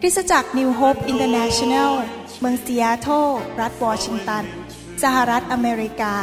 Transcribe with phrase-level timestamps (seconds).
[0.00, 1.92] คริสตจักร New Hope International
[2.40, 3.28] เมืองซีแอตเทิล
[3.60, 4.44] รัฐวอชิงตัน
[5.02, 6.16] สหรัฐอเมริกา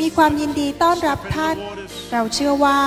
[0.00, 1.56] มีความยินดีต้อนรับท่าน
[2.12, 2.80] เราเชื่อว่า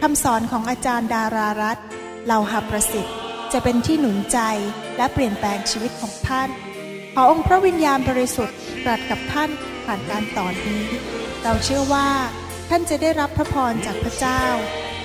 [0.00, 1.78] คำสอนของอาจารย์ดารารัต
[2.24, 3.16] เหล่าหับประสิทธิ์
[3.52, 4.38] จะเป็นที่หนุนใจ
[4.96, 6.48] และเปลี่ยนแปลงชีวิตของท่าน
[7.14, 9.50] ขอองค์พระวิญญาณบริสุทธิ์ตรัสกับท่าน
[9.84, 10.84] ผ่านการตอนนี้
[11.42, 12.08] เราเชื่อว่า
[12.70, 14.42] ท่านจะได้รับพระพรจากพระเจ้า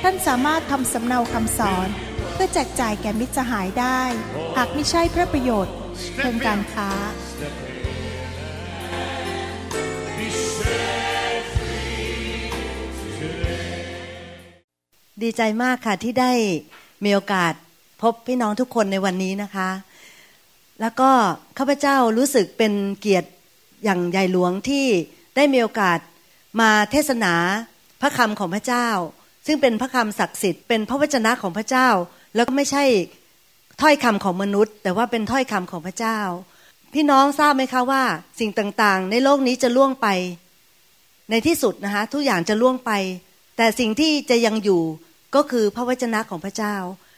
[0.03, 1.89] ท่านสามารถทำสำเนาคำสอน
[2.37, 4.01] พื่อแจกจ่ายแก่มิตรสหายได้
[4.57, 5.73] หากไม่ใช่เพื่อประโยชน์
[6.15, 6.89] เชิงการค้า
[15.21, 16.31] ดีใจมากค่ะที่ได้
[17.03, 17.53] มีโอกาส
[18.01, 19.69] พบพี่น้องทุกคนในวันนี้นะคะ
[20.81, 21.11] แล้วก็
[21.57, 23.29] ข้าพเจ้ารู้สึกเป็นเกียรติ
[23.83, 24.85] อย่างใหญ่หลวงที่
[25.35, 25.99] ได้มีโอกาส
[26.59, 27.33] มาเทศนา
[28.01, 28.87] พระคำของพระเจ้า
[29.47, 31.89] ซึ่งเป็นพระคำศักดิ์สิทธิ์เป็นพระวจนะของพระเจ้า
[32.37, 32.83] แล้วก็ไม่ใช่
[33.81, 36.19] ถ้อยคำของมนุษย์ แต่ว่าเป็นถ้อยคำของพระเจ้า
[36.93, 38.03] พี่น้องทราบไหมคะว่า
[38.39, 40.07] สิ่งต่างๆ ในโลกนี้จะล่วงไป
[41.29, 42.91] ในที่สุดนะคะทุกอย่างจะล่วงไป
[43.57, 44.81] แต่สิ่งที่จะยังอยู่
[45.35, 46.75] ก็คือพระวจนะของพระเจ้า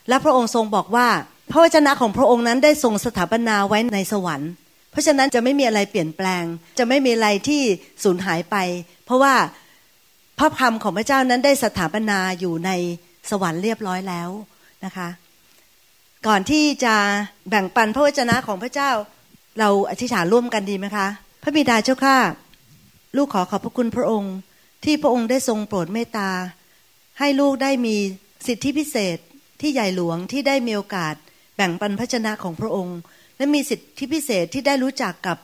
[0.10, 1.08] และพระองค์ทรงบอกว่า
[1.52, 4.52] พระวจนะของพระองค์นั้นได้ทรงสถาปนาไว้ในสวรรค์
[4.92, 6.44] เพราะฉะนั้นจะไม่มีอะไรเปลี่ยนแปลง
[6.80, 7.62] จะไม่มีอะไรที่
[8.04, 8.56] สูญหายไป
[9.06, 9.34] เพราะว่า
[10.40, 12.72] พระคำของพระเจ้านั้นได้สถาปนาอยู่ใน
[13.30, 14.30] สวรรค์เรียบร้อยแล้ว
[14.86, 15.10] นะคะ
[16.28, 16.96] ก่อนที่จะ
[17.50, 18.92] แบ่งปันพระวจนะของพระเจ้า
[19.60, 21.08] เราอธิษฐานร่วมกันดีไหมคะ
[21.44, 22.18] พระบิดาเจ้าข้า
[23.18, 24.36] ลูกขอขอบพระคุณพระองค์
[24.84, 26.30] ที่พระองค์ได้ทรงโปรดเมตตา
[27.20, 27.96] ให้ลูกได้มี
[28.48, 29.18] สิทธิพิเศษ
[29.62, 31.16] ที่ใหญ่หลวงที่ได้มีโอกาส
[31.56, 32.98] แบ่งปันพระชนะของพระองค์
[33.38, 35.38] และมีสิทธิพิเศษที่ได้รู้จักกับ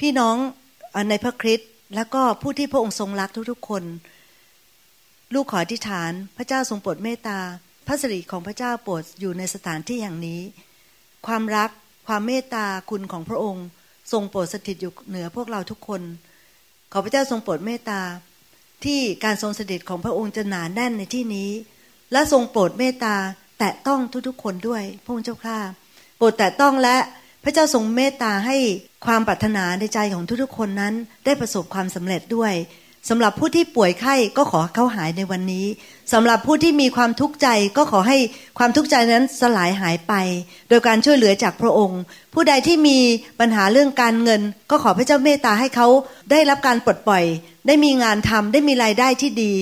[0.00, 0.36] พี่น้อง
[1.10, 3.84] ในพระคริสต์แล้วก็ผู้ที่พระองค์ทรงรักทุกๆคน
[5.34, 7.38] ลูกขออธิษฐาน พระเจ้าทรงโปรดเมตตา
[7.90, 10.40] ระสิริของพระเจ้าโปรดอยู่ในสถานที่แห่งนี้
[11.26, 11.70] ความรัก
[12.08, 13.66] ความเมตตาคุณของพระองค์
[14.12, 16.02] ทรงโปรดสถิตอยู่เหนือพวกเราทุกคน
[16.92, 18.00] ขอพระเจ้าทรงโปรดเมตตา
[18.84, 21.50] ที่การทรงสด็จของพระองค์จะหนานแน่นในที่นี้
[22.12, 23.16] และทรงโปรดเมตตา
[23.58, 25.58] แตะต้องทุกๆคนด้วยพระองค์เจ้าข้า
[26.16, 26.96] โปรดแตะต้องและ
[27.44, 28.56] พระเจ้าทรงเมตตาให้
[29.06, 32.52] ความปรารถนาในใจของทุกๆคนนั้นได้ประสบความสำเร็จด้วย
[33.08, 35.66] สำหรับผู้ที่ป่วยไข้ก็ขอเขาหายในวันนี้
[36.12, 38.18] สำหรับผู้ที่มีความทุกข์ใจก็ขอให้
[38.58, 40.12] ความทุกข์ใจนั้นสลายหายไป
[40.68, 42.00] โดยการช่วยเหลือจากพระองค์
[42.34, 42.98] ผู้ใดที่มี
[43.40, 44.40] ปัญหาเรื่องการเงิน
[44.70, 45.88] ก็ขอพระเจ้าเมตตาให้เขา
[46.30, 47.24] ได้รับการปลดปล่อย
[47.66, 49.52] ได้มีงานทำได้มีรายได้ที่ดี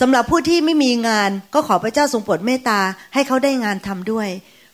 [0.00, 2.80] สำหรับผู้ที่ไม่มีงานก็ขอพระเจ้าทรงโปรดเมตตา
[3.14, 4.28] ให้เขาได้งานทำด้วย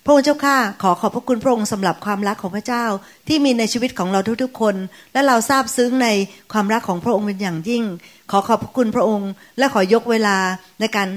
[0.05, 2.85] พระองค์เจ้าข้าขอขอบพระคุณพระองค์สำหรับความรักของพระเจ้า
[3.29, 4.75] ที่มีในชีวิตของเราทุกๆคน
[5.13, 6.09] และเราทราบซึ้งใน
[6.53, 7.85] ความรักของพระองค์เป็นอย่างยิ่ง
[8.31, 10.37] ขอขอบพระคุณพระองค์ และขอยกเวลา
[10.81, 11.09] ในการ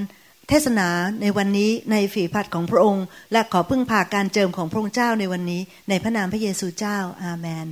[0.48, 0.88] เทศนา
[1.22, 7.66] ในวันนี้ในฝีพัดของพระองค์ และขอพึ่งพาการเจิมของพระองค์เจ้าในวันนี้ ในพระนามพระเยซูเจ้าอาเมน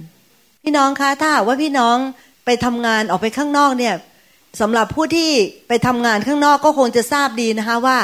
[0.63, 1.97] พี่น้องคะถ้าว่าพี่น้อง
[2.45, 3.95] ไปทำงานออกไปข้างนอกเนี่ย
[4.61, 5.31] สำหรับผู้ที่
[5.69, 7.99] ไปทำงานข้างนอกก็คงจะทราบดีนะคะว่า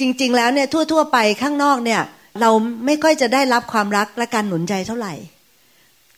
[0.00, 2.02] จริง ๆ แล้วเนี่ยทั่ว ๆ ไปข้างนอกเนี่ย
[2.40, 2.50] เรา
[2.86, 5.14] ไม่ค่อยจะได้รับความรักและการหนุนใจเท่าไหร่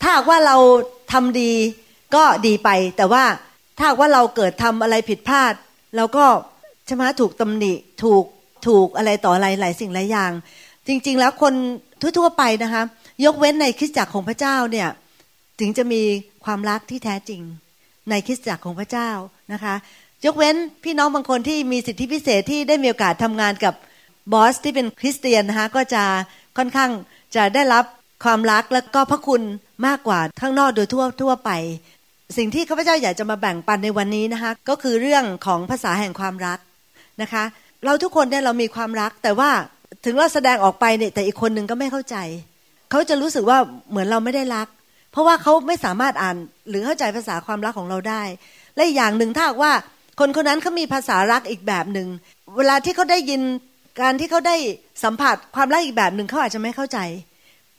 [0.01, 0.57] ถ้าว่าเรา
[1.11, 1.51] ทำดี
[2.15, 3.23] ก็ดีไป แต่ว่า
[3.79, 5.53] ถ้าว่าเราเกิดทำอะไรผิดพลาด
[5.95, 6.25] เราก็
[6.87, 7.73] ช่ไหมถูกตำหนิ
[8.03, 8.23] ถูก
[8.67, 10.31] ถูกอะไรต่ออะไรหลายสิ่งหลายอย่าง
[10.87, 11.53] จริง ๆ แล้วคน
[12.01, 12.83] ทั่วๆไปนะคะ
[13.25, 14.89] ยกเว้นในคริสตจักรของพระเจ้าเนี่ย
[15.59, 16.01] ถึงจะมี
[16.45, 17.41] ความรักที่แท้จริง
[18.09, 19.09] ในคริสตจักรของพระเจ้า
[19.53, 19.75] นะคะ
[20.25, 23.73] ยกเว้นพี่น้องบางคนที่มีสิทธิพิเศษที่ได้มีโอกาสทำงานกับ
[24.33, 26.03] บอสที่เป็นคริสเตียนนะคะก็จะ
[26.57, 26.91] ค่อนข้าง
[27.35, 27.85] จะได้รับ
[28.23, 29.41] ความรักและก็พระคุณ
[29.87, 31.51] มากกว่าข้างนอกโดยทั่วทั่วไป
[32.37, 36.59] สิ่งที่ข้าพเจ้าอยากจะมาแบ่งปันในวันนี้นะคะก็คือเรื่องของภาษาแห่งความรัก
[37.21, 37.43] นะคะ
[37.85, 39.49] เราทุกคนเนี่ยเรามีความรัก แต่ว่า
[40.05, 42.15] ถึงเราแสดงออกไปเนี่ยแต่อีกคนหนึ่งก็ไม่เข้าใจ
[42.91, 43.57] เขาจะรู้สึกว่า
[43.89, 44.67] เหมือนเราไม่ได้รัก
[45.11, 46.35] เพราะว่าเขาไม่สามารถอ่าน
[46.69, 48.23] หรือเข้าใจภาษาความรักของเราได้
[48.75, 49.73] และอย่างหนึ่งถ้าว่า
[50.19, 52.07] คนคนนั้นเขามีภาษารักอีกแบบหนึ่ง
[52.57, 53.41] เวลาที่เขาได้ยิน
[54.01, 54.55] การที่เขาได้
[55.03, 56.99] สัมผัสความรักอีกแบบหนึ่งเขาอาจจะไม่เข้าใจ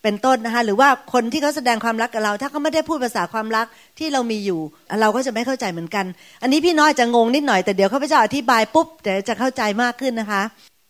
[0.03, 3.67] เป็นต้นนะคะหรือว่าคนที่เขาแสดงความรักกับเรา ถ้าเขาไม่ได้พูดภาษาความรัก
[3.99, 4.61] ที่เรามีอยู่
[5.01, 6.05] เราก็จะไม่เข้าใจเหมือนกัน
[6.43, 10.43] อันนี้พี่น้อยจะงงนิดหน่อยแต่เดี๋ยวข้าพเจ้าอธิบายปุ๊บเดี๋ยวจะเข้าใจมากขึ้นนะคะ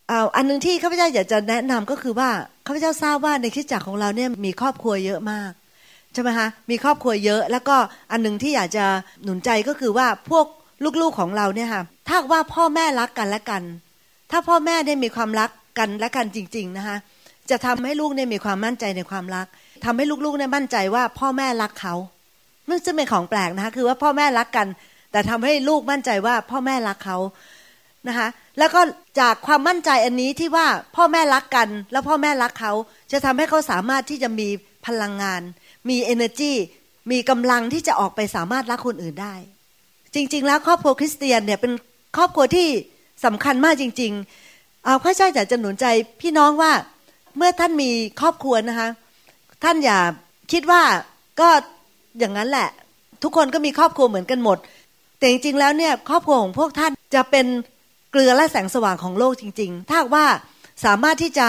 [0.08, 2.30] เอาอันนึงที่ข้าพเจ้าอยากจะแนะนำก็คือว่า
[2.66, 5.50] ข้าพเจ้าทราบว่าในคิดจักรของเราเนี่ยมีครอบครัวเยอะมาก
[6.12, 7.76] ใช่ไหมคะมีครอบครัวเยอะแล้วก็
[8.12, 8.84] อันนึงที่อยากจะ
[9.22, 10.46] หนุนใจก็คือว่าพวก
[11.00, 13.62] ลูกๆของเราเนี่ยค่ะถ้าว่าพ่อแม่รักกันและกัน
[14.30, 16.96] ถ้าพ่อแม่ได้มีความรักกันและกันจริง ๆนะคะ
[17.50, 19.46] จะทำให้ลูกเนี่ยมีความมั่นใจในความรัก
[19.84, 21.94] ทำให้ลูกๆเนี่ยมั่นใจว่าพ่อแม่รักเขา
[22.68, 24.66] มันจะเป็นของแปลกนะคะคือว่าพ่อแม่รักกัน
[25.12, 27.18] แต่ทำให้ลูกมั่นใจว่าพ่อแม่รักเขา
[28.08, 28.28] นะคะ
[28.58, 28.80] แล้วก็
[29.20, 30.66] จากความมั่นใจอันนี้ที่ว่า
[30.96, 32.72] พ่อแม่รักกัน แล้วพ่อแม่รักเขา
[33.12, 34.48] จะทำให้เขาสามารถที่จะมี
[34.86, 35.42] พลังงาน
[35.88, 36.52] มี energy
[37.10, 39.34] มีกำลังที่จะออกไปสามารถรักคนอื่นได้
[40.14, 41.72] จริง ๆ แล้วครอบครัวคริสเตียนเนี่ยเป็น
[42.16, 42.68] ครอบครัวที่
[43.24, 44.12] สำคัญมากจริง
[44.48, 45.86] ๆ เอาข้าเจ้าอยากจะหนุนใจ
[46.20, 46.72] พี่น้องว่า
[47.36, 48.88] เมื่อท่านมีครอบครัวนะคะ
[49.64, 49.98] ท่านอย่า
[50.52, 50.82] คิดว่า
[51.40, 51.48] ก็
[52.18, 52.68] อย่างนั้นแหละ
[53.22, 54.58] ทุกคนก็มีครอบครัวเหมือนกันหมด
[55.18, 57.46] แต่จริงๆแล้วเนี่ยครอบครัวของพวกท่านจะเป็น
[58.10, 60.26] เกลือและแสงสว่างของโลกจริง ๆ ถ้าว่า
[60.84, 61.48] สามารถที่จะ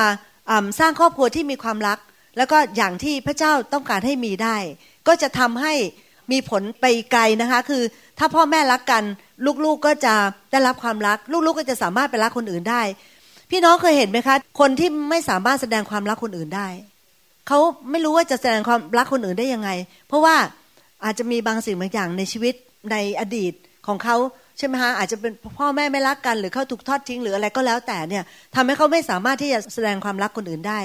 [0.79, 1.99] สร้างครอบครัวที่มีความรัก
[2.37, 4.57] แล้วก็อย่างที่พระเจ้าต้องการให้มีได้
[5.07, 5.73] ก็จะทำให้
[6.31, 7.83] มีผลไปไกลนะคะ คือ
[8.19, 9.03] ถ้าพ่อแม่รักกัน
[9.65, 10.13] ลูกๆก็จะ
[10.51, 12.81] ได้รับความรัก ลูกๆก็จะสามารถไปรักคนอื่นได้
[13.51, 16.67] พี่น้องเคยเห็นไหมคะ คนที่ไม่สามารถแสดงความรักคนอื่นได้
[17.47, 17.59] เขา
[17.91, 19.69] ไม่รู้ว่าจะแสดงความรักคนอื่นได้ยังไง
[20.07, 20.35] เพราะว่า
[21.03, 22.53] อาจจะมีบางสิ่งบางอย่างในชีวิต
[22.91, 23.53] ในอดีต
[23.87, 24.15] ของเขา
[24.57, 28.23] ใช่ไหมฮะอาจจะเป็นพ่อแม่ไม่รักกัน หรือเขาถูกทอดทิ้งหรืออะไรก็แล้วแต่เนี่ย
[28.55, 30.79] ทำให้เขาไม่สามารถที่จะแสดงความรักคนอื่นได้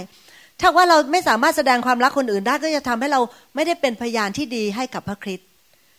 [0.60, 3.20] ถ้าว่าเราไม่สามารถแสดงความรักคนอื่นได้ก็จะทำให้เรา
[3.54, 5.48] ไม่ได้เป็นพยานที่ดีให้กับพระคริสต์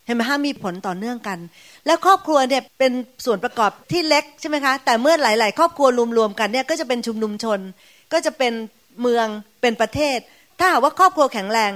[0.06, 1.40] เห็นไหมฮะมีผลต่อเนื่องกัน
[1.86, 2.92] แล้วครอบครัวเนี่ยเป็น
[3.26, 5.88] ส่วนประกอบที่เล็กใช่ไหมคะ แต่เมื่อหลาย ๆ ครอบครัว
[6.18, 7.60] รวม ๆ กันเนี่ยก็จะเป็นชุมนุมชน
[8.14, 8.54] ก็จะเป็น
[9.02, 9.28] เมือง
[9.62, 10.18] เป็นประเทศ
[10.60, 11.72] ถ้าหากว่าครอบครัวแข็งแรง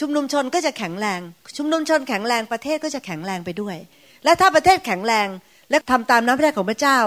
[0.00, 1.20] ชุมนุมชนก็จะแข็งแรง
[1.56, 3.76] ชุมนุมชนแข็งแรงประเทศก็จะแข็งแรงไปด้วย
[4.24, 5.28] และถ้าประเทศแข็งแรง
[5.70, 6.98] และทำตามน้ำพระทัยของพระเจ้า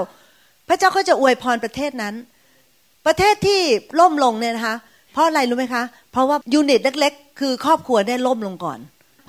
[0.69, 2.15] พระเจ้าก็จะอวยพรประเทศนั้น
[3.07, 3.61] ประเทศที่
[3.99, 4.75] ล่มลงเนี่ยนะคะ
[5.13, 8.79] เพราะอะไรรู้ไหมคะ เพราะว่ายูนิตเล็ก ๆ คือครอบครัวได้ล่มลงก่อน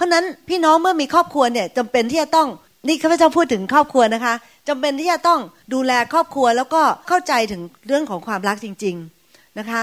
[0.00, 2.48] เพราะนั้นพี่น้องเมื่อมีครอบครัวเนี่ยจำเป็นที่จะต้อง
[2.86, 4.34] นี่ข้าพเจ้าพูดถึงครอบครัวนะคะ
[4.68, 5.40] จำเป็นที่จะต้อง
[5.74, 9.82] ดูแลครอบครัวแล้วก็เข้าใจถึงเรื่องของความรักจริง ๆนะคะ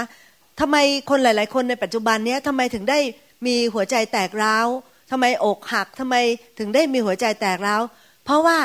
[0.60, 0.76] ทำไม
[1.10, 2.98] คนหลาย ๆ คนในปัจจุบันนี้ทำไมถึงได้
[3.46, 4.66] มีหัวใจแตกร้าว
[5.10, 6.14] ทำไมอกหักทำไม
[6.58, 7.80] ถึงได้มีหัวใจแตกแล้ว
[8.24, 8.58] เพราะว่า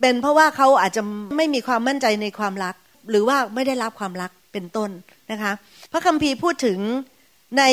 [0.00, 1.02] เป็นเพราะว่าเขาอาจจะ
[1.36, 2.74] ไม่มีความมั่นใจในความรัก
[3.10, 4.90] หรือว่าไม่ได้รับความรักเป็นต้น
[5.32, 5.52] นะคะ
[5.92, 6.78] พระคัมภีร์พูดถึง
[7.58, 7.64] ใน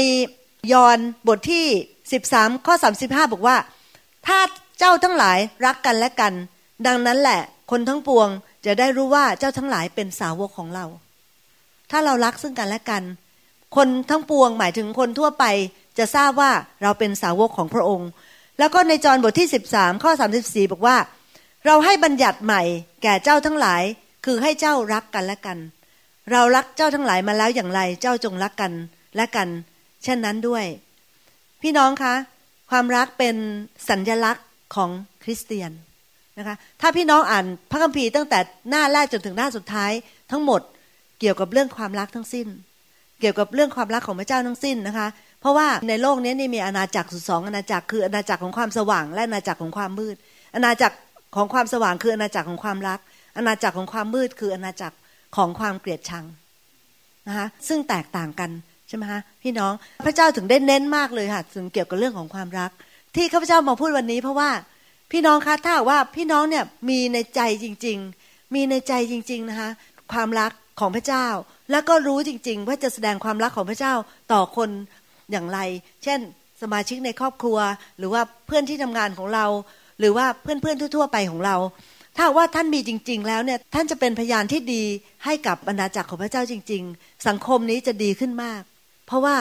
[0.74, 1.66] ยอห์นบทที่
[2.14, 3.58] 13 ข้อ 35 บอกว่า
[4.28, 4.40] ถ้า
[4.80, 6.34] เจ้าทั้งหลายรักกันและกัน
[6.88, 7.42] ดังนั้นแหละ
[7.72, 8.30] คนทั้งปวง
[8.66, 10.86] จะได้รู้ว่าเจ้าทั้งหลายเป็นสาวกของเรา
[11.92, 13.04] ถ้าเรารักซึ่งกันและกัน
[13.76, 15.46] คนทั้งปวงหมายถึงคนทั่วไป
[15.98, 18.10] จะทราบว่าเราเป็นสาวกของพระองค์
[18.60, 20.12] แล้วก็ในจอห์นบทที่ 13 ข้อ
[20.42, 20.98] 34 บอกว่า
[21.66, 22.62] เราให้บัญญัติใหม่
[23.04, 23.84] แก่เจ้าทั้งหลาย
[24.26, 25.58] คือให้เจ้ารักกันและกัน
[26.32, 28.74] เรารักเจ้าทั้งหลายมาแล้วอย่างไร เจ้าจงรักกัน
[29.16, 29.48] และกัน
[30.04, 30.66] เช่นนั้นด้วย
[31.68, 32.16] พี่น้องคะ
[32.72, 33.36] ความรักเป็น
[33.90, 34.90] สัญญลักษณ์ของ
[35.24, 35.72] คริสเตียน
[36.38, 38.40] นะคะถ้าพี่น้องอ่านพระคัมภีร์ตั้งแต่
[38.70, 39.92] หน้าแรกจนถึงหน้าสุดท้าย
[40.32, 40.62] ทั้งหมด
[41.20, 42.48] เกี่ยวกับเรื่องความรักทั้งสิ้น
[43.20, 45.08] เกี่ยวกับเรื่องความรักของพระเจ้าทั้งสิ้นนะคะ
[45.42, 50.16] เพราะว่าในโลกนี้นี่มีอาณาจักรสุดสองอาณาจักรคืออาณาจักรของความสว่าง และอาณาจักรของความมืด
[50.56, 50.96] อาณาจักร
[51.36, 53.00] ของความสว่างคืออาณาจักรของความรัก
[53.38, 54.96] อาณาจักรของความมืดคืออาณาจักร
[55.36, 56.26] ของความเกลียดชัง
[57.28, 58.52] นะคะซึ่งแตกต่างกัน
[58.88, 59.74] ใช่ไหมคะพี่น้อง
[60.06, 62.72] พระเจ้าถึงได้เน้นมากเลยค่ะถึงเกี่ยวกับเรื่องของความรัก
[63.16, 64.50] ที่ข้าพเจ้ามาพูดวันนี้เพราะว่า
[65.12, 67.98] พี่น้องคะถ้าว่าพี่น้องเนี่ยมีในใจจริง
[68.28, 69.70] ๆ มีในใจจริง ๆนะคะ
[70.14, 71.28] ความรักของพระเจ้า
[71.72, 73.94] แล้วก็รู้จริง ๆ ว่าจะแสดงความรักของพระเจ้า
[74.32, 74.70] ต่อคน
[75.32, 75.60] อย่างไร
[76.04, 76.20] เช่น
[76.62, 77.58] สมาชิกในครอบครัว
[77.98, 79.46] หรือว่าเพื่อนที่ทำงานของเรา
[80.00, 81.56] หรือว่าเพื่อนๆทั่ว ๆ ไปของเรา
[82.18, 84.84] ถ้าว่าท่านมีจริง ๆ แล้วเนี่ยท่านจะเป็นพยานที่ดี
[85.26, 88.62] ให้กับบรรดาจักรของพระเจ้าจริง ๆ สังคมนี้จะดีขึ้นมาก
[89.08, 89.38] เพราะว่า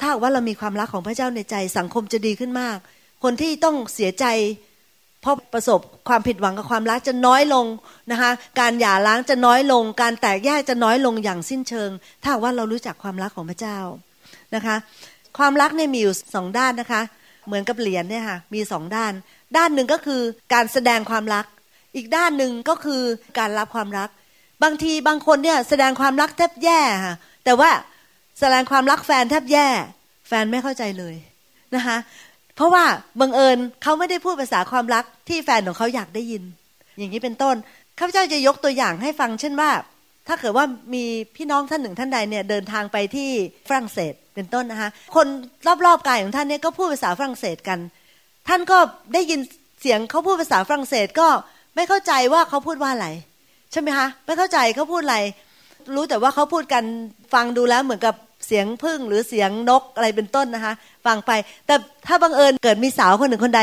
[0.00, 2.76] ถ้าว่าเรามีความรักของพระเจ้าในใจสังคมจะดีขึ้นมาก
[3.22, 4.26] คนที่ต้องเสียใจ
[5.20, 7.66] เพราะประสบความผิดหวังกับความรักจะน้อยลง
[8.12, 11.90] นะคะการหย่าร้างจะน้อยลง การแตกแยกจะน้อยลงอย่างสิ้นเชิง
[12.22, 13.78] ถ้าว่าเรารู้จักความรักของพระเจ้า
[14.54, 14.76] นะคะ
[15.38, 17.02] ความรักเนี่ยมีอยู่สองด้านนะคะ
[17.46, 19.12] เหมือนกับเหรียญเนี่ยค่ะมีสองด้าน
[19.56, 20.20] ด้านหนึ่งก็คือ
[20.54, 21.44] การแสดงความรัก
[21.94, 23.02] อีกด้านหนึ่งก็คือ
[23.38, 24.08] การรับความรัก
[24.62, 27.70] บางทีบางคนเนี่ยแสดงความรักแทบแย่ค่ะแต่ว่า
[28.40, 29.68] แสดงความรักแฟนแทบแย่
[30.28, 31.14] แฟนไม่เข้าใจเลย
[31.74, 31.96] นะคะ
[32.56, 32.84] เพราะว่า
[33.20, 36.42] บังเอิญเขาไม่ได้พูดภาษาความรักที่แฟนของเขาอยากได้ยิน
[36.98, 37.56] อย่างนี้เป็นต้น
[37.98, 39.70] ข้าพเจ้าจะยกตัวอย่างให้ฟัง เช่นว่า
[40.28, 40.64] ถ้าเกิดว่า
[40.94, 41.04] มี
[41.36, 43.30] พี่น้องท่านหนึ่งท่านใดเนี่ยเดินทางไปที่
[43.68, 45.26] ฝรั่งเศสเป็นต้นนะคะคน
[45.86, 47.78] รอบๆกายของท่านเนี่ยก็พูดภาษาฝรั่งเศสกัน
[48.48, 48.78] ท่านก็
[49.14, 49.40] ได้ยิน
[49.80, 51.28] เสียงเขาพูดภาษาฝรั่งเศสก็
[51.76, 53.08] ไม่เข้าใจว่าเขาพูดว่าอะไร
[53.72, 55.18] ใช่ไหมคะไม่เข้าใจเขาพูดอะไร
[55.94, 56.84] รู้แต่ว่าเขาพูดกัน
[57.32, 58.14] ฟังดูแล้วเหมือนกับ
[58.46, 60.72] เสียงพึ่งหรือเสียงนกอะไรเป็นต้นนะคะ
[61.06, 61.30] ฟังไป
[61.66, 61.74] แต่
[62.06, 63.62] ถ้าบังเอิญเกิดมีสาวคนหนึ่งคนใด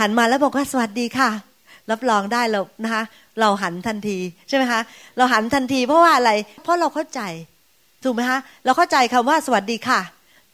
[0.00, 1.30] หันมาแล้วบอกว่าสวัสดีค่ะ
[1.90, 3.02] รับรองได้เรานะคะ
[3.40, 4.80] เราหันทันทีใช่ไหมคะ
[5.16, 6.30] เราหันทันทีเพราะว่าอะไร
[6.62, 7.20] เพราะเราเข้าใจ
[8.04, 10.00] ถูกไหมคะ เราเข้าใจคำว่าสวัสดีค่ะ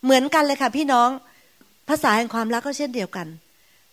[0.05, 1.09] เหมือนกันเลยค่ะ พี่น้อง
[1.89, 3.27] ภาษาแห่งความรักก็เช่นเดียวกัน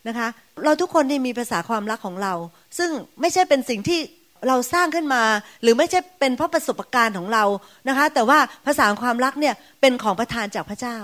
[0.08, 0.28] นะคะ
[0.64, 2.34] เราทุกคนนี่มีภาษาความรักของเรา
[2.78, 2.90] ซึ่ง
[3.22, 4.00] ไม่ใช่เป็นสิ่งที่
[4.48, 5.24] เราสร้างขึ้นมา
[5.62, 7.44] หรือไม่ใช่เป็นเพราะประสบการณ์ของเรา
[7.88, 10.98] นะคะ แต่ว่าภาษาความรักเนี่ยเป็นของประทานจากพระเจ้า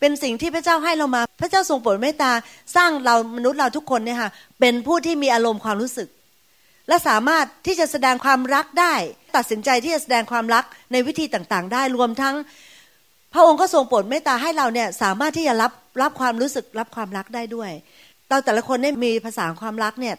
[0.00, 2.32] เป็นสิ่งที่พระเจ้าให้เรามา พระเจ้าทรงโปรดเมตตา
[2.76, 6.08] สร้างเรามนุษย์เราทุกคนเนี่ยค่ะเป็นผู้ที่มีอารมณ์ความรู้สึก
[6.88, 8.94] และสามารถที่จะแสดงความรักได้
[9.36, 12.34] ตัดสินใจที่จะแสดงความรักในวิธีต่างๆ ได้รวมทั้ง
[13.32, 17.70] พระองค์ก็ทรงโปรดเมตตาให้เราเนี่ยสามารถที่จะรับรับความรู้สึกรับความรักได้ด้วย
[18.28, 20.14] เราแต่ละคนเนี่ยมีภาษาความรักเนี่ย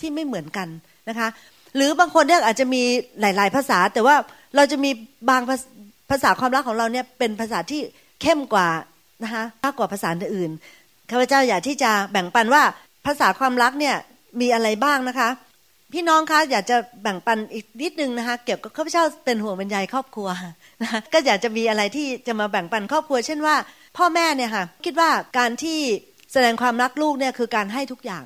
[0.00, 0.68] ที่ไม่เหมือนกัน
[1.08, 1.28] นะคะ
[1.76, 2.82] หรือบางคนเนี่ยอาจจะมี
[3.20, 4.16] หลาย ๆ ภาษา แต่ว่า
[4.56, 4.90] เราจะมี
[5.30, 5.42] บาง
[6.10, 7.80] ภาษาความรักของเราเนี่ยเป็นภาษาที่
[8.22, 8.68] เข้มกว่า
[9.24, 10.50] นะคะมากกว่าภาษาอื่น
[11.10, 12.62] ข้าพเจ้าอยากที่จะแบ่งปันว่า
[13.06, 13.96] ภาษาความรักเนี่ย
[14.40, 15.28] มีอะไรบ้างนะคะ
[15.92, 20.28] พี่น้องคะอยากจะแบ่งปันอีกนิดนึงนะคะ เกี่ยวกับข้าพเจ้าเป็นห่วงบรรยายครอบครัว
[20.82, 23.56] นะคะก็อยากจะมีอะไรที่จะมาแบ่งปันครอบครัว เช่นว่า
[23.96, 25.78] พ่อแม่เนี่ยค่ะคิดว่าการที่
[26.32, 28.24] แสดงความรักลูกเนี่ยคือการให้ทุกอย่าง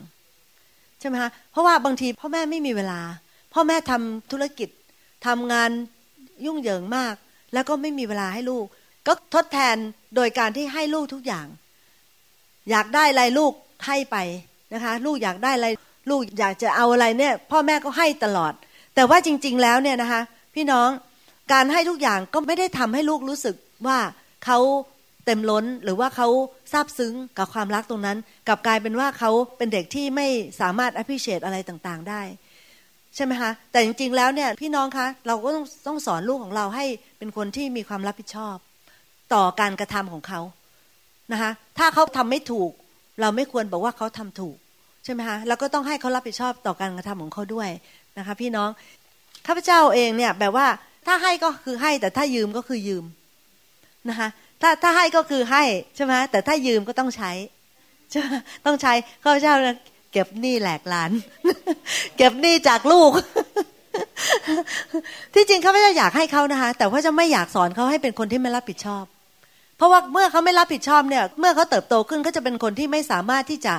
[1.01, 3.01] ใช่ไหมคะเพราะว่าบางทีพ่อแม่ไม่มีเวลา
[3.53, 4.69] พ่อแม่ทำธุรกิจ
[5.27, 5.71] ทำงาน
[6.45, 7.15] ยุ่งเหยิงมาก
[7.53, 8.65] แล้วก็ไม่มีเวลาให้ลูก
[9.07, 9.77] ก็ทดแทน
[10.17, 11.47] โดยการที่ให้ลูกทุกอย่าง
[12.71, 13.53] อยากได้อะไรลูก
[13.87, 14.17] ให้ไป
[14.75, 15.69] นะคะ ลูกอยากได้อะไร
[16.11, 18.53] ลูกอยากจะเอาอะไรเนี่ย พ่อแม่ก็ให้ตลอด
[18.95, 20.21] แต่ว่าจริง ๆ แล้วเนี่ยนะคะ
[20.55, 20.89] พี่น้อง
[21.53, 23.55] การให้ทุกอย่างก็ไม่ได้ทำให้ลูกรู้สึก
[23.87, 23.99] ว่า
[24.45, 24.59] เขา
[25.27, 26.29] เต็มล้นหรือว่าเขา
[26.73, 30.27] ซาบซึ้งกับความรักตรงนั้นกลับกลายเป็นว่าเขาเป็นเด็กที่ไม่
[30.61, 32.23] สามารถ appreciate อะไรต่างๆ ได้
[33.15, 36.85] ใช่ไหมคะแต่จริงๆแล้วเนี่ยพี่น้องคะเราก็ต้องต้องสอนลูกของเราให้
[37.19, 38.57] เป็นคนที่มีความรับผิดชอบ
[39.35, 40.41] ต่อการกระทำของเขา
[41.33, 42.71] นะคะถ้าเขาทำไม่ถูก
[43.21, 44.57] เราไม่ควรบอกว่าเขาทำถูก
[45.05, 47.69] ใช่ไหมคะแล้วก็ต้องให้เขารับผิดชอบต่อการกระทำของเขาด้วย
[48.19, 48.69] นะคะพี่น้อง
[49.47, 50.67] ข้าพเจ้าเองเนี่ยแบบว่า
[51.07, 53.05] ถ้าให้ก็คือให้แต่ถ้ายืมก็คือยืม
[54.09, 54.29] นะคะ
[54.63, 55.63] ถ้าถ้าให้ก็คือให้
[55.97, 57.31] ใช่ไหมแต่ถ้ายืมก็ต้องใช้
[58.11, 58.23] ใช่
[58.67, 59.55] ต้องใช้ข้าพเจ้า
[60.13, 61.11] เก็บหนี้แหลกลาน
[62.17, 63.11] เก็บหนี้จากลูก
[65.35, 69.05] ที่จริงข้าพเจ้าอยากให้เขานะคะ แต่ว่าจะไม่อยากสอนเขาให้เป็นคนที่ไม่รับผิดชอบ
[69.77, 73.75] เพราะว่าเมื่อเขาไม่รับผิดชอบเนี่ย เมื่อเขาเติบโตขึ้นก็จะเป็นคนที่ไม่สามารถที่จะ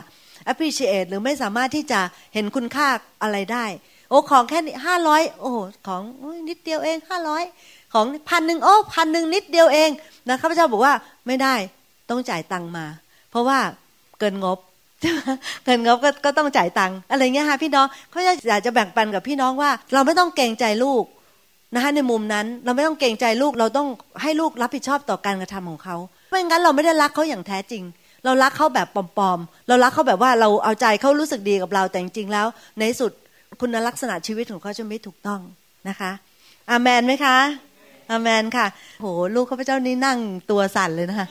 [0.52, 2.00] appreciate หรือไม่สามารถที่จะ
[2.34, 2.88] เห็นคุณค่า
[3.24, 3.66] อะไรได้
[4.10, 5.52] โอ้ของแค่ห้าร้อยโอ้
[5.88, 6.02] ของ
[6.50, 7.44] นิดเดียวเองห้าร้อย
[7.94, 9.90] ของพันหนึ่งโอ้พันหนึ่งนิดเดียวเอง
[10.28, 10.94] นะข้าพเจ้าบอกว่า
[11.28, 11.56] ไม่ได้
[12.10, 12.86] ต้องจ่ายตังมา
[13.32, 13.60] เพราะว่า
[14.20, 14.60] เกินงบ
[15.64, 21.04] เกินงบก็ก็ต้องจ่ายตังค์อะไรเงี้ยค่ะพี่น้องเขาจะอยากจะแบ่งปันกับพี่น้องว่า เราไม่ต้องเกรงใจลูก
[21.76, 23.88] นะคะในมุมนั้นเราไม่ต้องเกรงใจลูกเราต้อง
[24.22, 25.96] ให้ลูกรับผิดชอบต่อการกระทำของเขา
[26.32, 27.84] ไม่งั้นเราไม่ได้รักเขาอย่างแท้จริง
[28.26, 32.48] เรารักเขาแบบปลอมๆเรารักเขาแบบว่าเราเอาใจเขารู้สึกดีกับเราแต่จริงๆแล้ว
[32.80, 33.12] ในสุด
[33.62, 35.42] คุณลักษณะชีวิตของเขาจะไม่ถูกต้อง
[35.90, 36.12] นะคะ
[36.70, 37.38] อาเมนไหมคะ
[38.12, 38.68] อเมนค่ะ
[39.02, 40.18] โห ลูกข้าพเจ้านี่นั่ง
[40.52, 41.28] ตัวสั่นเลยนะคะ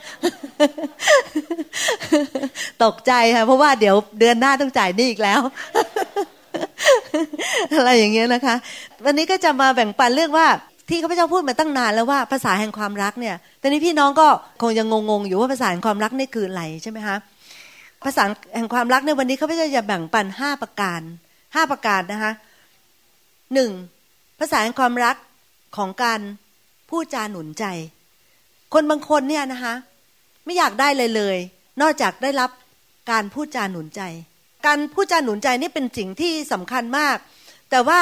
[2.84, 5.40] ตกใจค่ะ เพราะว่าเดี๋ยวเดือนหน้าต้องจ่ายนี่อีกแล้ว
[7.76, 8.54] อะไรอย่างเงี้ยนะคะ
[9.04, 10.46] วันนี้ก็จะมาแบ่งปันเรื่องว่า
[10.88, 14.26] ที่ข้าพเจ้าพูดมาตั้งนานแล้วว่าภาษาแห่งความรักเนี่ย ตอนนี้พี่น้องก็
[14.62, 17.16] คงยังงงๆอยู่ว่าภาษาแห่งความรักนี่คืออะไรใช่ไหมคะ
[18.04, 18.24] ภาษา
[18.56, 21.00] แห่งความรักในวันนี้ข้าพเจ้าจะแบ่งปันห้าประการ
[21.54, 22.32] ห้าประการนะคะ
[23.54, 23.70] หนึ่ง
[24.40, 25.16] ภาษาแห่งความรัก
[25.76, 26.20] ของการ
[26.90, 27.64] พูดจาหนุนใจ
[28.74, 29.74] คนบางคนเนี่ยนะคะ
[30.44, 31.36] ไม่อยากได้เลยเลย
[31.82, 32.50] นอกจากได้รับ
[33.10, 34.02] การพูดจาหนุนใจ
[34.66, 37.16] การพูดจาหนุนใจนี่เป็นสิ่งที่สำคัญมาก
[37.70, 38.00] แต่ว่า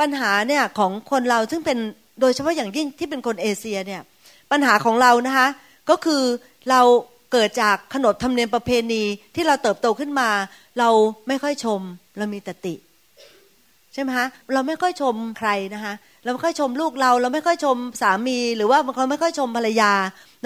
[0.00, 1.78] ปัญหาเนี่ยของคนเราซึ่งเป็น
[2.20, 4.02] โดยเฉพาะอย่างยิ่งที่เป็นคนเอเชียเนี่ย
[4.50, 5.48] ปัญหาของเรานะคะ
[5.90, 6.22] ก็คือ
[6.70, 6.80] เรา
[7.32, 9.02] เกิดจากขนบธรรมเนียมประเพณี
[9.34, 10.28] ที่เราเติบโตขึ้นมา
[10.78, 10.88] เรา
[11.28, 11.80] ไม่ค่อยชม
[12.18, 12.74] เรามีตติ
[13.92, 19.92] ใช่ไหมคะเราไม่ค่อยชมใครนะคะ เราไม่ค่อยชมลูกเรา เราไม่ค่อยชมสามีหรือว่าบางคนไม่ค่อยชมภรรยา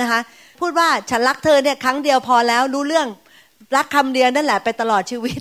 [0.01, 0.21] นะคะ
[0.61, 3.07] พูดว่าฉันรักเธอเนี่ยครั้งเดียวพอแล้วรู้เรื่อง
[3.77, 5.41] รักคำเดียวนั่นแหละไปตลอดชีวิต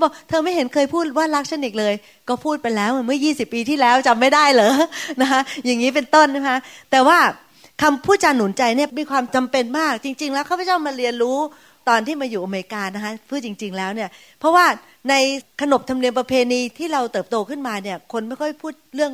[0.00, 1.94] บอกเธอไม่เห็นเคยพูดว่ารักฉันอีกเลย
[2.28, 4.72] ก็พูดไปแล้วเมื่อยี่สิบปีที่แล้วจำไม่ได้เหรอ
[5.20, 6.56] นะคะอย่างนี้เป็นต้นนะคะ
[6.90, 7.18] แต่ว่า
[7.82, 11.38] คำพูดจาหนุนใจเนี่ยมีความจำเป็นมาก จริง ๆ แล้วข้าพเจ้ามาเรียนรู้
[11.90, 14.08] ตอนที่มาอยู่อเมริกานะคะพูดจริง ๆ แล้วเนี่ย
[14.40, 14.64] เพราะว่า
[15.10, 15.14] ใน
[15.60, 19.12] ขนบธรรมเนียมประเพณีที่เราเติบโตขึ้นมาเนี่ย คนไม่ค่อยพูดเรื่อง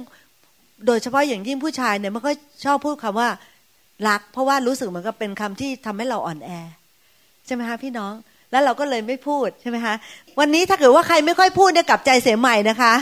[0.87, 3.29] โดยเฉพาะอย่างยิ่งผู้ชายเนี่ยไม่ค่อยชอบพูดคำว่า
[4.09, 6.51] รัก เพราะว่ารู้สึกเหมือนกับเป็นคำที่ทำให้เราอ่อนแอ
[7.47, 8.13] ใช่ไหมคะพี่น้อง
[8.51, 9.95] แล้วเราก็เลยไม่พูดใช่ไหมคะ
[10.39, 12.95] วันนี้ถ้าเกิดว่าใครไม่ค่อยพูดเนี่ยกลับใจเสียใหม่นะคะ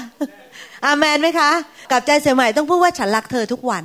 [0.84, 1.50] อาแมนไหมคะ
[1.90, 3.84] กลับใจเสียใหม่ต้องพูดว่าฉันรักเธอทุกวัน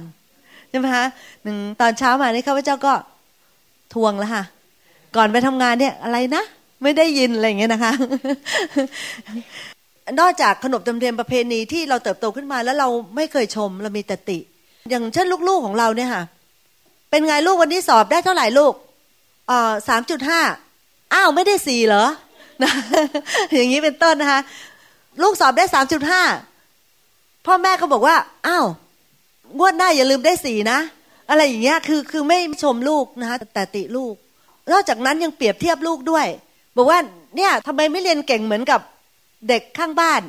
[0.69, 1.05] ใช่ไหมคะ
[1.43, 2.93] หนึ่งตอนเช้ามานี่ข้าพเจ้าก็
[3.93, 4.43] ทวงแล้วค่ะ
[5.15, 6.43] ก่อนไปทำงานเนี่ยอะไรนะ
[6.83, 7.93] ไม่ได้ยินอะไรอย่างเงี้ยนะคะ
[10.19, 14.37] นอกจากขนบธรรมเนียมประเพณีที่เราเติบโตขึ้นมา แล้วเราไม่เคยชมเรามีแต่ติ
[14.89, 16.23] อย่างเช่นลูกๆของเราเนี่ยค่ะ
[17.09, 18.73] เป็นไงลูกวันนี้สอบได้เท่าไหร่ลูก
[19.49, 20.41] อ่าสามจุดห้า
[21.13, 22.05] อ้าวไม่ได้สี่เหรอ
[22.63, 22.71] นะ
[23.53, 24.39] อย่างนี้เป็นต้นนะคะ
[25.21, 26.23] ลูกสอบได้สามจุดห้า
[27.45, 28.15] พ่อแม่ก็บอกว่า
[28.47, 28.65] อ้าว
[29.57, 30.79] งวดหน้าอย่าลืมได้สี่นะ
[31.29, 34.13] อะไรอย่างเงี้ยคือคือไม่ชมลูกนะคะแต่ติลูก
[34.71, 36.27] นอกจากนั้นยังเปรียบเทียบลูกด้วย
[36.77, 36.99] บอกว่า
[37.35, 38.79] เนี่ยทำไมไม่เรียนเก่งเหมือนกับ
[39.49, 40.21] เด็กข้างบ้าน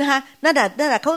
[0.00, 1.14] นะคะนั่นแหะนั่นแหะเขา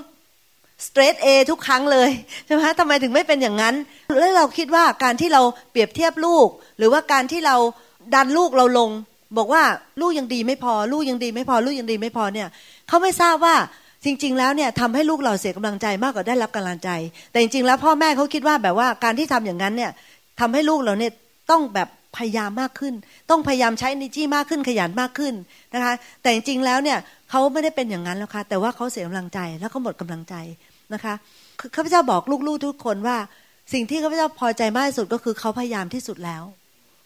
[0.85, 2.09] สเตรทเอทุกครั้งเลย
[2.45, 3.75] ใช่ไหมทำไมถึงไม่เป็นอย่างนั้น
[4.19, 7.55] แล้วเราคิดว่าการที่เราเปรียบเทียบลูก หรือว่าการที่เรา
[8.15, 8.89] ดันลูกเราลง
[9.37, 9.63] บอกว่า
[10.01, 12.47] ลูกยังดีไม่พอ ลูกยังดีไม่พอ ลูกยังดีไม่พอเนี่ย
[12.87, 13.55] เขาไม่ทราบว่า
[14.05, 16.89] จริง ๆ แล้วเนี่ยทำให้ลูกเราเสียกำลังใจมากกว่าได้รับกำลังใจ
[17.31, 19.91] แต่จริงๆแล้วพ่อแม่เขาคิดว่าแบบว่าการที่ทำอย่างนั้นเนี่ย
[20.39, 21.11] ทำให้ลูกเราเนี่ย
[21.51, 22.93] ต้องแบบ พยายามมากขึ้น
[23.29, 25.33] ต้องพยายามใช้นิจี้มากขึ้นขยันมากขึ้น
[25.73, 26.97] นะคะ แต่จริงๆแล้วเนี่ย
[27.29, 30.35] เขาไม่ได้เป็นอย่างนั้นแล้วค่ะ แต่ว่าเขาเสียกำลังใจแล้วเขาหมดกำลังใจ
[30.93, 31.13] นะคะ
[31.75, 33.17] ข้าพเจ้าบอกลูกๆทุกคนว่า
[33.73, 36.43] สิ่งที่ข้าพเจ้าพอใจมากที่สุดก็คือเขาพยายามที่สุดแล้ว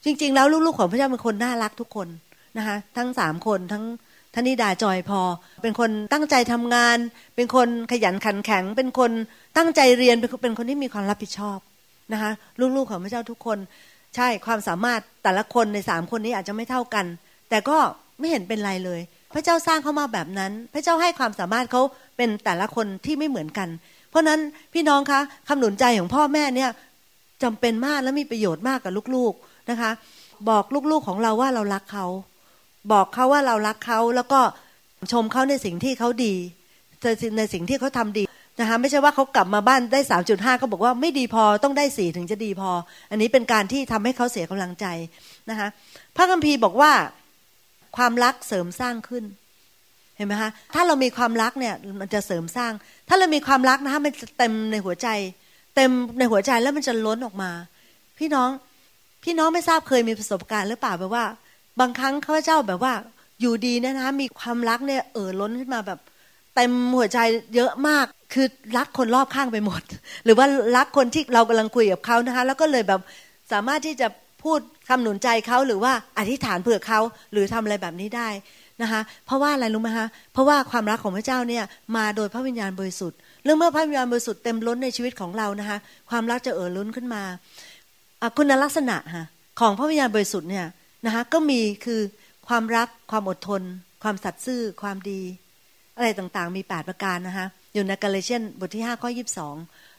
[0.05, 2.07] จริง ๆ แล้วลูกๆของพระเจ้าเป็นคนน่ารักทุกคน
[2.57, 3.83] นะคะทั้งสามคนทั้ง
[4.36, 5.22] ธนิดาจอยพอ
[5.62, 6.98] เป็นคนตั้งใจทำงาน
[7.36, 9.12] เป็นคนขยันขันแข็ง เป็นคน
[9.57, 11.60] ตั้งใจเรียนเป็นคนที่มีความรับผิดชอบ
[12.13, 12.31] นะคะ
[12.75, 13.57] ลูกๆของพระเจ้าทุกคน
[14.15, 17.05] ใช่ความสามารถแต่ละคนในสามคนนี้อาจจะไม่เท่ากัน
[17.50, 17.77] แต่ก็
[18.20, 19.01] ไม่เห็นเป็นไรเลย
[19.34, 21.82] พระเจ้าสร้างเขามาแบบนั้น พระเจ้าให้ความสามารถเขา
[22.17, 23.70] เป็นแต่ละคนที่ไม่เหมือนกัน
[24.10, 24.39] เพราะนั้น
[24.74, 26.70] พี่น้องคะคำหนุนใจของพ่อแม่เนี่ย
[27.43, 29.91] จำเป็นมากและมีประโยชน์มากกับลูกๆนะคะ
[30.50, 32.05] บอกลูกๆของเราว่าเรารักเขา
[32.91, 34.39] บอกเขาว่าเรารักเขาแล้วก็
[35.12, 36.34] ชมเขาในสิ่งที่เขาดี
[37.38, 38.24] ในสิ่งที่เขาทำดี
[38.60, 42.72] นะคะไม่ใช่ว่าเขากลับมาบ้านได้สามจุดห้าเขาบอกว่าไม่ดีพอต้องได้สี่ถึงจะดีพอ
[43.12, 44.86] อันนี้เป็นการที่ทำให้เขาเสียกำลังใจ
[45.50, 45.67] นะคะ
[46.15, 46.91] พระคัมภีร์บอกว่า
[47.98, 49.24] ความรักเสริมสร้างขึ้น
[50.17, 52.72] เห็นไหมคะถ้าเรามีความรักเนี่ยมันจะเสริมสร้าง
[53.10, 55.07] ถ้าเรามีความรักนะคะมันจะเต็มในหัวใจ
[55.75, 57.51] เต็มในหัวใจแล้วมันจะล้นออกมา
[58.19, 58.50] พี่น้อง
[59.24, 61.25] พี่น้องไม่ทราบเคยมีประสบการณ์หรือเปล่าแบบว่า
[61.79, 62.93] บางครั้งข้าพเจ้าแบบว่า
[63.41, 66.00] อยู่ดีนะนะมีความรักเนี่ยเอ่อล้นขึ้นมาแบบ
[66.55, 67.19] เต็มหัวใจ
[67.55, 69.81] เยอะมากคือรักคนรอบข้างไปหมด
[70.25, 70.45] หรือว่า
[70.77, 73.01] รักคนที่เรากำลังคุยกับเขานะคะ แล้วก็เลยแบบ
[73.51, 74.07] สามารถที่จะ
[74.43, 76.99] พูดคำหนุนใจเขาหรือว่าอธิษฐานเผื่อเขา
[77.32, 78.30] หรือทำอะไรแบบนี้ได้
[78.82, 81.63] นะคะ เพราะว่าอะไรรู้ไหมคะเพราะว่าความรักของพระเจ้าเนี่ย
[81.97, 85.78] มาโดยพระวิญญาณบริสุทธิ์เรื่องเมื่อพระวิญญาณบริสุทธิ์เต็มล้นในชีวิตของเรานะคะ
[86.10, 87.23] ความรักจะเอ่อล้นขึ้นมา
[88.38, 89.25] คุณลักษณะค่ะ
[89.60, 90.65] ของพระวิญญาณบริสุทธิ์เนี่ย
[91.06, 92.01] นะคะก็มีคือ
[92.47, 93.62] ความรักความอดทน
[94.04, 95.21] ความสัตย์ซื่อความดี
[95.97, 99.56] อะไรต่างๆ มีแปดประการนะคะอยู่ในกาเลเชียนบทที่ห้าข้อยีิบสอง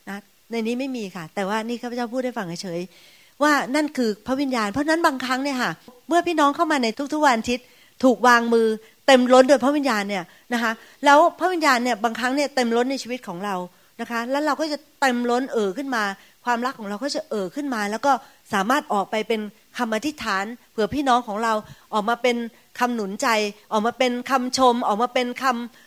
[0.08, 0.18] นะ
[0.50, 5.72] ในนี้ไม่มีค่ะ แต่ว่านี่ข้าพเจ้าพูดให้ฟังเฉยๆว่านั่นคือพระวิญญาณ เพราะนั้นบางครั้งเนี่ยค่ะ
[6.08, 7.66] เมื่อพี่น้องเข้ามาในทุกๆวันอาทิตย์
[8.04, 8.66] ถูกวางมือ
[9.06, 10.72] เต็มล้นโดยพระวิญญาณเนี่ยนะคะ
[11.04, 13.56] แล้วพระวิญญาณเนี่ยบางครั้งเนี่ยเต็มล้นในชีวิตของเรา
[14.00, 16.04] นะคะ แล้วเราก็จะเต็มล้นเอ่อขึ้นมา
[16.44, 18.12] ความรักของเราก็จะเอ่อขึ้นมา แล้วก็
[18.52, 19.40] สามารถออกไปเป็น
[19.78, 21.52] คำอธิษฐานเผื่อพี่น้องของเรา
[21.94, 22.36] ออกมาเป็น
[22.78, 23.28] คำหนุนใจ
[23.72, 25.83] ออกมาเป็นคำชม ออกมาเป็นคำ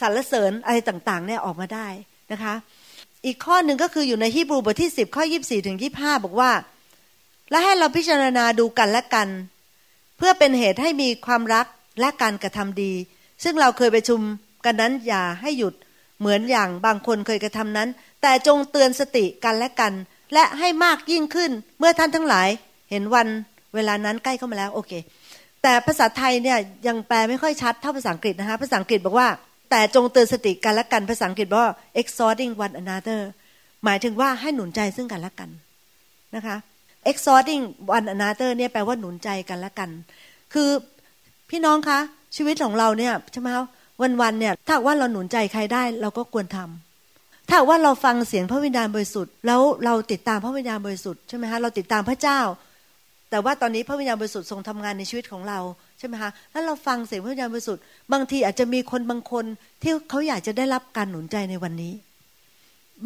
[0.00, 1.88] สรรเสริญอะไรต่างๆเนี่ยออกมาได้
[2.32, 2.54] นะคะ
[3.26, 6.50] อีกข้อหนึ่งก็คืออยู่ในฮีบรูบทที่ 10 ข้อ 24ถึง25 บอกว่า
[7.50, 9.28] และให้เราพิจารณาดูกันและกัน
[10.16, 11.66] เพื่อเป็นเหตุให้มีความรัก
[12.00, 12.92] และการกระทำดี
[13.42, 14.20] ซึ่งเราเคยไปชุม
[14.64, 15.74] กันนั้นอย่าให้หยุด
[16.18, 17.88] เหมือนอย่างบางคนเคยกระทำนั้น
[18.22, 19.92] แต่จงเตือนสติกันและกัน
[20.34, 22.48] และให้มากยิ่งขึ้นเมื่อท่านทั้งหลาย
[22.90, 23.28] เห็นวัน
[23.74, 24.92] เวลานั้นใกล้เข้ามาแล้วโอเค
[25.62, 29.28] แต่ภาษาไทยเนี่ยยังแปลไม่ค่อยชัดเท่าภาษาอังกฤษนะคะภาษาอังกฤษบอกว่า
[29.70, 31.64] แต่จงเตือนสติกันและกันภาษาอังกฤษว่า
[32.00, 33.20] exhorting one another
[33.84, 35.50] หมายถึงว่าให้หนุนใจซึ่งกันและกัน
[36.34, 36.56] นะคะ
[37.10, 37.62] exhorting
[37.96, 39.90] one another เนี่ยแปลว่าหนุนใจกันและกัน
[40.54, 40.70] คือ
[41.50, 41.98] พี่น้องคะ
[42.36, 43.48] ชีวิตของเราเนี่ยใช่ไหม
[44.20, 52.40] วันๆเนี่ยถ้าว่าเราหนุนใจใครได้เราก็ควรทำถ้าว่าเราฟังเสียงพระวิญญาณบริสุทธิ์แล้วเราติดตามพระวิญญาณบริสุทธิ์ใช่ไหมคะเราติดตามพระเจ้า
[53.30, 55.58] แต่ว่าตอนนี้พระวิญญาณบริสุทธิ์ทรงทำงานในชีวิตของเรา
[55.98, 59.44] ใช่ไหมคะแล้วเราฟังเสียงพระวิญญาณบริสุทธิ์บางทีอาจจะมีคนบางคน
[59.82, 61.92] ที่เขาอยากจะได้รับการหนุนใจในวันนี้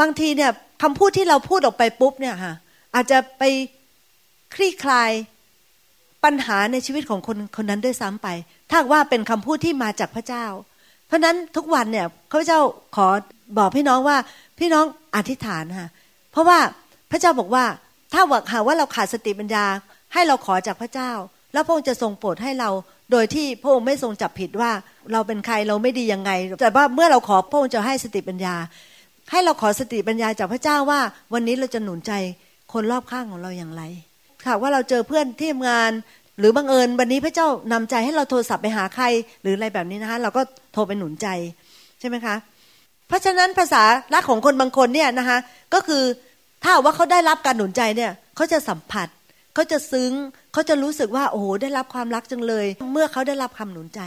[0.00, 0.50] บางทีเนี่ย
[0.82, 2.54] คำพูดที่เราพูดออกไปปุ๊บเนี่ยค่ะ
[2.94, 3.42] อาจจะไป
[4.54, 5.10] คลี่คลาย
[6.24, 8.28] ปัญหาในชีวิตของคนคนนั้นด้วยซ้ำไป
[8.70, 10.44] ถ้าว่าเป็นคำพูดที่มาจากพระเจ้า
[11.06, 12.60] เพราะนั้นทุกวันเนี่ยข้าพเจ้า
[12.96, 13.08] ขอ
[13.58, 14.16] บอกพี่น้องว่า
[14.58, 14.84] พี่น้อง
[15.16, 15.88] อธิษฐานค่ะ
[16.32, 16.58] เพราะว่า
[17.10, 17.64] พระเจ้าบอกว่า
[18.12, 19.64] ถ้าหากว่าเราขาดสติปัญญา
[20.14, 21.12] ให้เราขอจากพระเจ้า
[21.52, 22.70] แล้วพระองค์จะทรงโปรดให้เรา
[23.12, 24.70] โดยที่พระองค์ไม่ทรงจับผิดว่า
[25.12, 28.54] เราเป็นใครเราไม่ดียังไง แต่ว่าเมื่อเราขอพระองค์จะให้สติปัญญา
[29.30, 31.00] ให้เราขอสติปัญญาจากพระเจ้าว่า
[31.32, 32.12] วันนี้เราจะหนุนใจ
[32.72, 33.82] คนรอบข้างของเราอย่างไร
[34.44, 35.90] ค่ะว่าเราเจอเพื่อนที่ทำงาน
[36.38, 39.04] หรือบังเอิญวันนี้พระเจ้านำใจให้เราโทรศัพท์ไปหาใคร
[39.42, 41.28] หรืออะไรแบบนี้นะคะ เราก็โทรไปหนุนใจ
[42.00, 42.34] ใช่ไหมคะ
[43.08, 43.82] เพราะฉะนั้นภาษา
[44.14, 45.38] รักของคนบางคนเนี่ยนะคะ
[45.74, 46.02] ก็คือ
[46.62, 49.08] ถ้าว่าเขาได้รับการหนุนใจเนี่ยเขาจะสัมผัส
[49.54, 50.12] เขาจะซึ้ง
[50.52, 54.00] เขาจะรู้สึกว่าโอ้โหได้รับความรักจังเลย เมื่อเขาได้รับคำหนุนใจ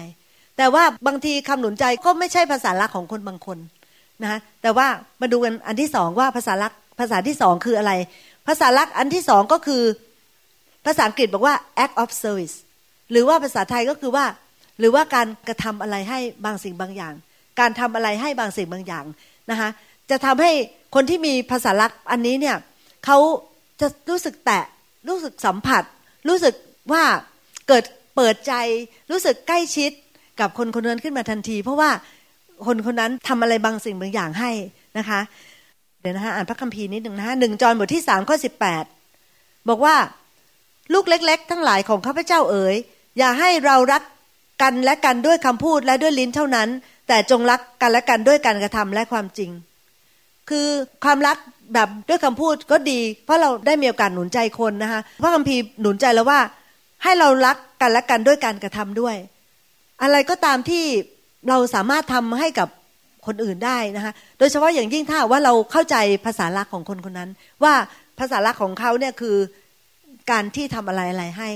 [0.58, 3.58] แต่ว่าบางทีคำหนุนใจก็ไม่ใช่ภาษารักของคนบางคน
[4.22, 4.88] นะคะแต่ว่า
[5.22, 7.92] มาดูกันอันที่สองว่าภาษาลักภาษาที่สองคืออะไร
[8.48, 9.84] ภาษาลักอันที่สองก็คือ
[10.86, 12.56] ภาษาอังกฤษบอกว่า act of service
[13.12, 14.26] หรือว่าภาษาไทยก็คือว่า
[14.80, 17.14] หรือว่าการกระทำอะไรให้บางสิ่งบางอย่าง
[17.60, 19.06] การทำอะไรให้บางสิ่งบางอย่าง
[19.52, 19.70] นะคะ
[20.10, 20.52] จะทำให้
[20.96, 22.58] คนที่มีภาษาลักอันนี้เนี่ย
[23.06, 23.18] เขา
[23.82, 24.64] จะรู้สึกแตะ
[25.08, 25.84] รู้สึกสัมผัส
[26.28, 26.54] รู้สึก
[26.91, 27.04] ว่า
[27.68, 27.84] เกิด
[28.15, 28.54] เปิดใจ
[29.12, 29.91] รู้สึกใกล้ชิด
[30.39, 31.89] กับคนคนนั้นขึ้นมาทันที เพราะว่า
[32.65, 34.52] คนคนนั้นทำอะไรบางสิ่งบางอย่างให้
[34.98, 35.20] นะคะ
[36.02, 38.84] เดี๋ยวนะคะอ่านพระคัมภีร์นิดหนึ่งนะคะหนึ่งจอห์นบทที่สามข้อสิบแปด
[39.70, 39.96] บอกว่า
[40.94, 42.76] ลูกเล็ก ๆ ทั้งหลายของข้าพเจ้าเอ๋ย
[43.18, 44.04] อย่าให้เรารัก
[44.62, 46.70] กันและกันด้วยคำพูดและด้วยลิ้นเท่านั้น
[47.08, 49.52] แต่จงรักกันและกันด้วยการกระทำและความจริง
[50.50, 50.68] คือ
[51.04, 51.38] ความรัก
[51.73, 56.39] แบบด้วยคำพูดก็ดี เพราะเราได้มีโอกาสหนุนใจคนนะคะพระคัมภีร์หนุนใจแล้วว่า
[57.04, 59.15] ให้เรารักกันและกันด้วยการกระทำด้วย
[60.01, 60.86] อะไรก็ตามที่
[61.49, 62.67] เราสามารถทำให้กับ
[63.25, 67.30] คนอื่นได้นะคะโดยเฉพาะอย่างยิ่งถ้าว่าเราเข้าใจภาษาลักของคนคนนั้น
[67.63, 67.73] ว่า
[68.19, 69.38] ภาษาลักของเขาเนี่ยคือ
[70.32, 71.49] การที่ทำอะไรอะไรให้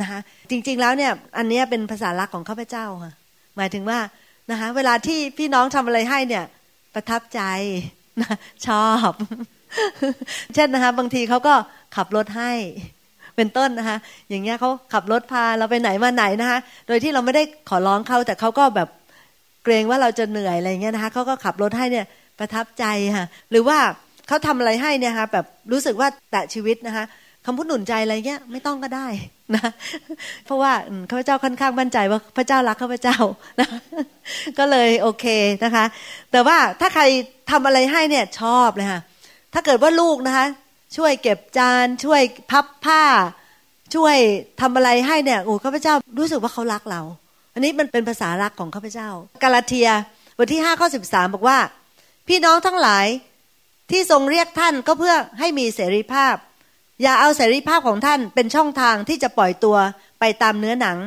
[0.00, 3.12] นะคะจริงๆแล้วเนี่ยอันนี้เป็นภาษาลักของข้าพเจ้าค่ะ
[3.56, 3.98] หมายถึงว่า
[4.50, 6.44] นะคะเวลาที่พี่น้องทำอะไรให้เนี่ย
[6.94, 7.40] ประทับใจ
[8.66, 9.12] ชอบ
[10.54, 11.54] เช่นนะคะ บางทีเขาก็
[11.96, 12.52] ขับรถให้
[13.36, 13.98] เป็นต้นนะคะ
[14.28, 18.88] อย่างเงี้ยเขาขับรถพาเราไปไหนมาไหนนะคะ โดยที่เราไม่ได้ขอร้องเขาแต่เขาก็แบบ
[19.64, 22.06] เกรงว่าเราจะเหนื่อยอะไรเงี้ยนะคะเขาก็ขับรถให้เนี่ย
[22.38, 22.84] ประทับใจ
[23.16, 23.78] ค่ะ หรือว่า
[24.28, 27.04] เขาทำอะไรให้เนี่ยค่ะแบบรู้สึกว่าแตะชีวิตนะคะ
[27.46, 29.06] คำพูดหนุนใจอะไรเงี้ยไม่ต้องก็ได้
[29.54, 29.70] นะ
[30.44, 30.72] เพราะว่า
[31.10, 33.16] ข้าพเจ้าค่อนข้างมั่นใจว่าพระเจ้ารักข้าพเจ้า
[33.60, 33.68] นะ
[34.58, 35.26] ก็เลยโอเค
[35.64, 35.84] นะคะ
[36.32, 37.02] แต่ว่าถ้าใคร
[37.50, 39.00] ทำอะไรให้เนี่ยชอบเลยค่ะ
[39.54, 40.46] ถ้าเกิดว่าลูกนะคะ
[40.96, 43.02] ช่วยเก็บจานช่วยพับผ้า
[43.94, 44.16] ช่วย
[44.60, 47.02] ทำอะไรให้เนี่ยโอ้ข้าพเจ้ารู้สึกว่าเขารักเรา
[47.54, 49.08] อันนี้มันเป็นภาษารักของข้าพเจ้า
[49.42, 49.88] กาลาเทีย
[50.36, 51.58] บทที่ห้าข้อสิบสามบอกว่า
[52.28, 53.06] พี่น้องทั้งหลาย
[53.90, 56.34] ที่ทรงเรียกท่านก็เพื่อให้มีเสรีภาพ
[57.02, 59.76] อย่าเอาเสรีภาพของท่านเป็นช่องทางที่จะปล่อยตัว
[60.20, 60.98] ไปตามเนื้อหนัง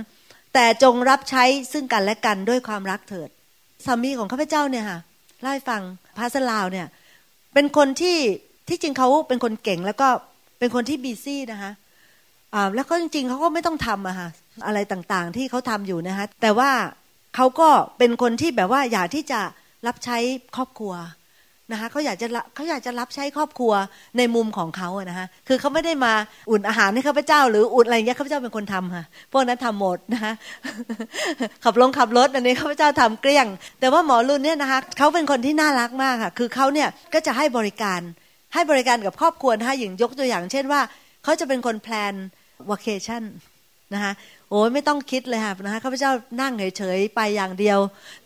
[0.53, 3.29] แต่จงรับใช้ซึ่งกันและกันด้วยความรักเถิด
[3.85, 4.99] สามีของข้าพเจ้าเนี่ยค่ะ
[5.41, 5.81] เล่าให้ฟัง
[6.17, 6.87] พาสลาวเนี่ย
[7.53, 8.17] เป็นคนที่
[8.69, 10.07] ที่จริงเขาเป็นคนเก่งแล้วก็
[10.59, 11.71] เป็นคนที่บีซี่นะคะ
[12.53, 14.29] อ่าแล้วก็จริงๆเขาก็ไม่ต้องทำอะค่ะ
[14.65, 16.71] อะไรต่างๆที่เขาทำอยู่นะคะแต่ว่า
[17.35, 19.39] เขาก็เป็นคนที่แบบว่าอยากที่จะ
[19.87, 20.17] รับใช้
[20.55, 20.93] ครอบครัว
[21.71, 23.73] นะคะเขาอยากจะเขาอยากจะรับใช้ครอบครัว
[24.17, 26.13] ในมุมของเขาอะนะคะคือเขาไม่ได้มา
[26.49, 30.33] อุ่นอาหารให้ข้าพเจ้า หรืออุ่นอะไรเงี้ยข้าพเจ้าเป็นคนทำค่ะพวกนั้นทำหมดนะคะ
[31.63, 33.47] ขับลงขับรถอันนี้ข้าพเจ้าทำเกลี้ยง
[33.79, 38.01] แต่ว่าหมอรุ่นเนี่ยนะคะเขาเป็นคนที่น่ารักมากค่ะ คือเขาเนี่ยก็จะให้บริการ
[38.53, 40.81] ให้บริการกับครอบครัวนะคะอย่างยกตัวอย่าง เช่นว่า
[41.23, 42.13] เขาจะเป็นคน plan
[42.69, 43.23] vacation
[43.93, 44.13] นะคะ
[44.49, 47.79] โอ้ยไม่ต้องคิดเลยค่ะนะคะข้าพเจ้านั่งเฉยๆไปอย่างเดียว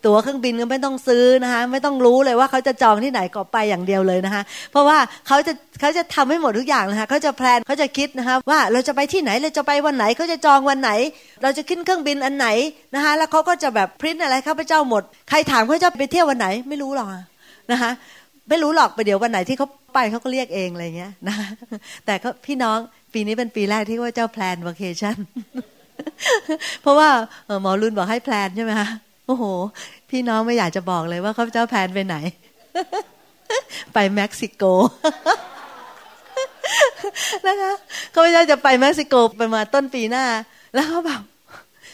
[0.05, 10.91] ตั๋วเครื่องบินก็ไม่ต้องซื้อนะคะไม่ต้องรู้เลยว่าเขาจะจองที่ไหนก็ไปอย่างเดียวเลยนะคะเพราะว่าเขาจะเขาจะทำให้หมดทุกอย่างนะคะเขาจะ plan เขาจะคิดนะคะว่าเราจะไปที่ไหนเราจะไปวันไหนเขาจะจองวันไหน
[11.41, 12.47] เราจะขึ้นเครื่องบินอันไหน
[12.95, 17.07] นะคะแล้วเขาก็จะแบบพิมพ์อะไรให้ข้าพเจ้าหมด ใครถามข้าพเจ้าไปเที่ยววันไหนไม่รู้หรอก
[17.71, 17.91] นะคะ
[18.49, 21.35] ไม่รู้หรอกไปเที่ยววันไหนที่เขาไปเขาก็เรียกเองอะไรเงี้ยนะ
[22.05, 22.77] แต่ก็พี่น้อง
[23.13, 25.17] ปีนี้เป็นปีแรกที่ข้าพเจ้า plan vacation
[26.81, 27.09] เพราะว่า
[27.61, 28.89] หมอรุ่นบอกให้ plan ใช่ไหมคะ
[29.27, 29.43] โอ้โห
[30.09, 32.15] พี่น้องไม่อยากจะบอกเลยว่าข้าพเจ้า plan ไปไหน
[33.93, 34.63] ไปเม็กซิโก
[37.47, 37.73] นะคะ
[38.11, 40.25] เขาไม่ได้จะไปเม็กซิโกไปมาต้นปีหน้า
[40.73, 41.21] แล้วเขาแบบ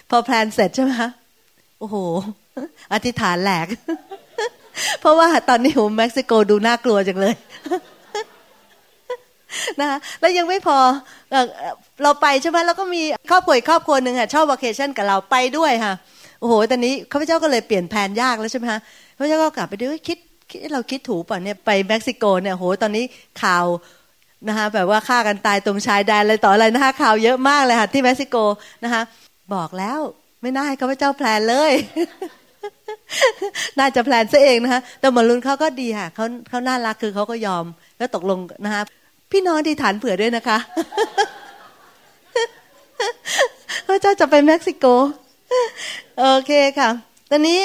[0.10, 1.10] พอ plan เสร็จใช่ไหมคะ
[1.80, 1.96] โอ้โห
[2.94, 3.68] อธิษฐานแหลก
[5.02, 7.34] เพราะว่าตอนนี้โหเม็กซิโกดูน่ากลัวจังเลย
[9.80, 10.78] นะคะแล้วยังไม่พอ
[12.04, 15.94] เราไปใช่ไหมแล้วก็มีครอบครัวครอบครัวหนึ่งค่ะชอบวัคเคชั่นกับเราไปด้วยค่ะ
[16.40, 18.80] โอ้โหตอนนี้ข้าพเจ้าก็เลยเปลี่ยนแผนยากแล้วใช่ไหมคะ
[19.16, 20.18] ข้าพเจ้าก็กลับไปดูคิด
[20.74, 23.06] เราคิดถูกป่ะเนี่ยไปเม็กซิโกเนี่ยโหตอนนี้
[23.42, 23.66] ข่าว
[24.48, 28.36] นะคะแบบว่าฆ่ากันตายตรงชายแดนอะไรต่ออะไรนะคะข่าวเยอะมากเลยค่ะที่เม็กซิโก
[28.84, 29.02] นะคะ
[29.54, 30.00] บอกแล้ว
[30.42, 31.72] ไม่น่าให้ข้าพเจ้าแพลนเลย
[33.80, 37.66] น่าจะแพลนซะเองนะคะแต่หมอรุนเขาก็ดีค่ะเขาเขาน่ารักคือเขาก็ยอม
[37.98, 38.84] แล้วตกลงนะคะ
[39.32, 40.58] พี่น้องที่ฐานเผื่อด้วยนะคะ
[43.88, 44.86] พระเจ้าจะไปเม็กซิโก
[46.20, 46.90] โอเคค่ะ
[47.30, 47.60] ตอนนี้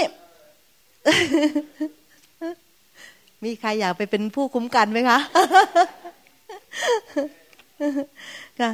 [3.45, 5.19] มีใครอยากไปเป็นผู้คุ้มกันไหมคะ
[8.61, 8.71] ค่ะ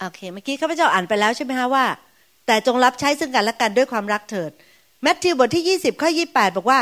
[0.00, 1.84] โอเค เมื่อกี้ข้าพเจ้าอ่านไปแล้วใช่ไหมคะว่า
[2.46, 4.50] แต่จงรับใช้ซึ่งกันและกันด้วยความรักเถิด
[5.02, 6.80] แมทธิวบทที่ 20 ข้อ 28 บอกว่า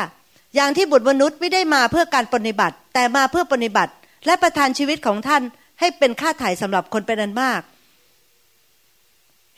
[0.54, 3.92] อย่างที่บุตรมนุษย์ไม่ได้มาเพื่อการปฏิบัติ แต่มาเพื่อปฏิบัติ
[4.26, 5.42] และประทานชีวิตของท่าน
[5.80, 7.60] ให้เป็นค่าถ่ายสำหรับคนเป็นอันมาก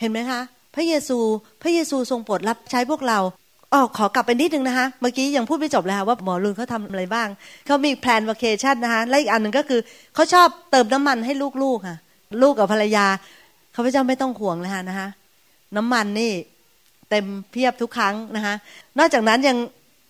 [0.00, 0.40] เห็นไหมคะ
[0.74, 1.18] พระเยซู
[1.62, 3.18] พระเยซูทรงโปรดรับใช้พวกเรา
[3.72, 7.28] อ๋อขอกลับไปนิดนึงนะคะ เมื่อกี้ยังพูดไม่จบเลยค่ะว่าหมอรุนเขาทำอะไรบ้าง
[7.66, 9.80] เขามีแพลนวัคเคชั่นนะคะ และอีกอันหนึ่งก็คือ
[10.14, 11.96] เขาชอบเติมน้ำมันให้ลูกๆค่ะ
[12.42, 13.06] ลูกกับภรรยา
[13.72, 15.08] เขาพเจ้าไม่ต้องห่วงเลยค่ะนะคะ
[15.76, 16.32] น้ำมันนี่
[17.10, 18.54] เต็มเพียบทุกครั้งนะคะ
[18.98, 19.56] นอกจากนั้นยัง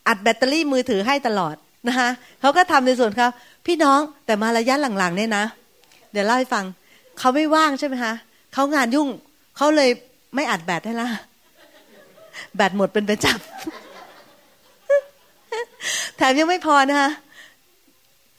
[0.09, 1.55] อัดแบตเตอรี่มือถือให้ตลอด
[1.89, 2.09] นะคะ
[2.41, 3.29] เขาก็ทำในส่วนเขา
[3.67, 5.45] พี่น้องแต่มาระยะหลังๆเนี่ยนะ
[6.13, 6.65] เดี๋ยวเล่าให้ฟัง
[7.19, 8.13] เขาไม่ว่างใช่ไหมคะ
[8.55, 9.09] เขางานยุ่ง
[9.57, 9.91] เขาเลย
[10.35, 11.09] ไม่อัดแบตให้ละ
[12.57, 13.37] แบตหมดเป็นประจำ
[16.17, 17.11] แถมยังไม่พอนะคะ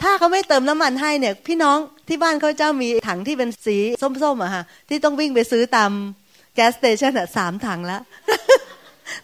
[0.01, 5.91] ถ้าเขาไม่เติมน้ำมันให้เนี่ย พี่น้องที่บ้านเขาเจ้ามีถังที่เป็นสีส้มๆอะค่ะที่ต้องวิ่งไปซื้อตาม
[6.55, 8.01] แก๊สสเตชันอะสามถังแล้ว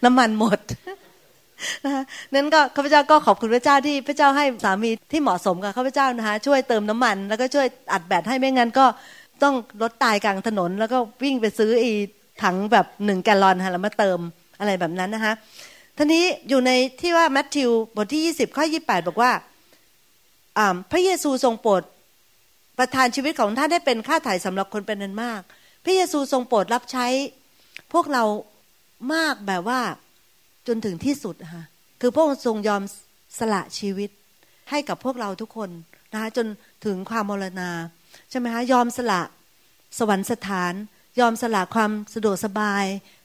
[0.04, 0.58] น้ำมันหมด
[1.84, 8.86] นะคะนั้นก็ข้าพเจ้าก็ขอบคุณพระเจ้าที่พระเจ้าให้สามีที่เหมาะสมกับข้าพเจ้านะคะช่วยเติมน้ำมัน แล้วก็ช่วยอัดแบตให้ไม่งั้นก็
[9.42, 11.92] ต้องรถตายกลางถนน แล้วก็วิ่งไปซื้ออี
[12.42, 14.18] ถังแบบหนึ่งแกลลอนค่ะแล้วมาเติม
[14.58, 15.32] อะไรแบบนั้นนะคะ
[15.96, 19.30] ท่านี้อยู่ในที่ว่าแมทธิวบทที่ 20 ข้อ 28 บอกว่า
[20.90, 21.82] พระเยซูทรงโปรด
[22.78, 25.42] ประทานชีวิตของท่านได้เป็นค่าไถ่สำหรับคนเป็นนันมาก
[25.84, 27.06] พระเยซูทรงโปรดรับใช้
[27.92, 28.24] พวกเรา
[29.14, 29.80] มากแบบว่า
[30.66, 31.64] จนถึงที่สุดค่ะ
[32.00, 32.82] คือพระองค์ทรงยอม
[33.38, 34.10] สละชีวิต
[34.70, 35.70] ให้กับพวกเราทุกคน
[36.12, 36.46] นะคะจน
[36.84, 37.70] ถึงความมรณา
[38.30, 39.22] ใช่ไหมคะยอมสละ
[39.98, 40.72] สวรรคสถาน
[41.20, 42.84] ยอมสละความสะดวกสบาย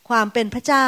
[0.09, 0.87] ความเป็นพระเจ้า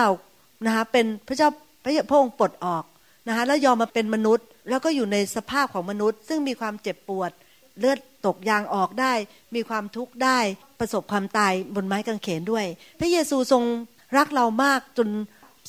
[0.65, 1.49] นะคะเป็นพระเจ้า
[1.83, 2.83] พระพระองค์ปลดออก
[3.27, 7.31] นะคะแล้วยอมมาเป็นมนุษย์ แล้วก็อยู่ในสภาพของมนุษย์ ซึ่งมีความเจ็บปวด
[7.79, 9.13] เลือดตกยางออกได้
[9.55, 10.39] มีความทุกข์ได้
[10.79, 12.65] ประสบความตายบนไม้กางเขนด้วย
[12.99, 13.63] พระเยซูทรง
[14.17, 15.07] รักเรามากจน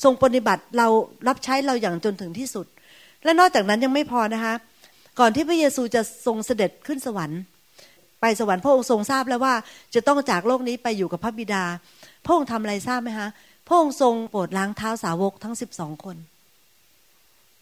[0.03, 0.87] ทรงปฏิบัติเรา
[1.27, 2.65] รับใช้เราอย่างจนถึงที่สุด
[3.23, 4.53] และนอกจากนั้นยังไม่พอนะคะ
[5.19, 7.39] ก่อนที่พระเยซูจะทรงเสด็จขึ้นสวรรค์
[8.21, 9.53] ไปสวรรค์พระองค์ทรงทราบแล้วว่า
[9.95, 11.63] จะต้องจากโลกนี้ไปอยู่กับพระบิดา
[12.25, 13.29] พระองค์ทำอะไรทราบไหมคะ
[13.67, 16.17] พระองค์ทรงโปรดล้างเท้าสาวกทั้งสิบสองคน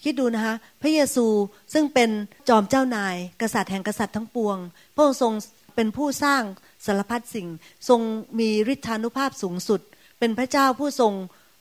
[0.04, 1.26] คิดดูนะคะ พระเยซู
[1.74, 2.10] ซึ่งเป็น
[2.50, 4.58] จอมเจ้านาย กษัตริย์แห่งกษัตริย์ทั้งปวง
[4.96, 5.34] พระองค์ทรง
[5.76, 6.42] เป็นผู้สร้าง
[6.86, 7.48] สารพัดสิ่ง
[7.90, 8.02] ทรง
[8.40, 9.82] มีฤทธานุภาพสูงสุด
[10.20, 11.14] เป็นพระเจ้าผู้ทรง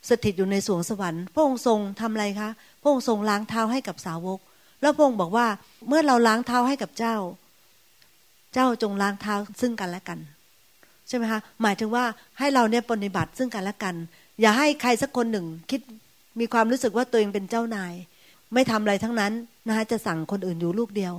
[0.09, 2.51] สถิตอยู่ในสวงสวรรค์ พระองค์ทรงทำอะไรคะ
[2.83, 4.39] พระองค์ทรงล้างเท้าให้กับสาวก
[4.81, 5.47] แล้วพระองค์บอกว่า
[5.89, 7.17] เมื่อเราล้างเท้าให้กับเจ้า
[8.55, 10.19] เจ้าจงล้างเท้าซึ่งกันและกัน
[11.09, 12.05] ใช่ไหมคะหมายถึงว่า
[12.39, 13.95] ให้เราเนี่ยปฏิบัติซึ่งกันและกัน
[14.41, 15.81] อย่าให้ใครสักคนหนึ่งคิด
[16.41, 17.93] มีความรู้สึกว่าตัวเองเป็นเจ้านาย
[18.55, 19.33] ไม่ทำอะไรทั้งนั้น
[19.69, 21.15] นะคะจะสั่งคนอื่นอยู่ลูกเดียว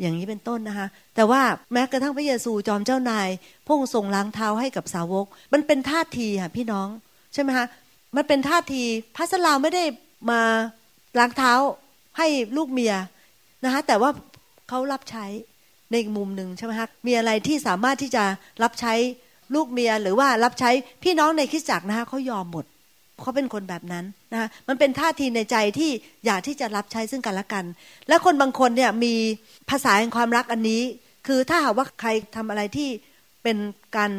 [0.00, 3.28] อย่างนี้เป็นต้นนะคะ แต่ว่าแม้กระทั่งพระเยซูจอมเจ้านาย
[3.66, 6.88] พงทรงล้างเท้าให้กับสาวก มันเป็นท่าทีค่ะพี่น้อง
[7.34, 7.66] ใช่ไหมคะ
[8.16, 8.84] มันเป็นท่าที
[9.16, 9.84] พระสลาวไม่ได้
[10.30, 10.42] มา
[11.18, 11.52] ล้างเท้า
[12.18, 12.26] ให้
[12.56, 12.94] ลูกเมีย
[13.64, 14.10] นะคะแต่ว่า
[14.68, 15.26] เขารับใช้
[15.90, 18.24] ในอีกมุมหนึ่งใช่ไหมคะมีอะไรที่สามารถที่จะ
[18.62, 18.94] รับใช้
[19.54, 20.70] ลูกเมียหรือว่ารับใช้
[21.04, 22.64] พี่น้องในคริสตจักรนะคะเขายอมหมด
[23.20, 25.90] เขาเป็นคนแบบนั้นนะคะมันเป็นท่าทีในใจที่
[26.26, 27.64] อยากที่จะรับใช้ซึ่งกันและกัน
[28.08, 29.14] และคนบางคนเนี่ยมี
[29.70, 30.82] ภาษาแห่งความรักอันนี้
[31.26, 32.88] คือถ้าหากว่าใครทำอะไรที่
[33.42, 33.56] เป็น
[33.96, 34.10] การ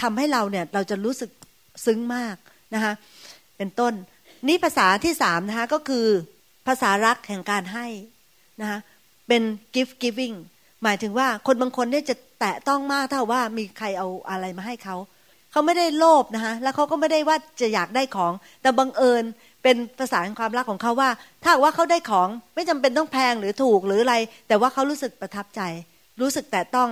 [0.00, 1.30] ทำให้เราเนี่ยเราจะรู้สึก
[1.84, 2.36] ซึ้งมาก
[2.74, 2.92] นะคะ
[3.56, 3.92] เป็นต้น
[4.48, 6.06] นี่ภาษาที่สามนะคะก็คือ
[6.66, 7.86] ภาษารักแห่งการให้
[8.60, 8.78] นะคะ
[9.28, 9.42] เป็น
[9.74, 10.36] gift giving
[10.82, 14.96] หมายถึงว่าคนบางคนเนี่ยจะแตะต้องมากเท่าว่ามีใครเอาอะไรมาให้เขา
[15.54, 19.24] เขาไม่ได้โลภนะคะแล้วเขาก็ไม่ได้ว่าจะอยากได้ของ แต่บังเอิญ
[19.62, 21.10] เป็นภาษาแห่งความรักของเขาว่า
[21.42, 24.16] ถ้าว่าเขาได้ของไม่จำเป็นต้องแพงหรือถูกหรืออะไร
[24.48, 25.60] แต่ว่าเขารู้สึกประทับใจ
[26.20, 26.90] รู้สึกแต่ต้อง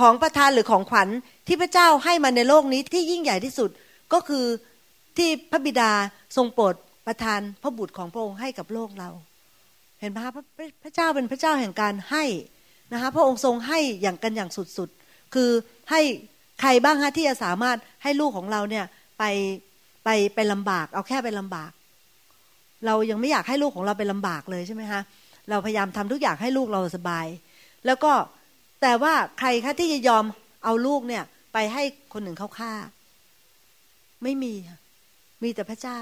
[0.00, 1.08] ของประทานหรือของขวัญ
[1.46, 3.70] ที่พระเจ้าให้มาในโลกนี้ที่ยิ่งใหญ่ที่สุด
[4.12, 4.44] ก็คือ
[5.16, 5.90] ที่พระบิดา
[6.36, 6.74] ทรงโปรด
[7.06, 9.10] ประทานพระบุตรของพระองค์ให้กับโลกเรา
[10.00, 10.32] เห็นไหมคะ
[10.84, 12.24] พระเจ้าเป็นพระเจ้าแห่งการให้
[12.92, 15.50] นะคะพระองค์ทรงให้อย่างกันอย่างสุดๆ คือ
[15.90, 16.00] ให้
[16.60, 18.84] ใครบ้างฮะที่จะสามารถให้ลูกของเราเนี่ย
[19.18, 19.24] ไป
[20.04, 21.70] ไปไปลำบาก เอาแค่ไปลำบาก
[22.86, 25.00] เรายังไม่อยากให้ลูกของเราไปลำบากเลยใช่ไหมคะ
[25.50, 27.26] เราพยายามทำทุกอย่างให้ลูกเราสบาย
[27.86, 28.12] แล้วก็
[28.82, 30.24] แต่ว่าใครคะที่จะยอม
[30.64, 32.72] เอาลูกเนี่ย ไปให้คนหนึ่งเขาฆ่า
[34.22, 34.54] ไม่มี
[35.42, 36.00] มีแต่พระเจ้า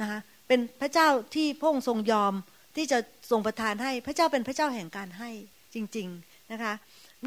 [0.00, 2.32] นะคะเป็นพระเจ้าที่พระองค์ทรงยอม
[2.76, 2.98] ที่จะ
[3.30, 5.30] ทรงประทานให้พระเจ้าเป็นพระเจ้าแห่งการให้
[5.74, 6.72] จริง ๆนะคะ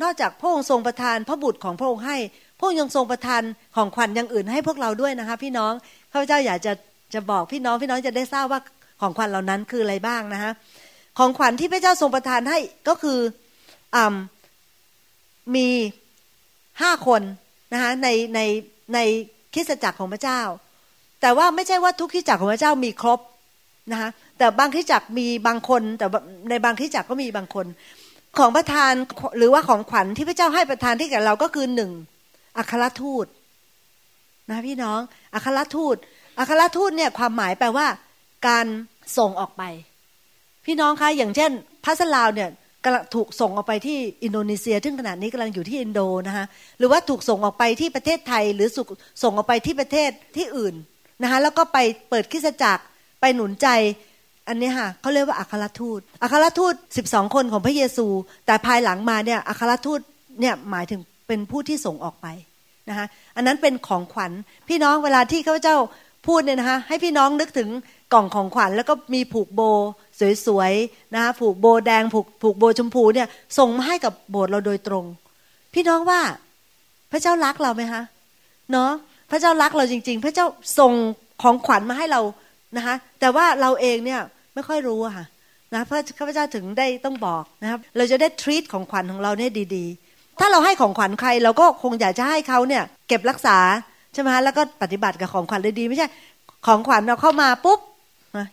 [0.01, 2.17] นอกจากพระองค์ทรงประทานพระบุตรของพระองค์ให้
[2.57, 3.41] พระองค์ยังทรงประทาน
[3.75, 5.73] ของขวัญอย่างอื่นให้พวกเราด้วยนะคะ พี่น้อง
[6.11, 6.73] ข้าพเจ้าอยากจะ
[7.13, 8.59] จะบอกพี่น้องพี่น้องจะได้ทราบว่า
[9.01, 10.51] ของขวัญเหล่านั้นคืออะไรบ้างนะคะ
[11.17, 13.19] ของขวัญที่พระเจ้าทรงประทานให้ก็คือ
[13.95, 13.97] อ
[15.55, 15.67] มี
[16.81, 17.21] ห้าคน
[17.73, 18.39] นะคะในใน
[18.93, 18.99] ใน
[19.53, 20.41] คริสตจักรของพระเจ้า
[21.21, 23.19] แต่ว่าไม่ใช่ว่าทุกขีจักรของพระเจ้ามีครบ
[23.91, 26.07] นะคะแต่บางขีจักรมีบางคน แต่
[26.49, 27.65] ในบางขีจักรก็มีบางคน
[28.39, 28.93] ของประทาน
[29.37, 31.91] หรือว่าของขวัญที่พระเจ้าให้ประทานที่แก่เราก็คือหนึ่ง
[32.57, 33.25] อัครทูต
[34.49, 34.99] นะพี่น้อง
[35.33, 35.95] อัครทูต
[36.39, 37.87] อัครทูตเนี่ยความหมายแปลว่า
[38.47, 38.65] การ
[39.17, 39.63] ส่งออกไป
[40.65, 41.51] พี่น้องคะอย่างเช่น
[41.83, 42.49] พัสลาวเนี่ย
[42.83, 46.45] กำลังถูกส่งออกไปที่อินโดนีเซีย ซึ่งขณะนี้กำลังอยู่ที่อินโดนะคะ
[46.77, 48.67] หรือว่าถูกส่งออกไปที่ประเทศไทย หรือ
[49.23, 50.75] ส่งออกไปที่ประเทศที่อื่น
[51.23, 51.77] นะคะแล้วก็ไป
[52.09, 52.83] เปิดคิสจักร
[53.21, 53.67] ไปหนุนใจ
[54.47, 56.73] อันนี้ค่ะเขาเรียกว่าอัครทูต อัครทูต
[57.05, 58.07] 12 คนของพระเยซู
[58.45, 59.99] แต่ภายหลังมาเนี่ยอัครทูต
[60.39, 62.27] เนี่ยหมายถึงเป็นผู้ที่ส่งออกไป
[62.89, 63.05] นะคะ
[63.35, 64.31] อันนั้นเป็นของขวัญ
[64.69, 65.77] พี่น้องเวลาที่ข้าพเจ้า
[66.27, 67.69] พูดเนี่ยนะคะให้พี่น้องนึกถึง
[68.13, 69.61] กล่องของขวัญแล้วก็มีผูกโบ
[70.45, 73.27] สวยๆนะคะผูกโบแดงผูกผูกโบชมพูเนี่ย
[73.57, 75.05] ส่งมาให้กับโบสถ์เราโดยตรง
[75.73, 76.21] พี่น้องว่า
[77.11, 78.01] พระเจ้ารักเราไหมคะ
[78.71, 78.91] เนาะ
[79.31, 80.45] พระเจ้ารักเราจริง ๆ พระเจ้า
[80.79, 80.93] ส่ง
[81.41, 82.21] ของขวัญมาให้เรา
[82.77, 84.21] นะคะแต่ว่าเราเองเนี่ย
[84.55, 85.25] ไม่ค่อยรู้ค่ะ
[85.73, 93.57] นะพระข้าพเจ้าถึงได้ต้องบอกนะครับ เราจะได้ทรีตของขวัญของเราเนี่ยดีๆ ถ้าเราให้ของขวัญใครเราก็คงอยากจะให้เขาเนี่ย เก็บรักษา
[94.13, 96.07] ใช่ไหมแล้วก็ปฏิบัติกับของขวัญเลยดีไม่ใช่
[96.67, 97.79] ของขวัญเราเข้ามาปุ๊บ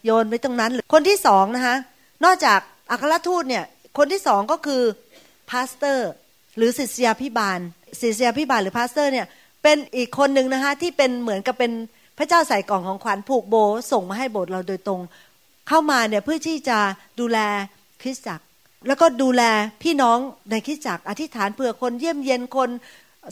[0.04, 1.76] โยนไปตรงนั้น คนที่สองนะคะ
[2.24, 2.58] นอกจาก
[2.90, 3.64] อัครทูตเนี่ย
[3.98, 4.82] คนที่สองก็คือ
[5.50, 6.10] pastor
[6.56, 7.60] หรือศิษยาพิบาล
[8.00, 9.26] ศิษยาพิบาลหรือ pastor เนี่ย
[9.62, 11.72] เป็นอีกคนหนึ่งนะคะที่เป็นเหมือนกับเป็น
[12.18, 13.54] พระเจ้าใส่กล่องของขวัญผูกโบ
[13.92, 15.00] ส่งมาให้โบสถ์เราโดยตรง
[15.68, 16.78] เข้ามาเนี่ยเพื่อที่จะ
[17.20, 17.38] ดูแล
[18.02, 18.44] คริสตจักร
[18.86, 19.42] แล้วก็ดูแล
[19.82, 20.18] พี่น้อง
[20.50, 22.70] ในคริสตจักร อธิษฐานเผื่อคนเยี่ยมเยียนคน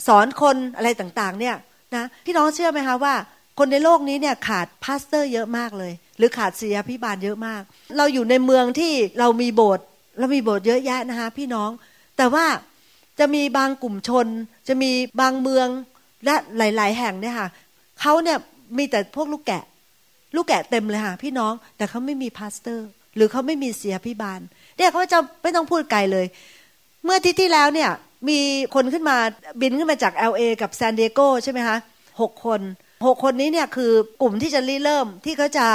[0.07, 1.55] สอนคนอะไรต่างๆ เนี่ย
[1.95, 3.15] นะพี่น้องเชื่อไหมคะว่า
[3.59, 7.61] คนในโลกนี้เนี่ยขาด pastor เยอะมากเลย หรือขาดศิษยาพิบาลเยอะมาก
[7.97, 9.85] เราอยู่ในเมืองที่เรามีโบสถ์
[10.19, 11.69] เรามีโบสถ์เยอะแยะนะคะพี่น้อง
[12.17, 12.45] แต่ว่า
[13.19, 14.27] จะมีบางกลุ่มชน
[14.67, 14.91] จะมี
[15.21, 15.67] บางเมือง
[16.25, 17.49] และหลาย ๆ แห่งเนี่ยค่ะ
[18.01, 18.37] เขาเนี่ย
[18.77, 19.63] มีแต่พวกลูกแกะ
[20.35, 24.39] ลูกแกะเต็มเลยค่ะพี่น้อง แต่เขาไม่มี pastor หรือเขาไม่มีศิษยาพิบาล
[24.77, 26.25] เนี่ยเขาจะไม่ต้องพูดไกลเลย
[27.03, 27.91] เมื่ออาทิตย์ที่แล้วเนี่ย
[28.29, 28.39] มี
[28.75, 29.17] คนขึ้นมา
[29.61, 31.77] บินขึ้นมาจาก LA กับซานดิเอโกใช่ไหมคะ
[32.21, 32.61] หกคน
[33.07, 33.91] หกคนนี้เนี่ยคือ
[34.21, 35.65] กลุ่มที่จะริเริ่มที่เขาจะ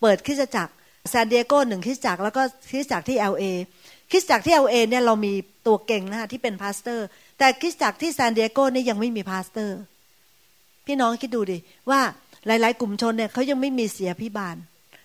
[0.00, 0.72] เปิดคริสตจักร
[1.12, 3.44] ซานดิเอโกหนึ่งคริสตจักรแล้วก็คริสตจักรที่ LA
[4.10, 5.32] คริสตจักรที่ LA เนี่ยเรามี
[5.66, 7.06] ตัวเก่งนะคะที่เป็น pastor
[7.38, 9.78] แต่คริสตจักรที่ซานดิเอโกนี่ยังไม่มี pastor
[10.86, 11.58] พี่น้องคิดดูดิ
[11.90, 12.00] ว่า
[12.46, 14.56] หลาย ๆ กลุ่มชนเนี่ยเขายังไม่มีศิษยาพิบาล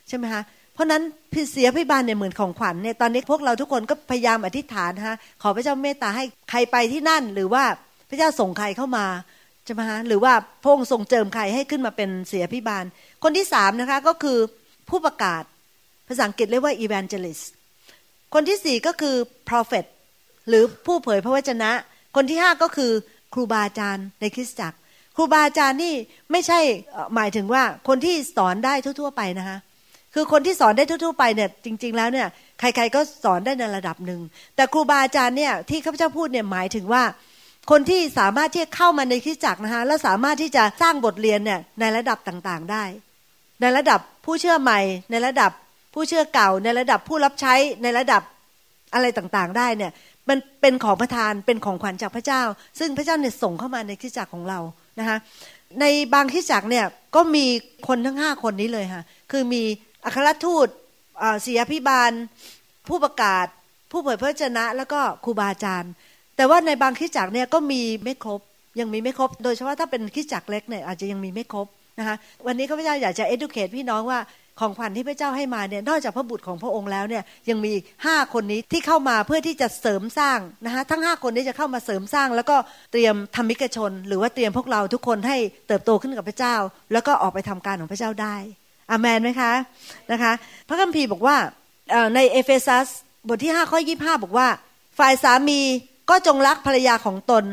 [0.07, 1.03] ใช่ไหมคะเพราะนั้น
[1.51, 7.63] ศิษยาพิบาลเนี่ยเหมือนของขวัญเนี่ยตอนนี้พวกเราทุกคนก็พยายามอธิษฐานนะคะขอพระเจ้าเมตตาให้ใครไปที่นั่น หรือว่า
[8.09, 9.05] พระเจ้าส่งใครเข้ามา
[9.65, 12.85] ใช่ไหมคะหรือว่าพระองค์ทรงเจิมใครให้ขึ้นมาเป็นเสียพิบาล
[13.23, 14.37] คนที่สามนะคะก็คือ
[14.89, 15.43] ผู้ประกาศ
[16.07, 17.45] ภาษาอังกฤษเรียกว่า evangelist
[18.33, 19.15] คนที่สี่ก็คือ
[19.49, 19.85] prophet
[20.47, 21.71] หรือผู้เผยพระวจนะ
[22.15, 22.91] คนที่ห้าก็คือ
[23.33, 24.77] ครูบาอาจารย์ในคริสตจักร
[25.15, 25.93] ครูบาอาจารย์นี่
[26.31, 26.59] ไม่ใช่
[27.15, 29.57] หมายถึงว่าคนที่สอนได้ทั่ว ๆ ไปนะคะ
[30.13, 32.27] คือคนที่สอนได้ทั่ว ๆ ไปเนี่ยจริง ๆ แล้วเนี่ย
[32.59, 34.21] ใคร ๆ ก็สอนได้ในระดับหนึ่ง
[34.55, 37.03] แต่ครูบาอาจารย์เนี่ยที่ข้าพเจ้าพูดเนี่ยหมายถึงว่า
[37.71, 42.83] คนที่สามารถที่จะเข้ามาในคริสตจักรนะคะแล้วสามารถที่จะสร้างบทเรียนเนี่ยในระดับต่างๆได้
[43.61, 44.79] ในระดับผู้เชื่อใหม่
[45.11, 45.51] ในระดับ
[45.93, 48.21] ผู้เชื่อเก่า ในระดับผู้รับใช้ในระดับ
[48.93, 49.91] อะไรต่างๆ ได้เนี่ย
[50.29, 52.41] มันเป็นของประทานเป็นของขวัญจากพระเจ้า
[52.79, 54.59] ซึ่งพระเจ้าเนี่ยส่งเข้ามาในคริสตจักรของเรา
[54.99, 55.17] นะคะ
[55.79, 56.85] ในบางที่จักเนี่ย
[57.15, 57.45] ก็มี
[57.87, 59.61] คนทั้งห้าคนนี้เลยค่ะ คือมี
[60.05, 60.67] อัครทูต
[61.41, 62.11] เสียพิบาล
[62.89, 63.45] ผู้ประกาศ
[63.91, 65.91] ผู้เผยพระชนะ แล้วก็ครูบาอาจารย์
[66.35, 68.39] แต่ว่าในบางขีจักเนี่ยก็มีไม่ครบ
[68.79, 71.67] ยังมีไม่ครบ โดยเฉพาะถ้าเป็นขีจักเล็กเนี่ยอาจจะยังมีไม่ครบ
[71.99, 74.19] นะคะวันนี้ข้าพเจ้าอยากจะ educate พี่น้องว่า
[74.59, 77.73] ของขวัญที่พระเจ้าให้มาเนี่ยนอกจากพระบุตรของพระองค์แล้วเนี่ยยังมี
[78.05, 82.55] ห้าคนนี้ที่เข้ามาเพื่อที่จะเสริมสร้างนะคะทั้งห้าคนนี้จะเข้ามาเสริมสร้าง แล้วก็
[82.91, 86.55] เตรียมธรรมิกชน หรือว่าเตรียมพวกเราทุกคนให้เติบโตขึ้นกับพระเจ้า
[86.93, 88.35] แล้วก็ออกไปทำการของพระเจ้าได้
[88.91, 89.51] อาเมนไหมคะ
[90.11, 90.31] นะคะ
[90.67, 91.37] พระคัมภีร์บอกว่า
[92.15, 92.87] ในเอเฟซัส
[93.27, 94.47] บทที่5ข้อ25 บอกว่า
[94.99, 95.59] ฝ่ายสามี
[96.09, 97.43] ก็จงรักภรรยาของตน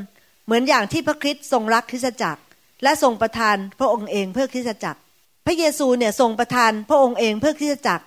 [0.45, 2.41] เหมือนอย่างที่พระคริสต์ทรงรักคริสตจักร
[2.83, 5.01] และทรงประทานพระองค์เองเพื่อคริสตจักร
[5.47, 8.05] พระเยซูเนี่ยทรงประทานพระองค์เองเพื่อคริสตจักร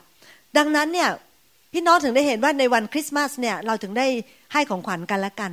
[0.57, 1.09] ดังนั้นเนี่ย
[1.73, 4.07] พี่น้องถึงได้เห็นว่าในวันคริสต์มาสเนี่ยเราถึงได้
[4.53, 5.51] ให้ของขวัญกันละกัน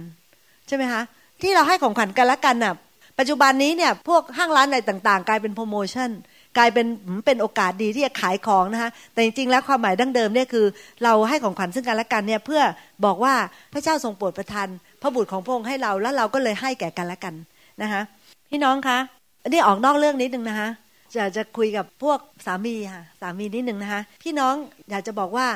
[0.66, 1.02] ใช่ไหมคะ
[1.42, 2.74] ที่เราให้ของขวัญกันละกันน่ะ
[3.18, 6.10] ปัจจุบันนี้เนี่ยพวกห้างร้านอะไรต่างๆ กลายเป็นโปรโมชั่น
[6.58, 6.86] กลายเป็น
[7.26, 10.66] เป็นโอกาสดีที่จะขายของนะคะแต่จริงๆแล้วความหมายดั้งเดิมเนี่ยคือ
[11.04, 12.62] เราให้ของขวัญซึ่งกันและกันเนี่ยเพื่อ
[13.04, 13.34] บอกว่า
[13.72, 14.68] พระเจ้าทรงโปรดประทาน
[15.02, 17.34] พระบุตรของพระองค์ให้เราแล้วเราก็เลยให้แก่กันและกัน
[17.82, 18.02] นะคะ
[18.50, 18.98] พี่น้องคะ
[19.42, 20.68] อันนี้ออกนอกเรื่องนิดนึงนะคะ
[21.16, 24.54] จะจะคุยกับพวกสามีค่ะสามีนิดหนึ่งนะคะพี่น้อง
[24.90, 25.46] อยากจะบอกว่า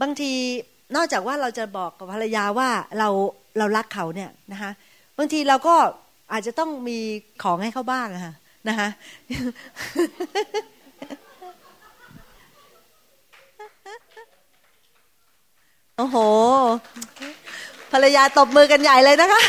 [0.00, 0.32] บางที
[0.96, 2.68] นอกจากว่าเราจะบอกกับภรรยาว่า
[2.98, 3.08] เรา
[3.58, 4.70] เรารักเขาเนี่ยนะคะ
[5.18, 5.76] บางทีเราก็
[6.32, 6.98] อาจจะต้องมี
[7.42, 8.34] ของให้เขาบ้างค่ะ
[8.68, 8.88] นะคะ
[15.96, 16.16] โอ้โห
[17.92, 19.42] ภรรยาตบมือกันใหญ่เลยนะคะ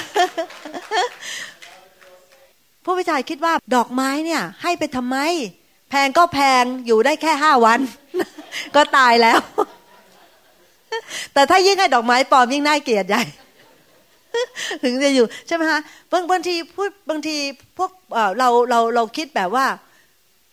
[2.85, 5.17] ผู้พิจารคิดว่าดอกไม้เนี่ย ให้ไปทำไม
[5.89, 7.79] แพงก็แพงอยู่ได้แค่ห้าวัน
[8.75, 9.39] ก็ตายแล้ว
[11.33, 13.23] แต่ถ้ายิ่งให้ดอกไม้ปลอมยิ่งน่าเกลียดใหญ่
[14.83, 15.79] ถึงจะอยู่ใช่ไหมฮะ
[16.11, 17.35] บางบางทีพูดบางที
[17.77, 17.91] พวก
[18.39, 19.65] เราเราเราคิดแบบว่า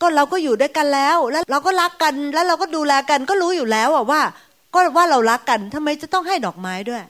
[0.00, 4.22] ก็เราก็อยู่ด้วยกันแล้ว แล้วเราก็รักกันแล้วเราก็ดูแลกันก็รู้อยู่แล้วว่า
[4.74, 7.02] ก็ว่าเรารักกันทำไมจะต้องให้ดอกไม้ด้วย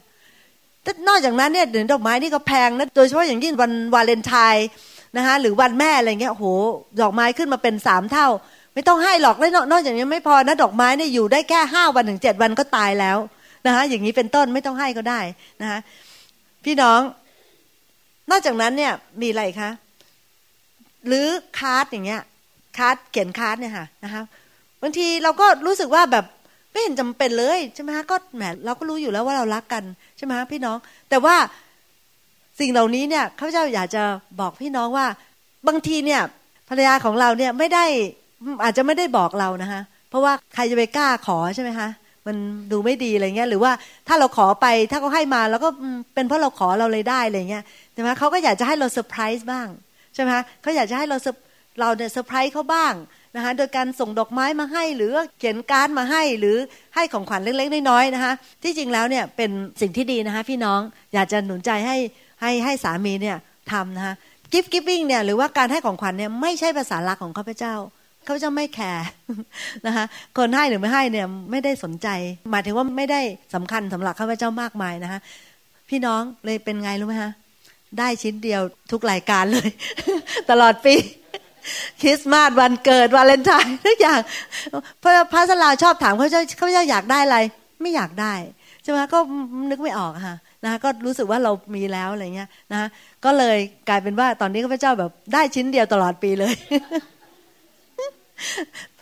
[1.09, 4.67] นอกจากนั้นเนี่ยเดี๋ยวดอกไม้นี่ก็แพงนะโดยเฉพาะอย่างยิ่งวันวาเลนไทน์
[5.17, 6.45] นะคะหรือวันแม่อะไรเงี้ยโห
[7.01, 8.29] ดอกไม้ขึ้นมาเป็นสามเท่า
[8.75, 13.19] ไม่ต้องให้หรอกแล้วนอกจากนี้ไม่พอนะดอกไม้เนี่ยอยู่ได้แค่ห้าวันถึงเจ็ดวันก็ตายแล้ว
[13.67, 15.21] นะคะอย่างนี้เป็นต้นไม่ต้องให้ก็ได้
[15.61, 15.79] นะคะ
[16.65, 17.01] พี่น้อง
[18.31, 19.71] นอกจากนั้นเนี่ยมีอะไรคะ
[21.07, 21.27] หรือ
[21.59, 22.23] card อย่างเงี้ย
[22.79, 24.23] card เขียน card เนี่ยค่ะนะคะ
[24.83, 26.25] บางทีเราก็รู้สึกว่าแบบ
[26.73, 29.85] ไม่เห็นจำเป็นเลยใช่ไหมคะก็แหมเราก็รู้อยู่แล้วว่าเรารักกัน
[30.17, 30.77] ใช่ไหมพี่น้อง
[31.11, 31.37] แต่ว่า
[32.63, 34.03] สิ่งเหล่านี้เนี่ยข้าพเจ้าอยากจะ
[34.41, 35.07] บอกพี่น้องว่า
[35.69, 36.21] บางทีเนี่ย
[36.69, 37.85] ภรรยาของเราเนี่ยไม่ได้
[38.65, 41.89] อาจจะไม่ได้บอกเรานะคะเพราะว่าใครจะไปกล้าขอใช่ไหมคะ
[42.27, 42.37] มัน
[42.73, 43.73] ดูไม่ดีอะไรเงี้ยหรือว่า
[44.09, 45.69] ถ้าเราขอไปถ้าเขาให้มาแล้วก็
[46.15, 49.69] เป็นเพราะเราขอเราเลยได้อะไรเงี้ยใช่ไหมเขาก็อยากจะให้เราเซอร์ไพรส์บ้าง
[50.15, 50.31] ใช่ไหม
[50.63, 51.17] เขาอยากจะให้เรา
[51.81, 52.95] เราเนี่ยเซอร์ไพรส์เขาบ้าง
[53.37, 56.57] นะคะโดยการส่งดอกไม้มาให้ หรือเขียน card มาให้หรือ
[56.95, 58.33] ให้ของขวัญเล็กๆน้อยๆนะคะ
[58.63, 59.51] ที่จริงแล้วเนี่ยเป็น
[59.81, 60.81] สิ่งที่ดีนะคะพี่น้อง
[61.15, 61.97] อยากจะหนุนใจให้
[62.43, 63.37] ให้ให้สามีเนี่ย
[63.73, 64.15] ทำนะคะ
[64.53, 67.75] กิฟต์กิฟวิ่งเนี่ยหรือว่าการให้ของขวัญเนี่ยไม่ใช่ภาษาลักของข้าพเจ้า
[68.27, 69.07] ข้าพเจ้าไม่แคร์
[69.87, 70.05] นะคะ
[70.39, 72.09] คนให้หรือไม่ให้เนี่ยไม่ได้สนใจ
[72.51, 73.21] หมายถึงว่าไม่ได้
[73.55, 75.21] สำคัญสำหรับข้าพเจ้ามากมายนะคะ
[75.89, 77.33] พี่น้องเลยเป็นไงรู้ไหมคะ
[77.99, 79.69] ได้ชิ้นเดียวทุกรายการเลย
[80.51, 80.95] ตลอดปี
[82.03, 84.21] คริสต์มาสวันเกิดวาเลนไทน์ทุกอย่าง
[85.03, 87.39] พระพระสลาชอบถามเขาเจ้าเขาเจ้าอยากได้อะไร
[87.81, 88.35] ไม่อยากได้
[88.83, 89.19] ใช่ไหมก็
[89.71, 92.89] นึกไม่ออกค่ะ นะคะก็รู้สึกว่าเรามีแล้วอะไรเงี้ยนะคะ
[93.25, 93.59] ก็เลย
[93.89, 96.55] กลายเป็นว่าตอนนี้ข้าพเจ้าแบบได้ชิ้นเดียวตลอดปีเลย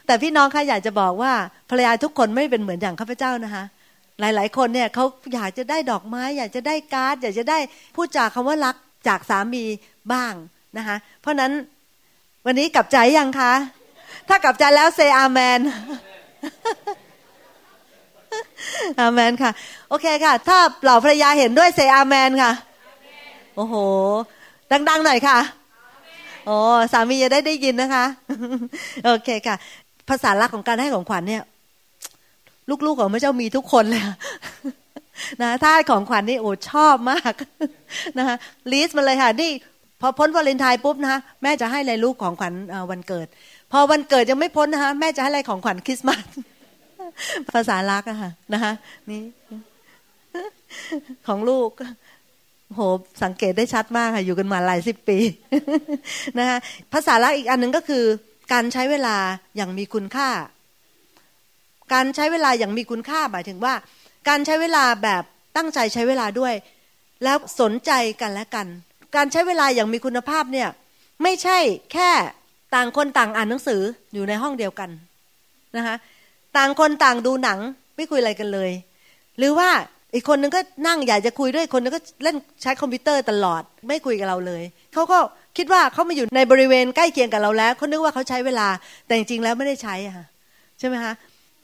[0.07, 1.33] แต่พี่น้องค่ะอยากจะบอกว่า
[1.71, 3.65] ภรรยาทุกคนไม่เป็นเหมือนอย่างข้าพเจ้านะคะ
[4.21, 5.05] หลาย ๆ คนเนี่ยเขา
[5.35, 7.59] อยากจะได้ดอกไม้ อยากจะได้การ์ด อยากจะได้
[7.95, 8.77] พูดจาคำว่ารัก
[9.09, 9.65] จากสามี
[10.13, 10.35] บ้าง
[10.79, 11.53] นะคะเพราะนั้น
[12.47, 13.53] วันนี้กลับใจยังคะ
[14.29, 15.61] ถ้ากลับใจแล้วเซอาเมน
[19.01, 19.51] อาเมนค่ะ
[19.89, 22.53] โอเคค่ะ ถ้าเหล่าภรรยาเห็นด้วยเซอาเมนค่ะ
[23.57, 23.75] โอ้โห
[24.89, 25.39] ดัง ๆ หน่อยค่ะ
[26.47, 26.57] โอ้
[26.93, 28.05] สามีจะได้ได้ยินนะคะ
[29.07, 29.57] โอเคค่ะ
[30.09, 31.43] ภาษาลักของการให้ของขวัญเนี่ย
[32.87, 34.03] ลูกๆของพระเจ้ามีทุกคนเลย
[35.43, 37.33] นะถ้าของขวัญนี่โอ้ชอบมาก
[38.19, 38.37] นะคะ
[38.73, 39.51] ลิสต์มาเลยค่ะนี่
[40.01, 42.53] พอพ้นวาเลนไทน์ปุ๊บนะคะแม่จะให้อะไรลูกของขวัญ
[42.91, 43.27] วันเกิด
[43.73, 46.25] พอวันเกิดยังไม่พ้นนะคะแม่จะให้อะไรของขวัญคริสต์มาส
[47.51, 48.73] ภาษาลักอะค่ะนะคะ
[49.11, 49.23] นี่
[51.27, 51.71] ของลูก
[52.75, 52.81] โห
[53.23, 55.19] สังเกตได้ชัดมากค่ะ อยู่กันมาหลายสิบปี
[56.39, 56.59] นะคะ
[56.93, 58.05] ภาษาลักอีกอันหนึ่งก็คือ
[58.53, 59.17] การใช้เวลา
[59.57, 60.31] อย่างมีคุณค่า
[61.95, 63.75] การใช้เวลาอย่างมีคุณค่าหมายถึงว่า
[64.29, 65.23] การใช้เวลาแบบ
[65.57, 66.55] ตั้งใจใช้เวลาด้วย
[67.25, 68.67] แล้วสนใจกันและกัน
[69.17, 70.69] การใช้เวลาอย่างมีคุณภาพเนี่ย
[71.23, 71.59] ไม่ใช่
[71.93, 72.11] แค่
[72.75, 73.83] ต่างคนต่างอ่านหนังสือ
[74.15, 74.91] อยู่ในห้องเดียวกัน
[75.77, 75.97] นะคะ
[76.57, 77.59] ต่างคนต่างดูหนัง
[77.97, 78.71] ไม่คุยอะไรกันเลย
[79.39, 79.71] หรือว่า
[80.15, 85.19] อีกคนนึงก็นั่งอยากจะคุยด้วยคนนึงก็เล่นใช้คอมพิวเตอร์ตลอด ไม่คุยกับเราเลยเขาก็
[85.57, 88.69] คิดว่าเขามาอยู่ในบริเวณใกล้เคียงกับเราแล้วเขานึกว่าเขาใช้เวลา
[89.07, 90.27] แต่จริงๆแล้วไม่ได้ใช้ค่ะ
[90.79, 91.13] ใช่ไหมคะ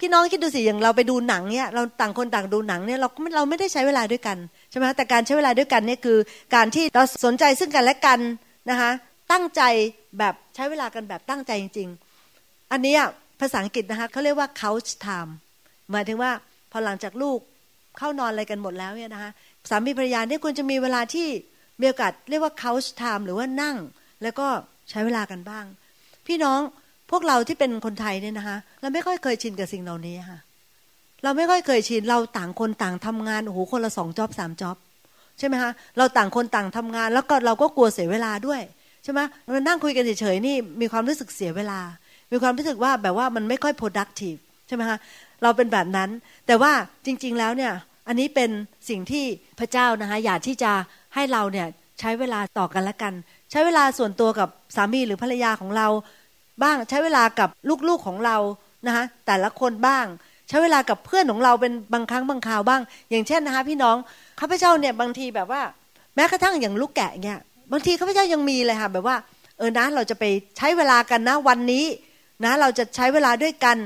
[0.00, 4.38] พี่น้องคิดดูสิอย่างเราไปดูหนังเนี่ยเราต่างคนต่างดูหนังเนี่ยเราเราไม่ได้ใช้เวลาด้วยกัน
[4.70, 6.18] ใช่ไหมแต่การใช้เวลาด้วยกันเนี่ยคือ
[6.54, 8.18] การที่เราสนใจซึ่งกันและกัน
[8.70, 8.90] นะคะ
[9.32, 9.62] ตั้งใจ
[10.18, 11.88] แบบใช้เวลากันแบบตั้งใจจริง
[12.30, 12.94] ๆ อันนี้
[13.40, 15.32] ภาษาอังกฤษนะคะเขาเรียกว่า couch time
[15.92, 16.30] หมายถึงว่า
[16.70, 17.38] พอหลังจากลูก
[17.98, 19.30] เข้านอนอะไรกันหมดแล้วเนี่ยนะคะ
[19.70, 21.28] สามีภรรยาเนี่ยควรจะมีเวลาที่
[21.80, 23.76] มีโอกาสเรียกว่า couch time หรือว่านั่ง
[24.22, 24.46] แล้วก็
[24.90, 25.64] ใช้เวลากันบ้าง
[26.26, 26.60] พี่น้อง
[27.10, 30.38] พวกเราที่เป็นคนไทยเนี่ยนะคะ เราไม่ค่อยเคยชินกับสิ่งเหล่านี้ค่ะ
[31.24, 34.76] เราไม่ค่อยเคยชินเราต่างคนต่างทำงานโอ้โหคนละสองจ็อบสามจ็อบ
[35.38, 38.60] ใช่ไหมคะเราต่างคนต่างทำงาน แล้วก็เราก็กลัวเสียเวลาด้วย
[39.04, 41.80] ใช่ไหมเรานั่งคุยกันเฉยๆนี่มีความรู้สึกเสียเวลา
[42.30, 44.98] มีความรู้สึกว่าแบบว่ามันไม่ค่อย productive ใช่ไหมคะ
[45.42, 46.10] เราเป็นแบบนั้น
[46.46, 46.72] แต่ว่า
[47.06, 47.72] จริง ๆแล้วเนี่ย
[48.08, 48.50] อันนี้เป็น
[48.88, 49.24] สิ่งที่
[49.58, 50.72] พระเจ้านะคะอยากที่จะ
[51.14, 51.66] ให้เราเนี่ย
[52.00, 53.12] ใช้เวลาต่อกันละกัน
[53.50, 55.88] ใช้เวลาส่วนตัวกับสามีหรือภรรยาของเรา
[56.62, 57.48] บ้างใช้เวลากับ
[57.88, 58.36] ลูกๆของเรา
[58.86, 60.06] นะคะแต่ละคนบ้าง
[60.48, 63.96] ใช้เวลากับเพื่อนของเราเป็นบางครั้งบางคราวบ้าง อย่างเช่นนะคะพี่น้อง
[64.40, 65.62] ข้าพเจ้าเนี่ยบางทีแบบว่า
[66.14, 67.38] แม้กระทั่งอย่างลูกแกะเนี่ย
[67.72, 69.16] บางทีข้าพเจ้ายังมีเลยค่ะแบบว่า
[69.58, 70.24] เออนะเราจะไป
[70.56, 71.84] ใช้เวลากันนะวันนี้
[72.44, 73.76] นะเราจะใช้เวลาด้วยกัน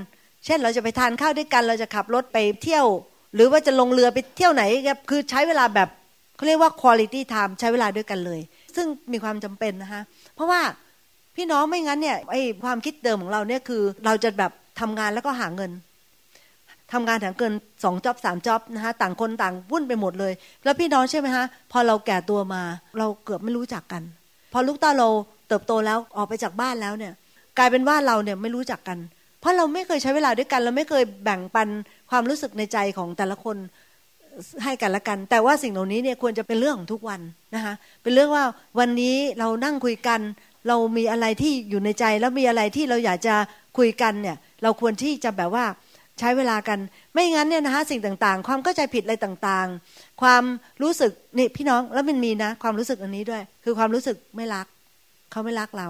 [0.44, 2.86] เช่นเราจะไปทานข้าวด้วยกัน เราจะขับรถไปเที่ยว
[3.34, 4.64] หรือว่าจะลงเรือไปเที่ยวไหน
[5.11, 5.88] คือใช้เวลาแบบ
[6.36, 8.40] เขาเรียกว่า quality time ใช้เวลาด้วยกันเลย
[8.76, 10.03] ซึ่งมีความจำเป็นนะคะ
[10.34, 10.61] เพราะว่า
[11.36, 15.70] พี่น้องไม่งั้นเนี่ยไอ้ความคิดเดิมของเราเนี่ยคือเราจะแบบทำงานแล้วก็หาเงิน
[16.92, 17.53] ทำงานแถมเกิน
[17.84, 20.32] สองจ็อบสามจ็อบนะคะต่างคนต่างวุ่นไปหมดเลย
[20.64, 22.62] แล้วพี่น้องใช่ไหมฮะพอเราแก่ตัวมา
[22.98, 24.03] เราเกือบไม่รู้จักกัน
[24.53, 25.09] พอลูกตาเรา
[25.48, 27.12] เติบโตแล้วออกไปจากบ้านแล้วเนี่ย
[27.59, 28.98] กลายเป็นว่าเราเนี่ยไม่รู้จักกัน
[29.40, 31.68] เพราะเราไม่เคยใช้เวลาด้วยกัน เราไม่เคยแบ่งปัน
[32.11, 33.57] ความรู้สึกในใจของแต่ละคน
[34.64, 37.20] ให้กันละกัน แต่ว่าสิ่งเหล่านี้เนี่ยควรจะเป็นเรื่องของทุกวัน
[37.55, 38.44] นะคะเป็นเรื่องว่า
[38.78, 40.20] วันนี้เรานั่งคุยกัน
[40.68, 43.34] เรามีอะไรที่อยู่ในใจ แล้วมีอะไรที่เราอยากจะ
[43.78, 45.64] คุยกันเนี่ย เราควรที่จะแบบว่า
[46.18, 46.78] ใช้เวลากัน
[47.12, 50.42] ไม่งั้นเนี่ยนะคะสิ่งต่างๆ ความเข้าใจผิดอะไรต่างๆ ความ
[50.82, 54.66] รู้สึกนี่พี่น้องแล้วมันมีนะ ความรู้สึกอันนี้ด้วย คือความรู้สึกไม่รัก
[55.30, 55.88] เขาไม่รักเรา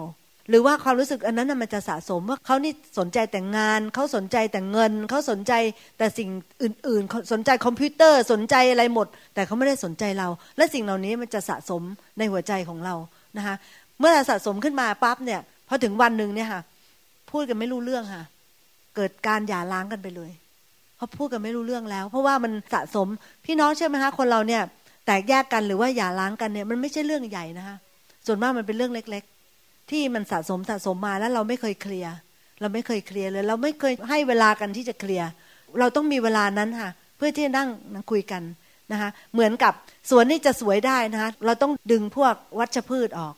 [0.50, 5.52] หรือว่าความรู้สึกอันนั้นมันจะสะสมว่าเขานี่สนใจแต่งานเขาสนใจแต่เงินเขาสนใจ
[5.98, 6.28] แต่สิ่ง
[6.62, 11.82] อื่น ๆ สนใจคอมพิวเตอร์สนใจอะไรหมด แต่เขาไม่ได้สนใจเรา และสิ่งเหล่านี้มันจะสะสม
[12.18, 12.94] ในหัวใจของเรา
[13.36, 13.54] นะคะ
[14.00, 16.60] เมื่อสะสมขึ้นมาปั๊บเนี่ยพอถึงวันหนึ่งเนี่ยค่ะ
[17.30, 18.24] พูดกันไม่รู้เรื่องค่ะ
[18.96, 20.30] เกิดการหย่าร้างกันไปเลย
[20.96, 23.08] เพราะพูดกันไม่รู้เรื่องแล้ว เพราะว่ามันสะสม
[23.44, 24.62] พี่น้องเชื่อไหมคะคนเราเนี่ย
[25.06, 27.76] แตกแยกกันหรือว่าหย่าร้างกันเนี่ยมันไม่ใช่เรื่องใหญ่นะคะ
[28.26, 29.39] ส่วนมากมันเป็นเรื่องเล็ก ๆ
[29.90, 32.14] ที่มันสะสมสะสมมาแล้วเราไม่เคยเคลียร์
[32.60, 35.28] เราไม่เคยเคลียร์เลย เราไม่เคยให้เวลากันที่จะเคลียร์
[35.80, 37.68] เราต้องมีเวลานั้นค่ะ เพื่อที่จะนั่ง
[38.10, 38.42] คุยกัน
[38.92, 39.72] นะคะเหมือนกับ
[40.10, 43.34] สวนนี่จะสวยได้นะคะเราต้องดึงพวกวัชพืชออก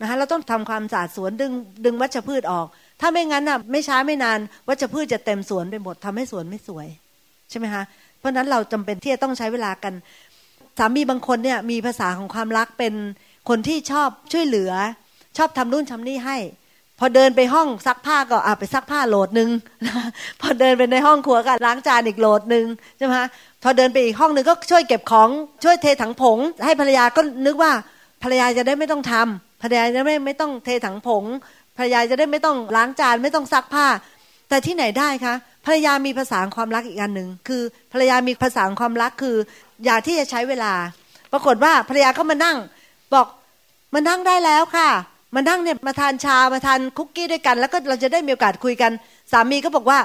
[0.00, 1.52] นะคะเราต้องทำความสะอาดสวนดึง
[1.84, 2.66] ดึงวัชพืชออก
[3.00, 4.38] ถ้าไม่งั้นน่ะไม่ช้าไม่นาน
[4.68, 6.86] วัชพืชจะเต็มสวนไปหมดทำให้สวนไม่สวย
[7.50, 7.82] ใช่ไหมคะ
[8.18, 9.94] เพราะนั้นเราจำเป็นที่จะต้องใช้เวลากัน
[10.78, 12.94] สามีบางคนเนี่ยมีภาษาของความรักเป็น
[13.48, 14.72] คนที่ชอบช่วยเหลือ
[15.36, 16.36] ชอบทำนู่นทำนี่ให้
[16.98, 19.50] พอเดินไปห้องซักผ้าก็อาไปซักผ้าโหลดหนึ่ง
[20.40, 22.64] พอเดินไปในห้องครัวก็ล้างจานอีกโหลดหนึ่ง
[22.98, 23.16] ใช่ไหม
[23.62, 25.28] พอเดินไปอีกห้องหนึ่งก็ช่วยเก็บของ
[25.64, 27.72] ช่วยเทถังผง ให้ภรรยาก็นึกว่า
[28.22, 31.24] ภรรยาจะได้ไม่ต้องทำภรรยาจะไม่ไม่ต้องเทถังผง
[31.76, 33.86] ภรรยาจะได้ไม่ต้องล้างจานไม่ต้องซักผ้า
[34.48, 35.34] แต่ที่ไหนได้คะ
[35.66, 37.62] ภรรยามีภาษาความรักอีกอันหนึ่งคือ
[37.92, 39.36] ภรรยามีภาษาความรักคือ
[39.84, 40.72] อยากที่จะใช้เวลา
[41.32, 42.56] ปรากฏว่าภรรยาก็มานั่ง
[43.12, 43.26] บอก
[43.94, 44.88] มานั่งได้แล้วค่ะ
[45.34, 48.92] มานั่งเนี่ยมาทานชามาทานคุกกี้ด้วยกัน แล้วก็เราจะได้มีโอกาสคุยกัน
[49.32, 49.98] สามีก็บอกว่า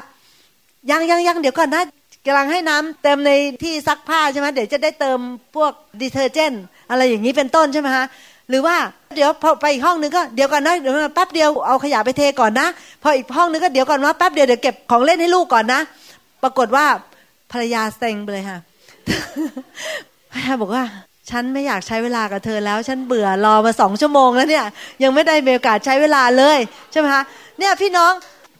[0.91, 1.83] ยังยังยังเดี๋ยวก่อนนะ
[2.25, 3.31] กำลังให้น้ำเติมใน
[3.63, 5.19] ที่ซักผ้าใช่ไหมเดี๋ยวจะได้เติม
[5.55, 6.53] พวกดิเทอร์เจน
[6.89, 8.05] อะไรอย่างนี้เป็นต้นใช่ไหมฮะ
[8.49, 8.75] หรือว่า
[9.15, 12.67] เดี๋ยวพอไปอีกห้องนึงก็เดี๋ยวก่อนนะเดี๋ยวแป๊บเดียวเอาขยะไปเทก่อนนะ
[13.03, 15.81] พออีกห้องนึงก็เดี๋ยวก่อนว่าแป๊บเดียวเดี๋ยวเก็บของเล่นให้ลูกก่อนนะ
[16.43, 16.85] ปรากฏว่า
[17.51, 18.57] ภรรยาเซ็งเลยค่ะ
[20.31, 20.83] ภรรยาบอกว่า
[21.31, 24.65] ฉันไม่อยากใช้เวลากับเธอแล้ว ฉันเบื่อรอมาสองชั่วโมงแล้วเนี่ย
[25.03, 26.57] ยังไม่ได้มีโอกาสใช้เวลาเลย
[26.91, 27.23] ใช่ไหมคะ
[27.59, 28.11] เนี่ยพี่น้อง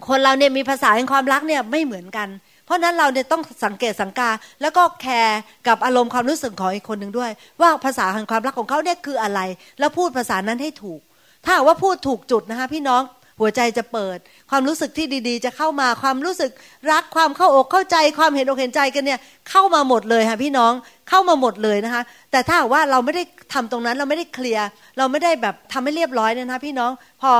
[0.08, 2.28] คนเราเนี่ยมีภาษาแห่งความรักเนี่ยไม่เหมือนกัน
[2.66, 4.30] เพราะนั้นเราเนี่ยต้องสังเกตสังกา
[4.62, 9.40] แล้วก็แคร์กับอารมณ์ความรู้สึกของอีกคนหนึ่งด้วย ว่าภาษาแห่งความรักของเขาเนี่ยคืออะไร
[9.80, 11.00] แล้วพูดภาษานั้นให้ถูก
[11.46, 13.02] ถ้าว่าพูดถูกจุดนะคะพี่น้อง
[13.42, 14.18] หัวใจจะเปิด
[14.50, 16.52] ความรู้สึกที่ดีๆ จะเข้ามาความรู้สึก
[16.92, 19.20] รักความเข้าอกเข้าใจความเห็นอกเห็นใจกันเนี่ย
[19.50, 20.74] เข้ามาหมดเลยค่ะพี่น้อง
[21.10, 23.24] เข้ามาหมดเลยนะคะ แต่ถ้าว่าเราไม่ได้
[23.54, 24.68] ทำตรงนั้นเราไม่ได้เคลียร์
[24.98, 27.32] เราไม่ได้แบบทำให้เรียบร้อยเนี่ยนะพี่น้องพอ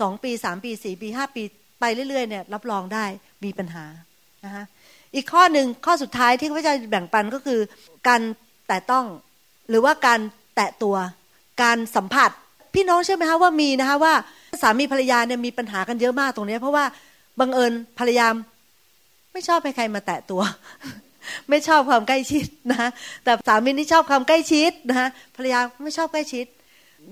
[0.00, 1.42] สองปีสามปีสี่ปีห้าปี
[1.80, 3.04] ไปเรื่อยๆเนี่ยรับรองได้
[3.44, 3.84] มีปัญหา
[4.44, 4.64] นะคะ
[5.14, 7.60] อีกข้อหนึ่งข้อสุดท้ายที่พระเจ้าแบ่งปันก็คือ
[8.08, 8.20] การ
[8.68, 9.04] แตะต้อง
[9.68, 10.20] หรือว่าการ
[10.56, 10.96] แตะตัว
[11.62, 12.30] การสัมผัส
[12.74, 14.14] พี่น้องเชื่อไหมคะว่ามีนะคะว่า
[14.62, 16.84] สามีภรรยาเนี่ยมีปัญหากันเยอะมากตรงนี้ เพราะว่า
[17.40, 18.26] บังเอิญภรรยา
[19.32, 20.42] ไม่ชอบให้ใครมาแตะตัว
[21.50, 22.88] ไม่ชอบความใกล้ชิดนะ
[23.24, 26.46] แต่สามีนี่ชอบความใกล้ชิดนะภรรยาไม่ชอบใกล้ชิด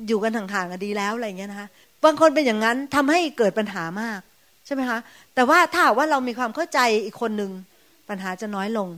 [0.07, 1.69] อยู่กันห่างๆกันดีแล้วอะไรเงี้ยนะคะ
[2.05, 4.21] บางคนเป็นอย่างนั้นทำให้เกิดปัญหามาก
[4.67, 4.99] ใช่ไหมคะ
[5.35, 7.51] แต่ว่าถ้าว่าเรามีความเข้าใจอีกคนหนึ่ง
[8.09, 8.89] ปัญหาจะน้อยลง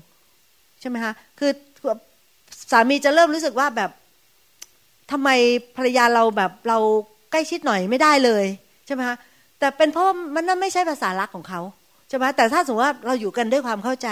[0.81, 1.51] ใช่ไหมคะคือ
[2.71, 3.91] สามีจะเริ่มรู้สึกว่าแบบ
[5.11, 5.29] ทำไม
[5.77, 6.79] ภรรยาเราแบบเรา
[7.31, 8.45] ใกล้ชิดหน่อยไม่ได้เลย
[8.87, 9.17] ใช่ไหมคะ
[9.59, 11.61] แต่เป็นเพราะมันนั่นไม่ใช่ภาษารักของเขา
[12.09, 14.09] ใช่ไหมแต่ถ้าสมมติว่าเราอยู่กันด้วยความเข้าใจ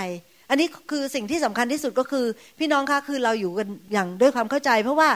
[0.50, 2.24] อันนี้คือสิ่งที่สำคัญที่สุดก็คือ
[2.58, 5.08] พี่น้องคะคือเราอยู่กันอย่างด้วยความเข้าใจ เพราะว่า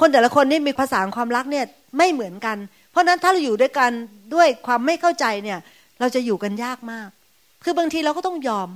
[0.00, 1.64] คนแต่ละคนนี่มีภาษาความรักเนี่ย
[1.98, 2.56] ไม่เหมือนกัน
[2.90, 3.90] เพราะนั้นถ้าเราอยู่ด้วยกัน
[4.34, 5.58] ด้วยความไม่เข้าใจเนี่ย
[6.00, 7.08] เราจะอยู่กันยากมาก
[7.64, 8.68] คือบางทีเราก็ต้องยอม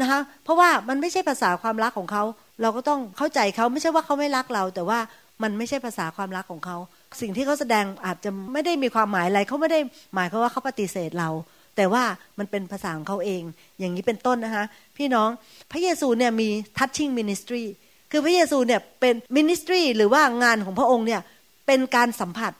[0.00, 2.22] นะคะเพราะว่ามันไม่ใช่ภาษาความรักของเขา
[2.62, 4.98] เราก็ต้องเข้าใจเขาไม่ใช่ว่าเขาไม่รักเรา แต่ว่า
[5.42, 6.76] มันไม่ใช่ภาษาความรักของเขา
[7.20, 9.80] สิ่งที่เขาแสดงอาจจะไม่ได้มีความหมายอะไรเขาไม่ได้
[10.14, 11.30] หมายเขาว่าเขาปฏิเสธเรา
[11.76, 12.04] แต่ว่า
[12.38, 13.42] มันเป็นภาษาของเขาเอง
[13.78, 14.64] อย่างนี้เป็นต้นนะคะ
[14.96, 15.28] พี่น้อง
[15.70, 16.48] พระเยซูเนี่ยมี
[16.78, 17.64] touching ministry
[18.10, 21.20] คือพระเยซูเนี่ยเป็น ministry หรือว่างานของพระองค์เนี่ย
[21.66, 22.52] เป็นการสัมผัส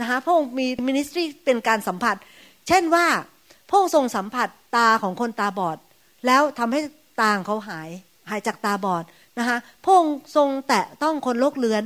[0.00, 2.16] นะคะพระองค์มี ministry เป็นการสัมผัส
[2.68, 3.06] เช่นว่า
[3.68, 5.78] พระองค์ทรงสัมผัสตาของคนตาบอด
[6.26, 6.80] แล้วทำให้
[7.20, 7.90] ตาเขาหาย
[8.30, 9.04] หายจากตาบอด
[9.38, 11.84] นะคะพระองค์ทรงแตะต้องคนโรคเลื้อน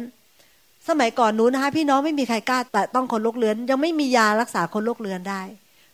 [0.89, 5.43] สมัยก่อนนู้นนะคะพี่น้องไม่มีใครกล้าแตะต้องคนโรคเลือน ยังไม่มียารักษาคนโรคเลือนได้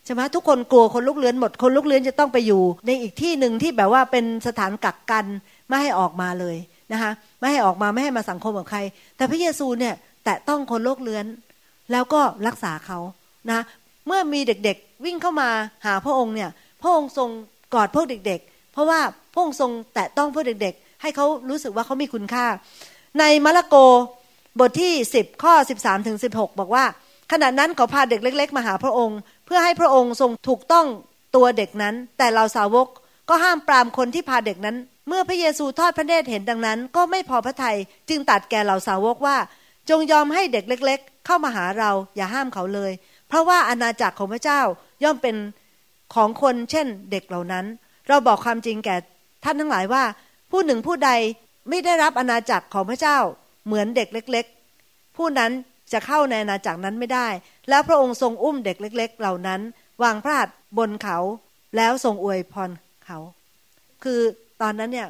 [0.05, 5.25] ใช่ไหมทุกคนกลัวคนลุกเลือนหมดคนลุกเลือนจะต้องไปอยู่ ในอีกที่หนึ่งที่แบบว่าเป็นสถานกักกัน
[5.67, 6.57] ไม่ให้ออกมาเลย
[6.91, 8.79] นะคะไม่ให้ออกมาไม่ให้มาสังคมกับใคร
[9.17, 9.93] แต่พระเยซูเนี่ย
[10.25, 11.25] แตะต้องคนโรคเลื้อน
[11.91, 12.99] แล้วก็รักษาเขา
[13.51, 13.59] นะ
[14.07, 15.49] เมื่อมีเด็กๆวิ่งเข้ามา
[15.85, 16.49] หาพระองค์เนี่ย
[16.81, 17.29] พระองค์ทรง
[17.73, 18.99] กอดพวกเด็ก ๆ เพราะว่า
[19.33, 22.45] พระองค์ทรงแตะต้องพวกเด็ก ๆ ให้เขารู้สึกว่าเขามีคุณค่า
[23.19, 23.75] ในมาระโก
[24.59, 26.85] บทที่ 10 ข้อ 13ถึง16 บอกว่า
[27.31, 30.87] ขณะนั้นเขาพาเด็กเล็ก ๆ มาหาพระองค์ เพื่อให้พระองค์ทรงถูกต้อง
[31.35, 32.87] ตัวเด็กนั้น แต่เราสาวก
[33.29, 34.77] ก็ห้ามปรามคนที่พาเด็กนั้น
[35.07, 37.77] เมื่อพระเยซูทอดพระเนตรเห็นดังนั้น ก็ไม่พอพระทยัย
[38.09, 39.37] จึงตัดแก่เหล่าสาวกว่า
[39.89, 42.91] จงยอมให้เด็กเล็ก ๆ เข้ามาหาเราอย่าห้ามเขาเลย
[43.27, 44.61] เพราะว่าอาณาจักรของพระเจ้า
[45.03, 45.35] ย่อมเป็น
[46.15, 47.65] ของคนเช่นเด็กเหล่านั้น
[48.07, 48.95] เราบอกความจริงแก่
[49.43, 50.03] ท่านทั้งหลายว่า
[50.51, 51.11] ผู้หนึ่งผู้ใด
[51.69, 53.17] ไม่ได้รับอาณาจักรของพระเจ้า
[53.65, 54.45] เหมือนเด็กเล็ก
[54.81, 55.51] ๆ ผู้นั้น
[55.93, 57.27] จะเข้าในอาณาจักรนั้นไม่ได้
[57.69, 59.61] แล้วพระองค์ทรงอุ้มเด็กเล็ก ๆ เหล่านั้น
[60.03, 61.17] วางพระหัตถ์บนเขา
[61.77, 62.69] แล้วทรงอวยพร
[63.05, 63.19] เขา
[64.03, 64.19] คือ
[64.61, 65.07] ตอนนั้นเนี่ย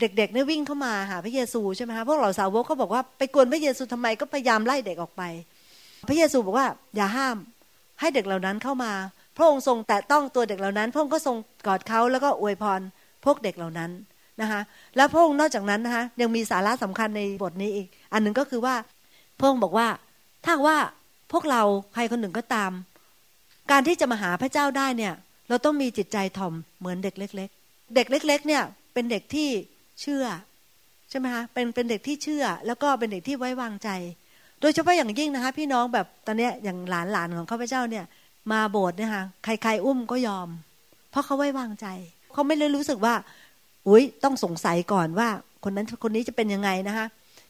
[0.00, 5.22] เด็กๆเนี่ยวิ่งเข้ามาหาพระเยซูใช่ไหมคะพวกเหล่าสาวกเขาบอกว่าไปกวนพระเยซูทำไมก็พยายามไล่เด็กออกไป
[6.08, 7.36] พระเยซูบอกว่าอย่าห้าม
[8.00, 8.92] ให้เด็กเหล่านั้นเข้ามา
[9.36, 11.36] พระองค์ทรงแตะต้องตัวเด็กเหล่านั้น พระองค์ก็ทรง
[11.66, 12.80] กอดเขาแล้วก็อวยพร
[13.24, 13.90] พวกเด็กเหล่านั้น
[14.40, 14.60] นะคะ
[14.96, 18.74] แล้วพระองค์นอกจากนั้นนะคะยังมีสาระสำคัญในบทนี้อีก อันหนึ่งก็คือว่า
[19.38, 19.88] พระองค์บอกว่า
[20.44, 20.78] ถ้าว่า
[21.32, 21.62] พวกเรา
[21.94, 22.72] ใครคนหนึ่งก็ตาม
[23.70, 25.14] การที่จะมาหาพระเจ้าได้เนี่ย
[25.48, 28.62] เราต้องมีจิตใจถ่อมเหมือนเด็กเล็ก ๆ เด็กเล็ก ๆ เนี่ย
[28.94, 29.48] เป็นเด็กที่
[30.00, 30.24] เชื่อ
[31.10, 33.88] ใช่ไหมคะเป็นเป็นเด็กที่เชื่อ แล้วก็เป็นเด็กที่ไว้วางใจ
[34.60, 38.04] โดยเฉพาะอย่างยิ่งนะคะ พี่น้องแบบตอนนี้อย่างหลานหลานของข้าพเจ้าเนี่ย
[38.52, 40.48] มาโบสถ์เนี่ยค่ะใครๆอุ้มก็ยอม
[41.10, 41.86] เพราะเขาไว้วางใจ
[42.32, 43.14] เขาไม่เลยรู้สึกว่า
[43.88, 45.28] อุ้ยต้องสงสัยก่อนว่า
[45.64, 47.06] คนนั้นคนนี้จะเป็นยังไงนะคะ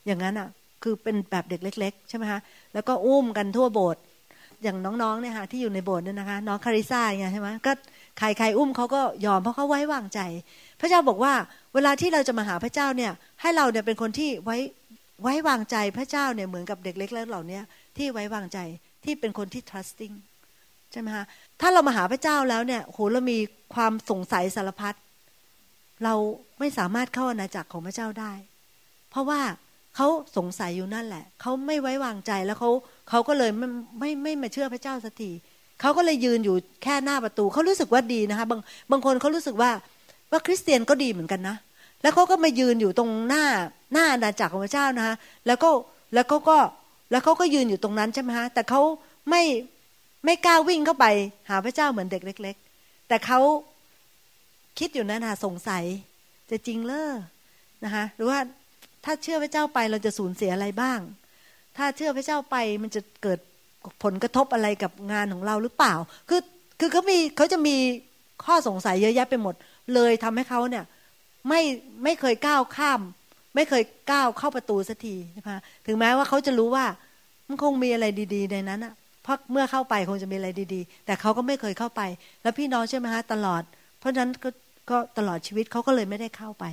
[0.07, 0.49] อย่างนั้นอะ
[0.83, 2.41] คือเป็นแบบเด็กเล็ก ๆ ใช่ไหมคะ
[2.75, 4.03] แล้วก็อุ้มกันทั่วโบสถ์
[4.63, 7.73] อย่างน้องๆเนี่ยค่ะที่อยู่ในโบสถ์เนี่ยนะคะ น้องคาริซ่าไงใช่ไหมก็
[8.19, 10.21] ใครใครอุ้มเขาก็ยอมเพราะเขาไว้วางใจ
[10.81, 11.33] พระเจ้าบอกว่า
[11.75, 14.57] เวลาที่เราจะมาหาพระเจ้าเนี่ย ให้เราเนี่ยเป็นคนที่ไว้
[15.23, 17.61] ไว้วางใจพระเจ้าเนี่ยเหมือนกับเด็กเล็กแล้วเหล่านี้
[17.97, 18.59] ที่ไว้วางใจ
[19.05, 20.15] ที่เป็นคนที่ trusting
[20.93, 21.25] ใช่ไหมคะ
[21.61, 23.39] ถ้าเรามาหาพระเจ้าแล้วเนี่ยโหเรามี
[23.75, 24.95] ความสงสัยสารพัด
[26.05, 26.15] เรา
[26.59, 28.33] ไม่สามารถเข้าอาณาจักรของพระเจ้าได้
[29.11, 29.41] เพราะว่า
[29.97, 32.71] เขาสงสัยอยู่นั่นแหละ เขาไม่ไว้วางใจแล้วเขา
[33.09, 35.31] เขาก็เลยไม่ไม่ไม่มาเชื่อพระเจ้าสักที
[35.81, 39.71] เขาก็เลยยืนอยู่แค่หน้าประตู เขารู้สึกว่าดีนะคะบางบางคนเขารู้สึกว่า
[40.31, 41.57] ว่าคริสเตียนก็ดีเหมือนกันนะ
[42.03, 43.45] แล้วเขาก็มายืนอยู่ตรงหน้า
[43.93, 45.15] หน้าอาณาจักรของพระเจ้านะคะ
[45.47, 45.71] แล้วก็
[46.15, 46.59] แล้วเขาก็
[47.11, 48.81] แล้วเขาก็ยืนอยู่ตรงนั้นใช่ไหมฮะแต่เขา
[49.31, 49.43] ไม่
[50.25, 51.07] ไม่กล้าวิ่งเข้าไป
[51.49, 53.41] หาพระเจ้าเหมือนเด็กเล็ก ๆ แต่เขา
[54.79, 55.85] คิดอยู่นั่นนะสงสัย
[56.51, 57.11] จะจริงเลอ
[57.85, 58.39] นะคะหรือว่า
[59.05, 61.01] ถ้าเชื่อพระเจ้าไปเราจะสูญเสียอะไรบ้าง
[61.77, 63.39] ถ้าเชื่อพระเจ้าไปมันจะเกิด
[64.03, 65.95] ผลกระทบอะไรกับงานของเราหรือเปล่า
[66.29, 66.41] คือ
[66.81, 67.77] คือเขามีเขาจะมี
[68.45, 69.55] ข้อสงสัยเยอะแยะไปหมด
[69.95, 70.85] เลยทำให้เขาเนี่ย
[71.49, 71.61] ไม่
[72.05, 73.01] ไม่เคยก้าวข้าม
[73.55, 76.87] ไม่เคยก้าวเข้าประตูสักทีนะคะถึงแม้ว่าเขาจะรู้ว่า
[77.49, 82.03] มันคงมีอะไรดี ๆ ในนั้นอะเพราะเมื่อเข้าไปคงจะมีอะไรดี ๆ แต่เขาก็ไม่เคยเข้าไป
[82.43, 83.63] แล้วพี่น้องใช่ไหมฮะตลอด
[83.99, 84.31] เพราะฉะนั้น
[84.91, 86.65] ก็ตลอดชีวิตเขาก็เลยไม่ได้เข้าไป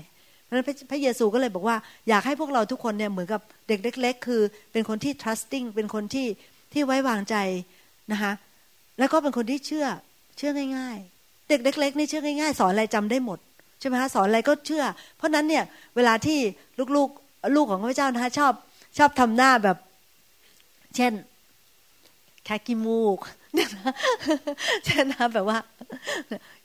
[0.44, 1.78] เพราะฉะนั้นพระเยซูก็เลยบอกว่า
[2.10, 4.42] อยากให้พวกเราทุกคนเนี่ยเหมือนกับเด็กเล็ก ๆ คือ
[4.72, 6.28] เป็นคนที่ trusting เป็นคนที่
[6.74, 7.36] ที่ไว้วางใจ
[8.12, 8.32] นะคะ
[9.00, 9.88] แล้วก็เป็นคนที่เชื่อ
[10.38, 13.40] เชื่อง่าย ๆ เด็กเล็ก ๆ นี่เชื่อง่าย ๆ สอนอะไรจำได้หมด
[13.80, 14.84] ใช่ไหมคะสอนอะไรก็เชื่อ
[15.18, 15.64] เพราะนั้นเนี่ย
[15.96, 16.40] เวลาที่
[16.96, 18.54] ลูกๆลูกของพระเจ้านะคะชอบ
[18.98, 19.78] ชอบทำหน้าแบบ
[20.96, 21.14] เช่น
[22.44, 23.20] แคกิมูก
[24.86, 25.58] เช่นนะแบบว่า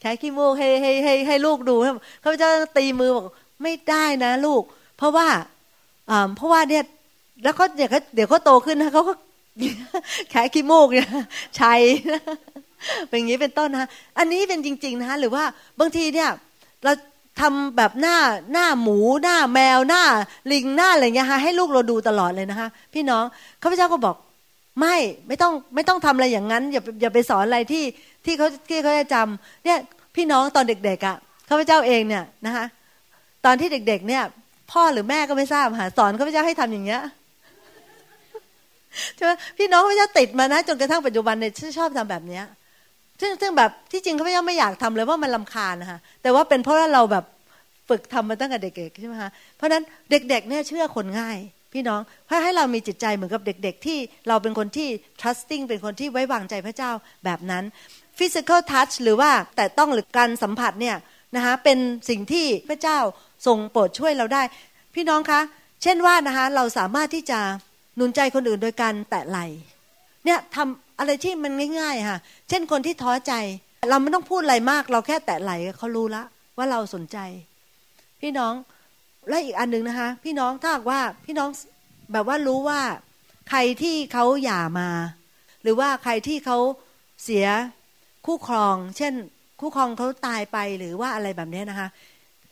[0.00, 1.76] แค่ขี้มูกให้ให้ให้ให้ลูกดู
[2.22, 3.26] เขาจะตีมือบอก
[3.62, 4.62] ไม่ได้นะลูก
[4.96, 5.28] เพราะว่า
[6.36, 6.84] เพราะว่าเนี่ย
[7.44, 9.12] แล้วก็เดี๋ยวเขาเดี๋ยวเขาโตขึ้นนะเขาก็
[10.30, 11.08] แค่ขี้มูกเนี่ย
[11.60, 11.80] ชัย
[13.08, 15.44] เป็นอย่างนี้เป็นต้นนะอันนี้เป็นจริง ๆนะหรือว่า
[15.80, 16.30] บางทีเนี่ย
[16.84, 16.92] เรา
[17.40, 18.16] ทำแบบหน้า
[18.52, 20.04] หน้าหมูหน้าแมวหน้า
[20.52, 23.24] ลิงหน้าอะไรเงี้ยฮะให้ลูกเราดูตลอดเลยนะคะ พี่น้อง
[23.62, 24.16] ข้าพเจ้าก็บอก
[24.80, 24.96] ไม่
[25.28, 27.84] ไม่ต้องไม่ต้องทำอะไรอย่างนั้นอย่าอย่าไปสอนอะไรที่
[28.24, 29.78] ที่เขาที่เขาจะจำเนี่ย
[30.16, 31.16] พี่น้องตอนเด็กๆอะ
[31.48, 32.64] ข้าพเจ้าเองเนี่ยนะคะ
[33.44, 34.22] ตอนที่เด็ก ๆ เนี่ย
[34.72, 37.02] พ่อหรือแม่ก็ไม่ทราบค่ะสอนข้าพเจ้าให้ทำอย่างเงี้ย
[39.16, 42.44] ใช่ไหมพี่น้องข้าพเจ้าติดมานะ จนกระทั่งปัจจุบันเนี่ยชอบทำแบบเนี้ย
[43.20, 47.24] ซึ่งซึ่งแบบที่จริงข้าพเจ้าไม่อยากทำเลยว่ามันลาคาญนะคะแต่ว่าเป็นเพราะว่าเราแบบ
[47.88, 51.38] ฝึกทำมาตั้งแต่เด็กๆใช่ไหมคะเพราะนั้นเด็ก ๆ เนี่ยเชื่อคนง่าย
[51.74, 53.98] พี่น้องเพื่อให้เรามีจิตใจเหมือนกับเด็ก ๆ ที่
[54.28, 54.88] เราเป็นคนที่
[55.20, 56.90] trusting เป็นคนที่ไว้วางใจพระเจ้า
[57.24, 57.64] แบบนั้น
[58.18, 60.96] physical touch หรือว่าแต่ต้องหรือการสัมผัสเนี่ย
[61.36, 62.98] นะคะเป็นสิ่งที่พระเจ้า
[63.46, 64.42] ทรงโปรดช่วยเราได้
[64.94, 65.40] พี่น้องคะ
[65.82, 67.40] เช่นว่านะคะเราสามารถที่จะ
[67.96, 69.38] หนุนใจคนอื่นโดยการแตะไหล
[70.24, 72.18] เนี่ยทำอะไรที่มันง่ายๆค่ะ
[72.48, 73.32] เช่นคนที่ท้อใจ
[73.90, 76.22] เราไม่ต้องพูดอะไรมาก เราแค่แตะไหลเขารู้ละ
[76.56, 77.18] ว่าเราสนใจ
[78.20, 78.54] พี่น้อง
[79.28, 81.50] และอีกอันหนึ่งนะคะ พี่น้องถ้าว่าพี่น้อง
[82.12, 82.80] แบบว่ารู้ว่า
[83.50, 84.88] ใครที่เขาหย่ามา
[85.62, 86.58] หรือว่าใครที่เขา
[87.24, 87.46] เสีย
[88.26, 89.14] คู่ครอง เช่น
[89.60, 91.88] คู่ครองเขาตายไปหรือว่าอะไรแบบนี้นะคะ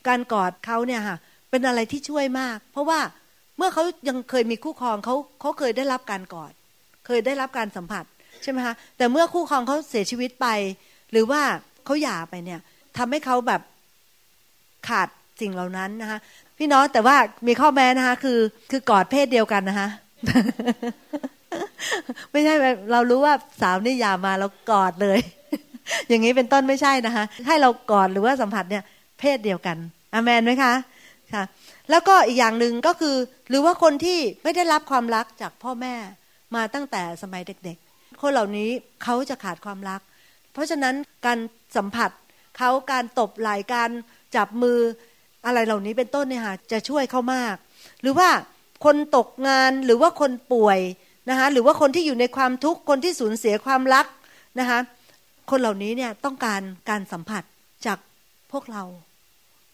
[0.08, 1.16] การกอดเขาเนี่ยค่ะ
[1.50, 3.00] เป็นอะไรที่ช่วยมาก เพราะว่า
[3.56, 6.52] เมื่อเขายังเคยมีคู่ครองเขาเขาเคยได้รับการกอด
[7.06, 8.04] เคยได้รับการสัมผัส
[8.42, 10.46] ใช่ไหมคะแต่เมื่อคู่ครองเขาเสียชีวิตไป
[11.12, 11.42] หรือว่า
[11.84, 12.60] เขาหย่าไปเนี่ย
[12.96, 13.62] ทำให้เขาแบบ
[14.88, 15.08] ขาด
[15.40, 16.18] สิ่งเหล่านั้นนะคะ
[16.58, 18.38] พี่น้องแต่ว่ามีข้อแม้นะคะ คือ
[18.70, 19.88] คือกอดเพศเดียวกันนะคะ
[22.30, 22.54] ไม่ใช่
[22.92, 25.18] เรารู้ว่าสาวนี่หย่ามาเรากอดเลย
[26.08, 28.82] อย่างนี้เป็นต้นไม่ใช่นะคะ ให้เรากอดหรือว่าสัมผัสเนี่ย
[29.20, 29.76] เพศเดียวกัน
[30.14, 30.72] อามนไหมคะ
[31.34, 31.44] ค่ะ
[31.90, 33.16] แล้วก็อีกอย่างหนึ่งก็คือ
[33.48, 35.94] หรือว่าคนที่ไม่ได้รับความรักจากพ่อแม่
[36.54, 38.68] มาตั้งแต่สมัยเด็กๆ คนเหล่านี้
[39.02, 40.00] เขาจะขาดความรัก
[40.52, 40.94] เพราะฉะนั้น
[41.26, 41.38] การ
[41.76, 42.10] สัมผัส
[42.58, 43.90] เขาการตบไหล่การ
[44.36, 44.78] จับมือ
[45.46, 47.54] อะไรเหล่านี้เป็นต้นเนี่ยค่ะจะช่วยเขามาก
[48.02, 48.28] หรือว่า
[48.84, 50.78] คนตกงานหรือว่าคนป่วย
[51.30, 54.06] นะคะหรือว่าคนที่อยู่ในความทุกข์คนที่สูญเสียความรัก
[54.60, 54.78] นะคะ
[55.50, 57.42] คนเหล่านี้เนี่ยต้องการการสัมผัส
[57.86, 57.98] จาก
[58.52, 58.82] พวกเรา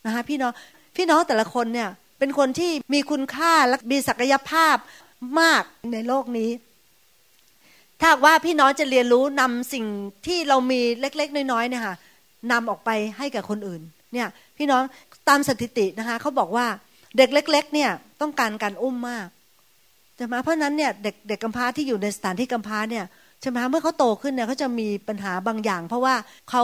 [0.07, 0.53] นะคะพี่น้อง
[0.97, 1.89] พี่น้องแต่ละคนเนี่ย
[2.19, 4.77] เป็นคนที่มีคุณค่าและมีศักยภาพ
[5.41, 5.63] มาก
[5.93, 6.51] ในโลกนี้
[8.01, 9.87] ถ้าว่าพี่น้องจะเรียนรู้นำสิ่ง
[10.27, 11.97] ที่เรามีเล็ก ๆ น้อยๆเนี่ยค่ะ
[12.53, 14.83] นำออกไปให้กับคนอื่นเนี่ยพี่น้อง
[15.29, 16.67] ตามสถิตินะคะเขาบอกว่า
[17.17, 19.27] เด็กเล็ก ๆ เนี่ยต้องการการอุ้มมาก
[20.17, 23.05] ใช่ไหมเพราะนั้นเนี่ยเด็กเด็กกำพร้าที่อยู่ในสถานที่กำพร้าเนี่ย
[23.41, 26.15] ใช่ไหมเมื่อเขาโตขึ้นเนี่ยเขาจะมีปัญหาบางอย่าง เพราะว่า
[26.51, 26.63] เขา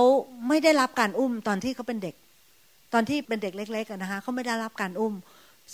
[0.48, 2.14] ไม่ได้รับการอุ้มตอนที่เขาเป็นเด็ก
[2.94, 5.14] ตอนที่เป็นเด็กเล็กๆนะคะเขาไม่ได้รับการอุ้ม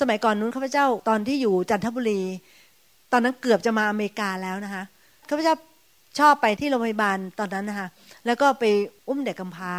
[0.00, 2.20] สมัยก่อนนู้นข้าพเจ้าตอนที่อยู่จันทบุรี
[3.12, 4.82] ตอนนั้นเกือบจะมาอเมริกาแล้วนะคะ
[5.28, 5.54] ข้าพเจ้า
[6.18, 7.88] ชอบไปที่โรงพยาบาลตอนนั้นนะคะ
[8.26, 8.64] แล้วก็ไป
[9.08, 9.72] อุ้มเด็กกำพร้า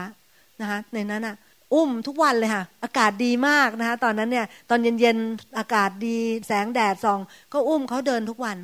[0.61, 1.35] นะคะในนั้นอะ
[1.73, 6.17] อุ้มทุกวันเลยค่ะ อากาศดีมากนะคะ ตอนนั้นเนี่ย ตอนเย็นๆอากาศดี
[6.47, 7.19] แสงแดดส่อง
[7.53, 8.57] ก็อุ้มเขาเดินทุกวัน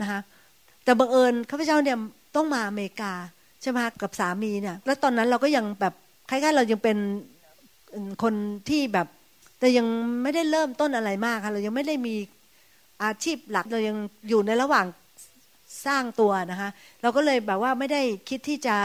[0.00, 0.20] นะคะ
[0.84, 1.96] แต่บังเอิญข้าพเจ้าเนี่ย
[2.36, 3.12] ต้องมาอเมริกา
[3.62, 5.94] ใช่ไหมกับสามีเนี่ยแล้วตอนนั้นเราก็ยังแบบ
[6.30, 6.98] คล้ายๆเรายังเป็น
[8.22, 8.34] คน
[8.68, 9.06] ที่แบบ
[9.58, 9.86] แต่ยัง
[10.22, 12.14] ไม่ได้เริ่มต้นอะไรมากค่ะเรายังไม่ได้มี
[13.02, 13.96] อาชีพหลักเรายัง
[14.28, 14.86] อยู่ในระหว่าง
[15.86, 16.70] สร้างตัวนะคะ
[17.02, 18.76] เราก็เลยแบบว่าไม่ได้คิดที่จะ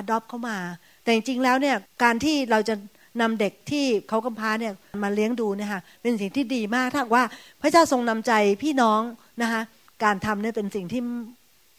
[0.00, 0.56] adopt เข้ามา
[1.02, 2.74] แต่จริงๆแล้วเนี่ยการที่เราจะ
[3.20, 7.24] นำเด็กที่เขากำพร้าเนี่ยมาเลี้ยงดูเนี่ยค่ะเป็นสิ่งที่ดีมากถ้าว่า
[7.62, 9.00] พระเจ้าทรงนำใจพี่น้อง
[9.42, 9.62] นะคะ
[10.04, 11.02] การทำเนี่ยเป็นสิ่งที่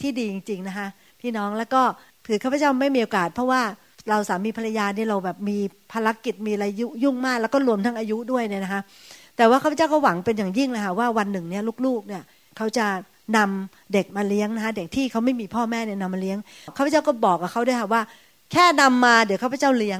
[0.02, 0.88] ที่ดีจริง ๆนะคะ
[1.22, 1.82] พี่น้องแล้วก็
[2.28, 3.62] ถือข้าพเจ้าไม่มีโอกาส เพราะว่า
[4.10, 5.58] เราสามีภรรยาเนี่ยเราแบบมี
[5.92, 6.66] ภารกิจมีอะไร
[7.04, 8.82] ยุ่งมาก แล้วก็รวมทั้งอายุด้วยเนี่ยนะคะ
[9.38, 12.24] แต่ว่าข้าพเจ้าก็หวังเป็นอย่างยิ่งเลยค่ะว่าวันหนึ่งเนี่ยลูกๆเนี่ย
[12.58, 12.86] เขาจะ
[13.38, 16.38] นำเด็กมาเลี้ยงนะคะเด็กที่เขาไม่มีพ่อแม่เนี่ยนำมาเลี้ยง
[16.78, 18.02] ข้าพเจ้าก็บอกกับเขาด้วยค่ะว่า
[18.52, 20.00] แค่นำมาเดี๋ยวข้าพเจ้าเลี้ยง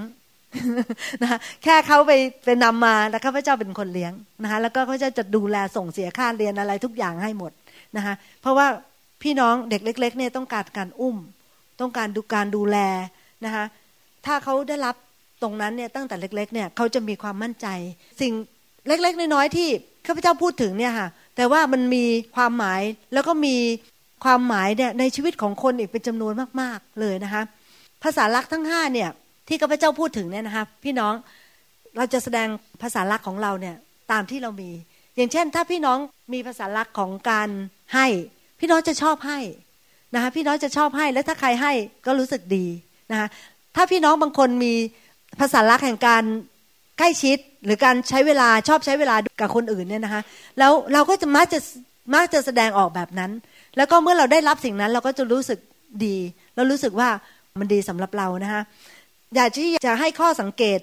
[1.22, 2.12] นะแค่เขาไป
[2.46, 7.52] ไปนำมาแล้วข้าพเจ้าเป็นคนเลี้ยงนะคะแล้วก็เขาจะจะดูแลส่งเสียค่าเรียนอะไรทุกอย่างให้หมด
[7.98, 8.68] นะคะเพราะว่า
[9.22, 11.18] พี่น้องเด็กเล็กๆเนี่ยต้องการการอุ้ม
[11.82, 12.78] ต้องการดูการดูแล
[13.46, 13.66] นะคะ
[14.26, 14.96] ถ้าเขาได้รับ
[15.42, 17.68] ตรงนั้นเนี่ยตั้งแต่เล็ก ๆ เนี่ยเขาจะมีความมั่นใจ
[18.22, 18.34] สิ่ง
[18.88, 19.68] เล็กๆ น้อยๆที่
[20.08, 22.04] ข้าพเจ้าพูดถึงเนี่ยค่ะแต่ว่ามันมี
[22.36, 22.82] ความหมาย
[23.14, 23.56] แล้วก็มี
[24.24, 27.44] ความหมายเนี่ยในชีวิตของคนอีกเป็นจำนวนมาก ๆเลยนะคะ
[28.04, 29.10] ภาษาลักษณ์ทั้งห้าเนี่ย
[29.48, 31.14] ที่ข้าพเจ้าพูดถึงเนี่ยนะคะพี่น้อง
[31.98, 32.48] เราจะแสดง
[32.82, 33.76] ภาษาลักของเราเนี่ย
[34.12, 34.70] ตามที่เรามี
[35.16, 35.98] อย่างเช่น ถ้าพี่น้อง
[36.34, 37.50] มีภาษาลักของการ
[37.96, 38.08] ให้
[38.60, 39.40] พี่น้องจะชอบให้
[40.14, 41.72] นะคะพี่น้องจะชอบให้แล้วถ้าใครให้
[42.06, 42.66] ก็รู้สึกดี
[43.12, 43.28] นะคะ
[43.76, 44.74] ถ้าพี่น้องบางคนมี
[45.40, 46.24] ภาษาลักแห่งการ
[46.98, 50.22] ใกล้ชิดหรือการใช้เวลาชอบใช้เวลากับคนอื่นเนี่ยนะคะ
[50.60, 51.60] แล้วเราก็จะมักจะ
[52.14, 53.32] มักจะแสดงออกแบบนั้น
[53.78, 55.60] แล้วก็เมื่อเราได้รับสิ่งนั้นเราก็จะรู้สึก
[56.06, 56.16] ดี
[56.56, 57.10] เรารู้สึกว่า
[57.60, 58.62] มันดีสำหรับเรานะคะ
[59.36, 60.80] อยากที่จะให้ข้อสังเกต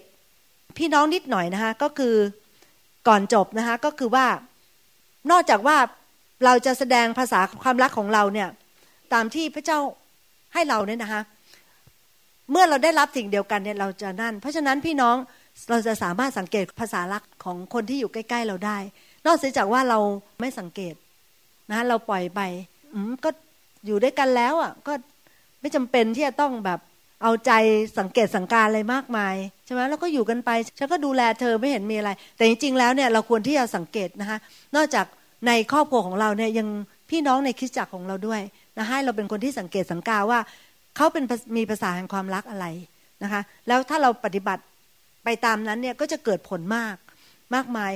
[0.79, 2.15] พี่น้องนิดหน่อยนะคะก็คือ
[3.09, 4.27] ก่อนจบนะคะก็คือว่า
[5.31, 5.77] นอกจากว่า
[6.45, 8.49] เราจะแสดงภาษาความรักของเราเนี่ย
[9.13, 9.79] ตามที่พระเจ้า
[10.55, 11.23] ให้เราเนี่ยนะคะ
[12.51, 15.17] เมื่อเราได้รับสิ่งเดียวกันเนี่ยเราจะนั่น เพราะฉะนั้นพี่น้อง
[15.71, 18.79] เราจะสามารถสังเกตภาษาลักของคนที่อยู่ใกล้ ๆ เราได้
[19.27, 19.99] นอกจากว่าเรา
[20.41, 20.95] ไม่สังเกต
[21.69, 22.41] นะะเราปล่อยไป
[22.95, 23.31] อืมก็
[23.87, 24.93] อยู่ด้วยกันแล้วอะก็
[25.61, 26.81] ไม่จำเป็นที่จะต้องแบบ
[27.23, 27.53] เอาใจ
[27.99, 34.39] สังเกตสังการอะไรมากมายใช่ไหมแล้วก็อยู่กันไปฉันก็ดูแลเธอไม่เห็นมีอะไร แต่จริงๆแล้วเนี่ยเราควรที่จะสังเกตนะคะ
[34.77, 35.07] นอกจาก
[35.47, 36.69] ในครอบครัวของเราเนี่ยยัง
[37.11, 38.41] พี่น้องในคริสตจักรของเราด้วย
[38.77, 40.41] นะให้เราเป็นคนที่สังเกตสังกาว่า
[40.97, 41.25] เขาเป็น
[41.57, 42.67] มีภาษาแห่งความรักอะไร
[43.23, 44.63] นะคะแล้วถ้าเราปฏิบัติ
[45.25, 46.97] ไปตามนั้นเนี่ยก็จะเกิดผลมาก
[47.55, 47.93] มากมาย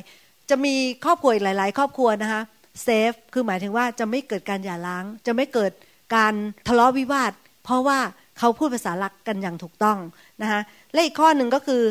[0.50, 0.74] จะมี
[1.04, 2.42] ครอบครัวอีกหลาย ๆ ครอบครัวนะคะ
[2.82, 5.72] เซฟคือหมายถึงว่าจะไม่เกิดการหย่าร้าง จะไม่เกิด
[6.14, 6.34] การ
[6.68, 7.32] ทะเลาะวิวาท
[7.64, 7.98] เพราะว่า
[8.38, 9.98] เขาพูดภาษาลักกันอย่างถูกต้อง
[10.42, 10.60] นะคะ
[10.92, 11.82] และอีกข้อหนึ่งก็คือ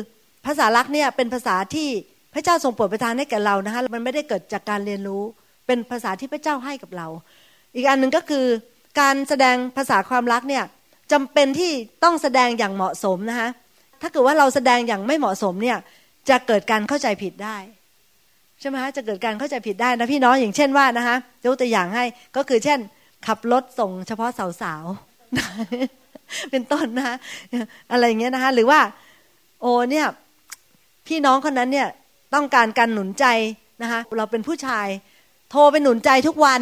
[0.46, 1.88] ภาษาลักเนี่ยเป็นภาษาที่
[2.34, 5.22] พระเจ้าทรงโปรดประทานให้แก่เรานะคะมันไม่ได้เกิดจากการเรียนรู้
[5.66, 7.08] เป็นภาษาที่พระเจ้าให้กับเรา
[7.74, 8.44] อีกอันหนึ่งก็คือ
[9.00, 10.64] การแสดงภาษาความรักเนี่ย
[11.12, 11.72] จำเป็นที่
[12.04, 13.48] ต้องแสดงอย่างเหมาะสมนะคะ
[14.02, 15.78] ถ้าเกิดว่าเราแสดงอย่างไม่เหมาะสมเนี่ย
[16.28, 17.56] จะเกิดการเข้าใจผิดได้
[18.60, 22.04] ใช่ไหมคะจะเกิดการเข้าใจผิดได้นะพี่น้องอย่างเช่นว่านะคะยกตัวอย่างให้
[22.36, 22.78] ก็คือเช่น
[23.26, 24.30] ขับรถส่งเฉพาะ
[24.62, 26.05] สาวๆ
[26.50, 27.16] เป็นต้นนะคะ
[27.92, 28.80] อะไรอย่างเงี้ยนะคะหรือว่า
[29.60, 30.06] โอ้เนี่ย
[31.06, 31.88] พี่น้องคนนั้นเนี่ย
[32.34, 33.26] ต้องการการหนุนใจ
[33.82, 34.86] นะคะเราเป็นผู้ชาย
[35.50, 36.60] โทรไปหนุนใจทุกวัน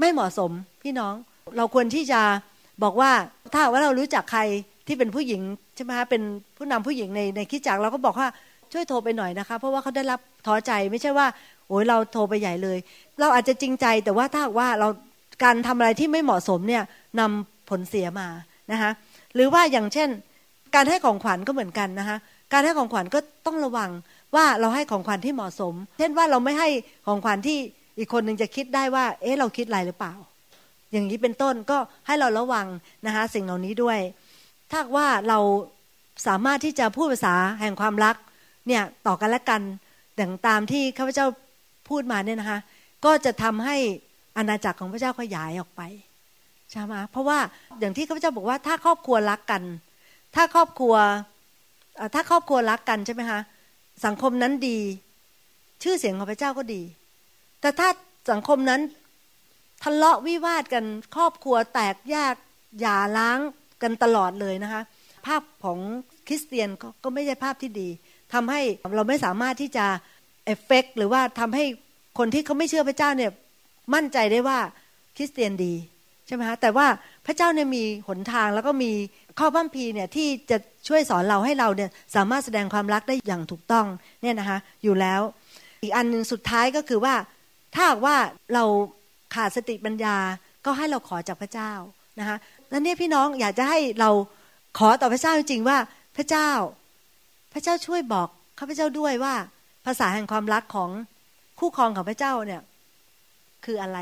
[0.00, 0.50] ไม่เหมาะสม
[0.82, 1.14] พี่น้อง
[1.56, 2.20] เราควรที่จะ
[2.82, 3.10] บอกว่า
[3.52, 4.42] ถ้าว่าเรารู้จักใคร
[4.86, 5.42] ที่เป็นผู้หญิง
[5.74, 6.22] ใช่ไหมคะเป็น
[6.56, 8.28] ผู้นำผู้หญิงในในคิดจักเราก็บอกว่า
[8.72, 11.26] ช่วยโทรไปหน่อยนะคะ เพราะว่าเขาได้รับท้อใจไม่ใช่ว่า
[11.68, 12.78] โอ้ยเราโทรไปใหญ่เลย
[13.20, 14.88] เราอาจจะจริงใจแต่ว่าถ้าว่าเรา
[15.44, 16.82] การทำอะไรที่ไม่เหมาะสมเนี่ย
[17.20, 18.28] นำผลเสียมา
[18.72, 18.90] นะคะ
[19.34, 20.08] หรือว่าอย่างเช่น
[20.74, 22.16] การให้ของขวัญก็เหมือนกันนะคะ
[22.52, 23.90] การให้ของขวัญก็ต้องระวัง
[24.34, 26.68] ว่าเราให้ของขวัญที่เหมาะสม เช่นว่าเราไม่ให้
[27.06, 27.58] ของขวัญที่
[27.98, 30.14] อีกคนหนึ่งจะคิดได้ว่า เอ๊ะเราคิดอะไรหรือเปล่า
[30.92, 32.66] อย่างนี้เป็นต้นก็ให้เราระวัง
[33.06, 33.98] นะคะสิ่งเหล่านี้ด้วย
[34.70, 35.38] ถ้าว่าเรา
[36.26, 38.16] สามารถที่จะพูดภาษาแห่งความรัก
[38.66, 39.62] เนี่ยต่อกันและกัน
[40.16, 41.26] อย่างตามที่ข้าพเจ้า
[41.88, 42.60] พูดมาเนี่ยนะคะ
[43.04, 43.76] ก็จะทำให้
[44.36, 45.82] อาณาจักรของพระเจ้าขยายออกไป
[46.70, 47.38] ใช่ไหมเพราะว่า
[47.80, 49.62] อย่างที่ข้าพเจ้าบอกว่าถ้าครอบครัวรักกัน
[50.34, 50.94] ถ้าครอบครัว
[52.14, 53.40] ถ้าครอบครัวรักกันใช่ไหมคะ
[54.06, 54.78] สังคมนั้นดี
[55.82, 56.82] ชื่อเสียงของพระเจ้าก็ดี
[57.60, 57.88] แต่ถ้า
[58.32, 58.80] สังคมนั้น
[59.82, 60.84] ทะเลาะวิวาทกัน
[61.16, 62.34] ครอบครัวแตกแยก
[62.80, 63.38] หย่าล้าง
[63.82, 64.82] กันตลอดเลยนะคะ
[65.26, 65.78] ภาพของ
[66.28, 66.68] คริสเตียน
[67.04, 67.88] ก็ไม่ใช่ภาพที่ดี
[68.32, 68.60] ทำให้
[68.96, 69.86] เราไม่สามารถที่จะ
[70.44, 71.64] เอฟเฟกหรือว่าทำให้
[72.18, 73.30] คนที่เขาไม่เชื่อพระเจ้าเนี่ย
[73.94, 74.58] มั่นใจได้ว่า
[75.16, 75.74] คริสเตียนดี
[76.32, 76.86] ช่ไหมคะแต่ว่า
[77.26, 78.92] พระเจ้าเนี่ยมีหนทางแล้วก็มี
[79.38, 80.56] ข้อพัมพีเนี่ยที่จะ
[80.88, 83.86] ช่วยสอนเราให้เราเนี่ยสามารถแสดงความรักได้อย่างถูกต้อง
[84.22, 85.20] เนี่ยนะคะอยู่แล้ว
[85.82, 87.14] อีกอันหนึ่งสุดท้ายก็คือว่า
[87.74, 88.16] ถ้าว่า
[88.54, 88.64] เรา
[89.34, 90.16] ขาดสติปัญญา
[90.64, 91.72] ก็ให้เราขอจากพระเจ้า
[92.20, 92.36] นะคะ
[92.70, 94.10] แล้วเนี่ยพี่น้องอยากจะให้เรา
[94.78, 95.78] ขอต่อพระเจ้าจริงๆว่า
[96.16, 96.50] พระเจ้า
[97.52, 98.28] พระเจ้าช่วยบอก
[98.58, 99.34] ข้าพเจ้าด้วยว่า
[99.86, 100.90] ภาษาแห่งความรักของ
[101.58, 102.62] คู่ครองของข้าพเจ้าเนี่ย
[103.64, 103.98] คืออะไร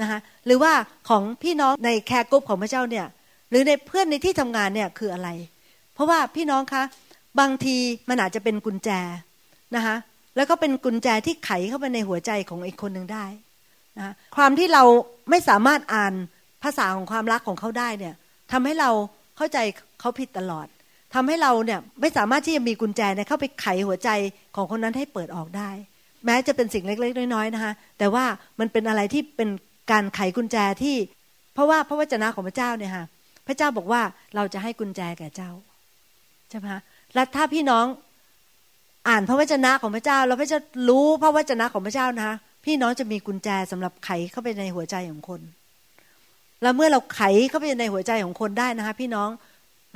[0.00, 0.72] นะคะหรือว่า
[1.08, 3.06] ของพี่น้องใน care group ของข้าพเจ้าเนี่ย
[3.50, 5.28] หรือในเพื่อนในที่ทำงานเนี่ยคืออะไร
[5.94, 6.82] เพราะว่าพี่น้องคะ
[7.40, 7.76] บางที
[8.08, 8.90] มันอาจจะเป็นกุญแจ
[9.76, 9.96] นะคะ
[10.36, 13.26] แล้วก็เป็นกุญแจที่ไขเข้าไปในหัวใจของอีกคนหนึ่งได้
[13.98, 14.82] นะความที่เรา
[15.30, 16.14] ไม่สามารถอ่าน
[16.62, 18.14] ภาษาของความรักของเขาได้เนี่ย
[18.52, 18.90] ทำให้เรา
[19.36, 19.58] เข้าใจ
[20.00, 20.66] เขาผิดตลอด
[21.14, 24.10] ทำให้เราเนี่ยไม่สามารถที่จะมีกุญแจเนี่ยเข้าไปไขหัวใจ
[24.56, 25.70] ของคนนั้นให้เปิดออกได้
[26.24, 28.24] แม้จะเป็นสิ่งเล็กๆน้อยๆนะคะแต่ว่า
[28.60, 29.48] มันเป็นอะไรที่เป็น
[29.90, 30.96] การไขกุญแจที่
[31.54, 33.04] เพราะว่าพระวจนะของพระเจ้าเนี่ยค่ะ
[33.46, 34.02] พระเจ้าบอกว่า
[34.36, 35.50] เราจะให้กุญแจแก่เจ้า
[36.50, 36.80] ใช่ไหมคะ
[37.14, 37.86] และถ้าพี่น้อง
[39.08, 40.58] อ่านพระวจนะของพระเจ้าแล้วพระเจ้า
[40.88, 45.40] รู้พระวจนะของพระเจ้านะคะพี่น้องจะมีกุญแจสำหรับไขเข้าไปในหัวใจของคน
[46.62, 49.28] แล้วเมื่อเราไขเข้าไปในหัวใจของคนได้นะคะ พี่น้อง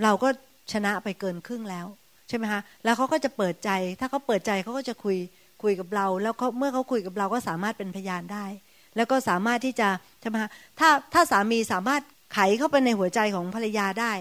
[0.03, 0.29] เราก็
[0.73, 1.87] ชนะไปเกินครึ่งแล้ว
[2.29, 3.71] ใช่ไหมคะแล้วเขาก็จะเปิดใจ
[4.01, 5.17] ถ้าเขาเปิดใจเขาก็จะคุย
[5.63, 8.45] คุยกับเรา แล้วเเมื่อเขาคุยกับเราก็สามารถเป็นพยานได้
[8.97, 9.89] แล้วก็สามารถที่จะ
[10.21, 10.37] ใช่ไหม
[10.79, 14.13] ถ้าถ้าสามีสามารถไขเข้าไปในหัวใจของภรรยาได้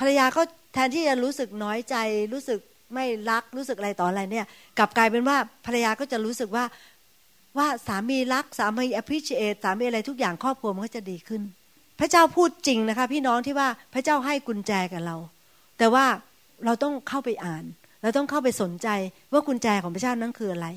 [0.00, 0.42] ภรรยาก็
[0.74, 1.96] แทนที่จะรู้สึกน้อยใจ
[2.32, 2.58] รู้สึก
[2.94, 4.46] ไม่รักรู้สึกอะไรต่ออะไรเนี่ย
[4.78, 6.64] กลับกลายเป็นว่าภรรยาก็จะรู้สึกว่า
[7.58, 11.42] ว่าสามีรักสามี appreciate สามีอะไรทุกอย่างครอบครัวมันก็จะดีขึ้น
[12.00, 15.16] พระเจ้าพูดจริงนะคะ พี่น้องที่ว่าพระเจ้าให้กุญแจกับเรา
[15.78, 16.04] แต่ว่า
[16.64, 17.64] เราต้องเข้าไปอ่าน
[18.02, 18.88] เราต้องเข้าไปสนใจ
[19.32, 20.68] ว่ากุญแจของพระเจ้านั้นคืออะไร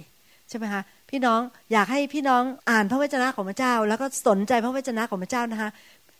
[0.52, 1.39] ใช่ไหมคะพี่น้อง
[1.72, 5.70] อยากให้พี่น้องอ่านพระวจนะของพระเจ้า แล้วก็สนใจพระวจนะของพระเจ้านะคะ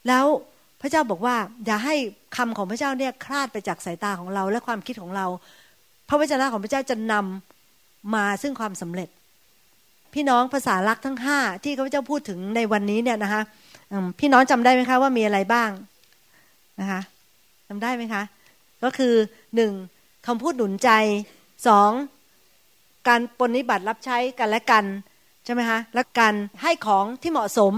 [0.08, 0.26] แล้ว
[0.82, 1.96] พระเจ้าบอกว่า อย่าให้
[2.38, 5.26] คำของพระเจ้าเนี่ยคลาดไปจากสายตาของเราและความคิดของเรา
[6.10, 9.10] พระวจนะของพระเจ้าจะนำมาซึ่งความสำเร็จ
[10.14, 13.42] พี่น้องภาษาลักทั้งห้าที่พระเจ้าพูดถึงในวันนี้เนี่ยนะคะ
[14.20, 15.70] พี่น้องจำได้ไหมคะว่ามีอะไรบ้าง
[16.80, 17.02] นะคะ
[17.68, 18.24] จำได้ไหมคะ
[18.84, 19.14] ก็คือ
[19.56, 19.72] หนึ่ง
[20.28, 20.90] คำพูดหนุนใจ
[21.68, 21.92] สอง
[23.08, 24.86] การปฏิบัติรับใช้กันและกัน
[25.46, 27.74] ใช่ไหมคะและการให้ของที่เหมาะสม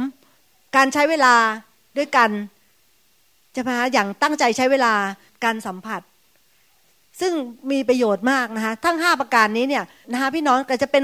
[0.75, 1.35] การใช้เวลา
[1.97, 2.29] ด้วยกัน
[3.55, 4.93] จะพาอย่างตั้งใจใช้เวลา
[5.43, 6.01] การสัมผัส
[7.21, 7.33] ซึ่ง
[7.71, 11.03] มีประโยชน์มากนะคะทั้งห้าประการนี้เนี่ยนะคะพี่น้องก็จะเป็น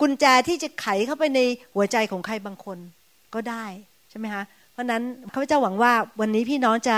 [0.00, 1.40] กุญแจที่จะไขเข้าไปใน
[1.74, 2.78] หัวใจของใครบางคน
[3.34, 3.64] ก็ได้
[4.10, 5.02] ใช่ไหมคะเพราะนั้น
[5.32, 6.96] ข้าพเจ้าหวังว่าวันนี้พี่น้องจะ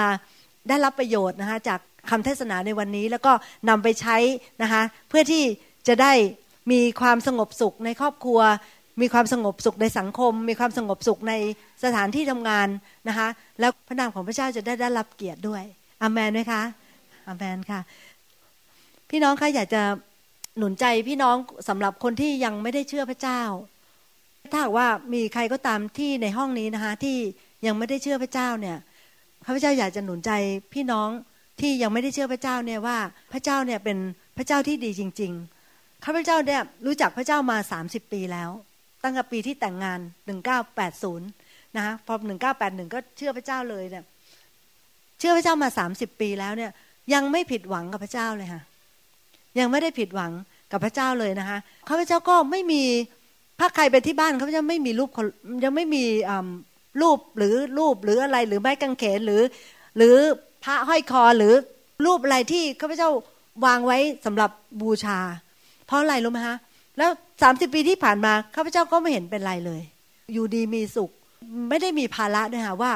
[0.68, 3.32] ได้รับประโยชน์นะคะจากคำเทศนาในวันนี้แล้วก็
[3.68, 4.16] นำไปใช้
[4.62, 5.42] นะคะเพื่อที่
[5.88, 6.12] จะได้
[6.70, 8.40] มีความสงบสุขในครอบครัว
[9.00, 11.34] มีความสงบสุขในสังคม มีความสงบสุขใน
[11.84, 12.68] สถานที่ทำงาน
[13.08, 13.28] นะคะ
[13.60, 15.62] แล้วพระนามของพระเจ้าจะได้ได้รับเกียรติด้วย
[16.02, 16.62] อามนไหมคะ
[17.26, 17.80] อามนค่ะ
[19.10, 19.82] พี่น้องคะอยากจะ
[20.58, 21.36] หนุนใจพี่น้อง
[21.68, 23.42] สำหรับคนที่ยังไม่ได้เชื่อพระเจ้า
[24.52, 27.16] ถ้าว่ามีใครก็ตามที่ในห้องนี้นะคะที่
[27.66, 28.76] ยังไม่ได้เชื่อพระเจ้าเนี่ย
[29.46, 30.30] ข้าพเจ้าอยากจะหนุนใจ
[30.74, 31.08] พี่น้อง
[31.60, 32.98] ที่ยังไม่ได้เชื่อพระเจ้าเนี่ยว่า
[33.32, 33.98] พระเจ้าเนี่ยเป็น
[34.36, 35.61] พระเจ้าที่ดีจริง ๆ
[36.04, 38.50] ข้าพเจ้าเนี่ยรู้จักพระเจ้ามา 30 ปีแล้ว
[39.02, 40.00] ตั้งแต่ปีที่แต่งงาน
[40.68, 42.14] 1980 นะคะพอ
[42.54, 44.04] 1981 ก็เชื่อพระเจ้าเลยเนี่ย
[45.18, 46.70] เชื่อพระเจ้ามา 30 ปีแล้วเนี่ย
[47.14, 48.62] ยังไม่ผิดหวังกับพระเจ้าเลยค่ะ
[49.58, 50.32] ยังไม่ได้ผิดหวัง
[50.72, 52.82] กับพระเจ้าเลยนะคะข้าพเจ้าก็ไม่มี
[53.60, 55.10] ถ้าใครไปที่บ้านข้าพเจ้าไม่มีรูป
[55.64, 56.04] ยังไม่มี
[57.00, 59.42] รูปหรือรูปหรืออะไรหรือไม้กางเขนหรือ
[59.96, 60.16] หรือ
[60.64, 61.54] พระห้อยคอหรือ
[62.04, 63.08] รูปอะไรที่ข้าพเจ้า
[63.64, 64.50] วางไว้สำหรับ
[64.80, 65.18] บูชา
[65.92, 66.56] ราะอะไรรู้ไหมฮะ
[66.98, 67.10] แล้ว
[67.42, 69.82] สามสิบปีที่ผ่านมาข้าพเจ้าก็ไม่เห็นเป็นไรเลย
[70.32, 71.10] อยู่ดีมีสุข
[71.68, 72.92] ไม่ได้มีภาระด้วยค่ะว่า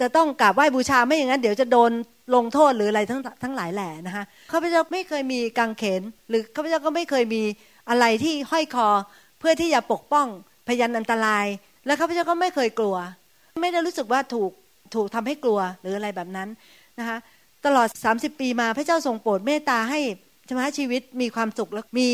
[0.00, 1.90] จะต้องกราบไหว้บูชาไม่อย่างนั้น เดี๋ยวจะโดน
[2.34, 7.42] ลงโทษหรืออะไรทั้งทั้งหลายแหล่นะคะข้าพเจ้าไม่เคยมีกางเขน หรือข้าพเจ้าก็ไม่เคยมี
[7.88, 8.88] อะไรที่ห้อยคอ
[9.38, 10.26] เพื่อที่จะปกป้อง
[10.68, 11.46] พยันอันตราย
[11.86, 12.96] และข้าพเจ้าก็ไม่เคยกลัว
[13.62, 14.50] ไม่ได้รู้สึกว่าถูก
[14.94, 16.48] ถูกทำให้กลัวหรืออะไรแบบนั้น
[16.98, 17.18] นะคะ
[17.66, 20.00] ตลอด 30 ปีมาพระเจ้าทรงโปรดเมตตาให้
[20.48, 22.10] ชมชีวิตมีความสุขและมี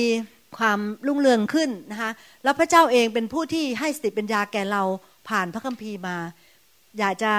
[0.59, 2.11] ความรุ่งเรืองขึ้นนะคะ
[2.45, 4.83] แล้วพระเจ้าเองเป็นผู้ที่ให้สติปัญญาแก่เรา
[5.29, 6.17] ผ่านพระคัมภีร์มา
[6.99, 7.33] อยากจะ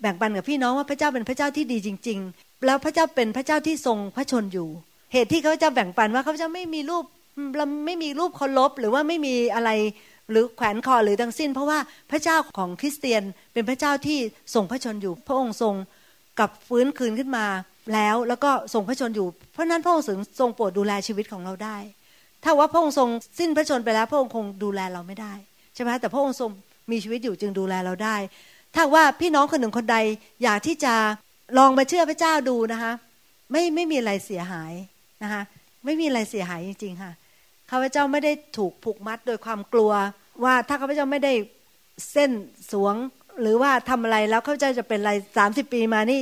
[0.00, 4.68] แบ่งปันกับพี่น้องว่าพระเจ้าเป็นพระเจ้าที่ดีจริง ๆ แล้วพระเจ้าเป็นพระเจ้าที่ทรงพระชนอยู่
[5.12, 7.04] เหตุที่เขาจะแบ่งปันว่าเขาจะไม่มีรูป
[7.56, 9.70] เราไม่มีรูปเคารพหรือว่าไม่มีอะไร
[10.30, 11.78] หรือแขวนคอหรือทั้งสิ้น เพราะว่า
[12.10, 13.22] พระเจ้าของคริสเตียน
[13.52, 14.18] เป็นพระเจ้าที่
[14.54, 15.74] ทรงพระชนอยู่ พระองค์ทรง
[16.40, 17.46] กับฟื้นคืนขึ้นมา
[17.94, 20.06] แล้ว แล้วก็ทรงพระชนอยู่ เพราะนั้นพระองค์
[20.40, 21.76] ทรงโปรดดูแลชีวิตของเราได้
[22.44, 25.32] ถ้าว่าพระองค์ทรงสิ้นพระชนไปแล้ว พระองค์คงดูแลเราไม่ได้
[25.74, 26.50] ใช่ไหมแต่พระองค์ทรง
[26.90, 28.16] มีชีวิตอยู่จึงดูแลเราได้
[28.74, 29.98] ถ้าว่าพี่น้องคนหนึ่งคนใด
[30.42, 30.94] อยากที่จะ
[31.58, 32.92] ลองมาเชื่อพระเจ้าดูนะคะ
[33.52, 34.72] ไม่ไม่มีอะไรเสียหาย
[35.22, 35.42] นะคะ
[35.84, 37.12] ไม่มีอะไรเสียหายจริงๆค่ะ
[37.70, 39.92] ข้าพเจ้าไม่ได้ถูกผูกมัดโดยความกลัว
[40.44, 41.32] ว่าถ้าข้าพเจ้าไม่ได้
[42.12, 42.30] เส้น
[42.72, 42.94] สวง
[43.40, 46.20] หรือว่าทำอะไรแล้วเขาพเจะจะเป็นอะไรสามสิบปีมานี่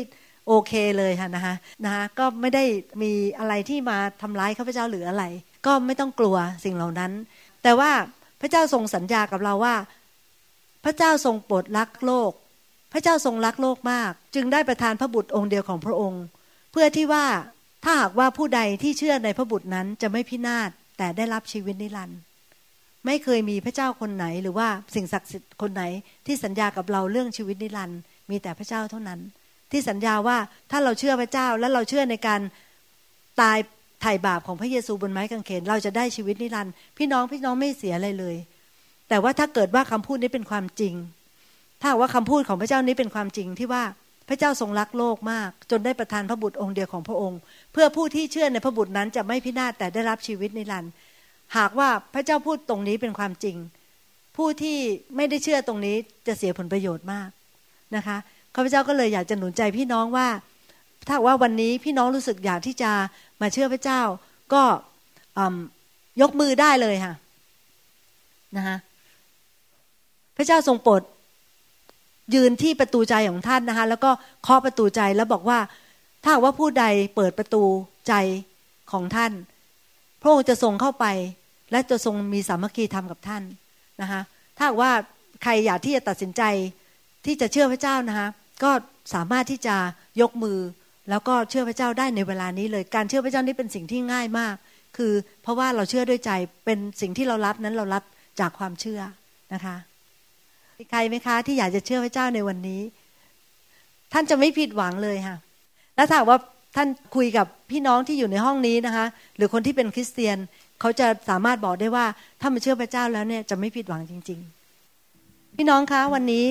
[0.49, 2.65] โอเคเลยค่ะนะคะนะคะก็ไม่ได้
[3.03, 5.25] มีอะไรที่มาทำร้ายข้าพเจ้าหรืออะไร
[5.67, 7.13] ก็ไม่ต้องกลัวสิ่งเหล่านั้น
[7.63, 7.91] แต่ว่า
[8.41, 9.75] พระเจ้าทรงสัญญากับเราว่า
[10.85, 12.33] พระเจ้าทรงโปรดรักโลก
[12.93, 16.23] พระเจ้าทรงรักโลกมาก จึงได้ประทานพระบุตรองค์เดียวของพระองค์
[16.73, 17.27] เพื่อที่ว่า
[17.85, 22.19] ถ้าหากว่าผู้ใดที่เชื่อในพระบุตรนั้นจะไม่พินาศแต่ได้รับชีวิตนิรันดร์
[23.07, 25.83] ไม่เคยมีพระเจ้าคนไหน หรือว่าสิ่งศักดิ์สิทธิ์คนไหน
[26.27, 29.21] ที่สัญญากับเราเรื่องชีวิตนิรันดร์มีแต่พระเจ้าเท่านั้น
[29.71, 30.39] ที่สัญญาว่า
[30.71, 32.41] ถ้าเราเชื่อพระเจ้าและเราเชื่อในการ
[33.41, 33.59] ตาย
[34.03, 38.37] ไถ่บาปของพระเยซูบนไม้กางเขน เราจะได้ชีวิตนิรันดร์พี่น้องพี่น้องไม่เสียอะไรเลย
[39.09, 40.95] แต่ว่าถ้าเกิดว่าคำพูดนี้เป็นความจริง
[41.81, 43.85] ถ้าว่าคำพูดของพระเจ้านี้เป็นความจริงที่ว่า
[44.29, 47.39] พระเจ้าทรงรักโลกมาก จนได้ประทานพระบุตรองค์เดียวของพระองค์
[47.73, 50.93] เพื่อผู้ที่เชื่อในพระบุตรนั้นจะไม่พินาศแต่ได้รับชีวิตนิรันดร์
[51.57, 53.57] หากว่าพระเจ้าพูดตรงนี้เป็นความจริง
[54.37, 54.79] ผู้ที่
[55.17, 55.97] ไม่ได้เชื่อตรงนี้
[56.27, 57.29] จะเสียผลประโยชน์มาก
[57.97, 58.17] นะคะ
[58.55, 60.29] ข้าพเจ้าก็เลยอยากจะหนุนใจพี่น้องว่า
[61.09, 62.91] ถ้าว่าวันนี้พี่น้องรู้สึกอยากที่จะ
[63.41, 64.01] มาเชื่อพระเจ้า
[64.53, 64.63] ก็
[66.21, 67.15] ยกมือได้เลยค่ะ
[68.57, 68.77] นะคะ
[70.37, 71.03] พระเจ้าทรงโปรด
[72.35, 74.11] ยืนที่ประตูใจของท่านนะคะแล้วก็
[74.43, 75.59] เคาะประตูใจแล้วบอกว่า
[76.25, 76.85] ถ้าว่าผู้ใด
[77.15, 77.63] เปิดประตู
[78.09, 78.15] ใจ
[78.93, 79.33] ของท่าน
[80.21, 81.07] พระองค์จะทรงเข้าไป
[81.71, 83.43] และจะทรงมีสามัคคีธรรมกับท่าน
[84.01, 84.21] นะคะ
[84.59, 84.93] ถ้าว่า
[85.43, 86.43] ใครอยากที่จะตัดสินใจ
[87.25, 88.29] ที่จะเชื่อพระเจ้านะคะ
[88.63, 88.71] ก็
[89.15, 89.77] สามารถที่จะ
[90.21, 90.59] ยกมือ
[91.11, 94.55] แล้วก็เชื่อพระเจ้าได้ในเวลานี้เลย การเชื่อพระเจ้านี่เป็นสิ่งที่ง่ายมาก
[94.97, 95.13] คือ
[95.43, 96.31] เพราะว่าเราเชื่อด้วยใจ
[96.65, 98.03] เป็นสิ่งที่เรารับนั้นเรารับ
[98.41, 99.01] จากความเชื่อ
[99.55, 99.77] นะคะ
[100.79, 102.81] มีใครไหมคะ ที่อยากจะเชื่อพระเจ้าในวันนี้
[104.13, 105.37] ท่านจะไม่ผิดหวังเลยค่ะ
[105.97, 106.39] แล้วถ้าว่า
[106.77, 109.07] ท่านคุยกับพี่น้องที่อยู่ในห้องนี้นะคะ
[109.37, 110.37] หรือคนที่เป็นคริสเตียน
[110.81, 112.07] เขาจะสามารถบอกได้ว่า
[112.41, 114.41] ถ้ามาเชื่อพระเจ้าแล้วเนี่ยจะไม่ผิดหวังจริง
[114.97, 116.45] ๆ พี่น้องคะวันนี้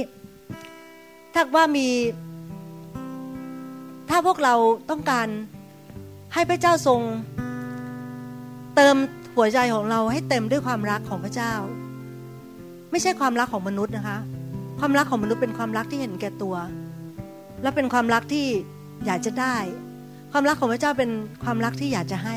[1.40, 1.88] ถ้าว่ามี
[4.10, 4.56] ถ้าพวกเรา
[4.90, 5.28] ต้องการ
[6.34, 7.02] ให้พระเจ้าทรง
[8.76, 8.96] เติม
[9.36, 11.54] หัวใจของเราให้เต็มด้วยความรักของพระเจ้า
[12.92, 14.18] ไม่ใช่ความรักของมนุษย์นะคะ
[14.80, 16.56] ความรักของมนุษย์เป็นความรักที่เห็นแก่ตัว
[17.62, 18.48] และเป็นความรักที่
[19.06, 19.56] อยากจะได้
[20.32, 21.12] ความรักของพระเจ้าเป็น
[21.44, 22.36] ความรักที่อยากจะให้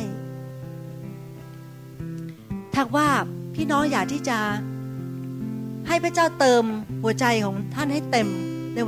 [2.74, 3.08] ถ้าว่า
[3.54, 4.38] พี่น้องอยากที่จะ
[5.88, 6.62] ให้พระเจ้าเติม
[7.02, 8.28] หัวใจของท่านให้เต็ม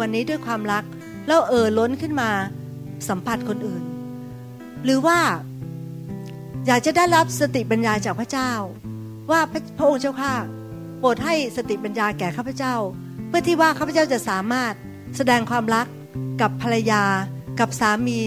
[0.00, 0.84] วันนี้ด้วยความรัก
[1.26, 2.30] แล้วเอ่อล้นขึ้นมา
[3.08, 3.82] สัมผัสคนอื่น
[4.84, 5.18] หรือว่า
[6.66, 8.50] อยากจะได้รับสติปัญญาจากพระเจ้า
[9.30, 9.40] ว่า
[9.78, 10.34] พระองค์เจ้าข้า
[10.98, 12.74] โปรดให้สติปัญญาแก่ข้าพเจ้า
[13.28, 14.72] เพื่อที่ว่าข้าพเจ้าจะสามารถ
[15.16, 15.86] แสดงความรัก
[16.40, 17.04] กับภรรยา
[17.60, 18.20] กับสามี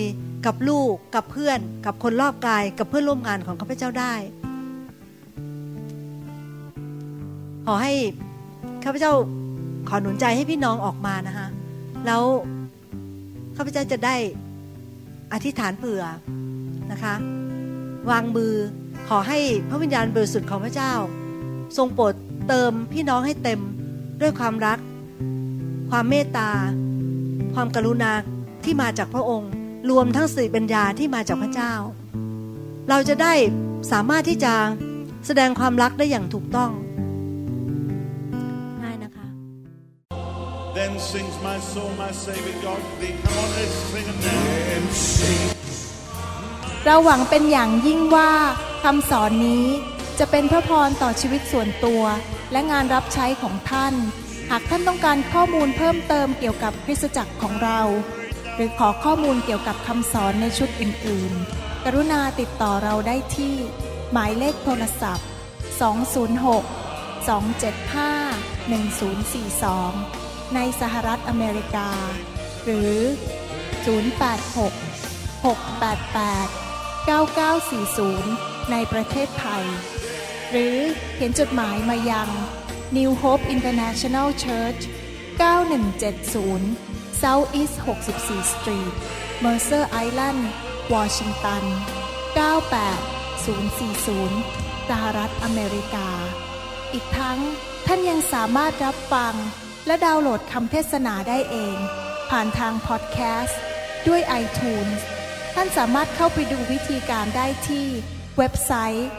[0.45, 4.13] กับลูก กับเพื่อน กับคนรอบกาย กับเพื่อนร่วมงานของข้าพเจ้าได้
[7.65, 7.93] ขอให้
[8.83, 9.13] ข้าพเจ้า
[9.89, 11.47] ขอหนุนใจให้พี่น้องออกมานะคะ
[12.05, 12.23] แล้ว
[13.55, 14.15] ข้าพเจ้าจะได้
[15.33, 16.03] อธิษฐานเผื่อ
[16.91, 17.13] นะคะ
[18.09, 18.53] วางมือ
[19.07, 20.93] ขอให้พระวิญญาณบริสุทธิ์ของพระเจ้า
[21.77, 22.13] ทรงโปรด
[22.47, 23.61] เติมพี่น้องให้เต็ม
[24.21, 24.77] ด้วยความรัก
[25.89, 26.51] ความเมตตา
[27.53, 28.11] ความกรุณา
[28.63, 29.49] ที่มาจากพระองค์
[29.89, 31.73] รวมทั้งสติปัญญาที่มาจากพระเจ้า
[32.89, 33.33] เราจะได้
[33.91, 34.53] สามารถที่จะ
[35.25, 36.71] แสดงความรักได้อย่างถูกต้อง
[40.75, 43.15] Then sings my soul, my Savior God to thee.
[43.23, 44.41] Come on, let's sing it now.
[46.85, 48.31] เราหวังเป็นอย่างยิ่งว่า
[48.83, 49.65] คำสอนนี้
[50.19, 52.03] จะเป็นพระพรต่อชีวิตส่วนตัว
[52.51, 53.93] และงานรับใช้ของท่าน
[54.51, 57.81] หากท่านต้องการข้อมูลเพิ่มเติมเกี่ยวกับคริสตจักรของเรา
[58.55, 63.55] หรือขอข้อมูลเกี่ยวกับคำสอนในชุดอื่นๆ กรุณาติดต่อเราได้ที่
[64.11, 65.27] หมายเลขโทรศัพท์
[65.81, 70.24] 206 275 1042
[70.55, 71.89] ในสหรัฐอเมริกา
[72.63, 72.93] หรือ
[73.85, 73.85] 086
[75.45, 79.65] 688 9940 ในประเทศไทย
[80.51, 80.77] หรือ
[81.13, 82.29] เขียนจดหมายมายัง
[82.97, 84.81] New Hope International Church
[85.39, 87.75] 9170 South East
[88.15, 88.93] 64 Street
[89.43, 90.41] Mercer Island
[90.93, 91.63] Washington
[92.37, 96.09] 98040 สหรัฐอเมริกา
[96.93, 97.39] อีกทั้ง
[97.85, 99.33] ท่านยังสามารถรับฟัง
[99.87, 101.77] และดาวน์โหลดคำเทศนาได้เอง
[102.29, 103.61] ผ่านทางพอดแคสต์
[104.07, 104.99] ด้วย iTunes
[105.53, 107.87] ท่านสามารถเข้าไปดูวิธีการได้ที่
[108.37, 109.09] เว็บไซต์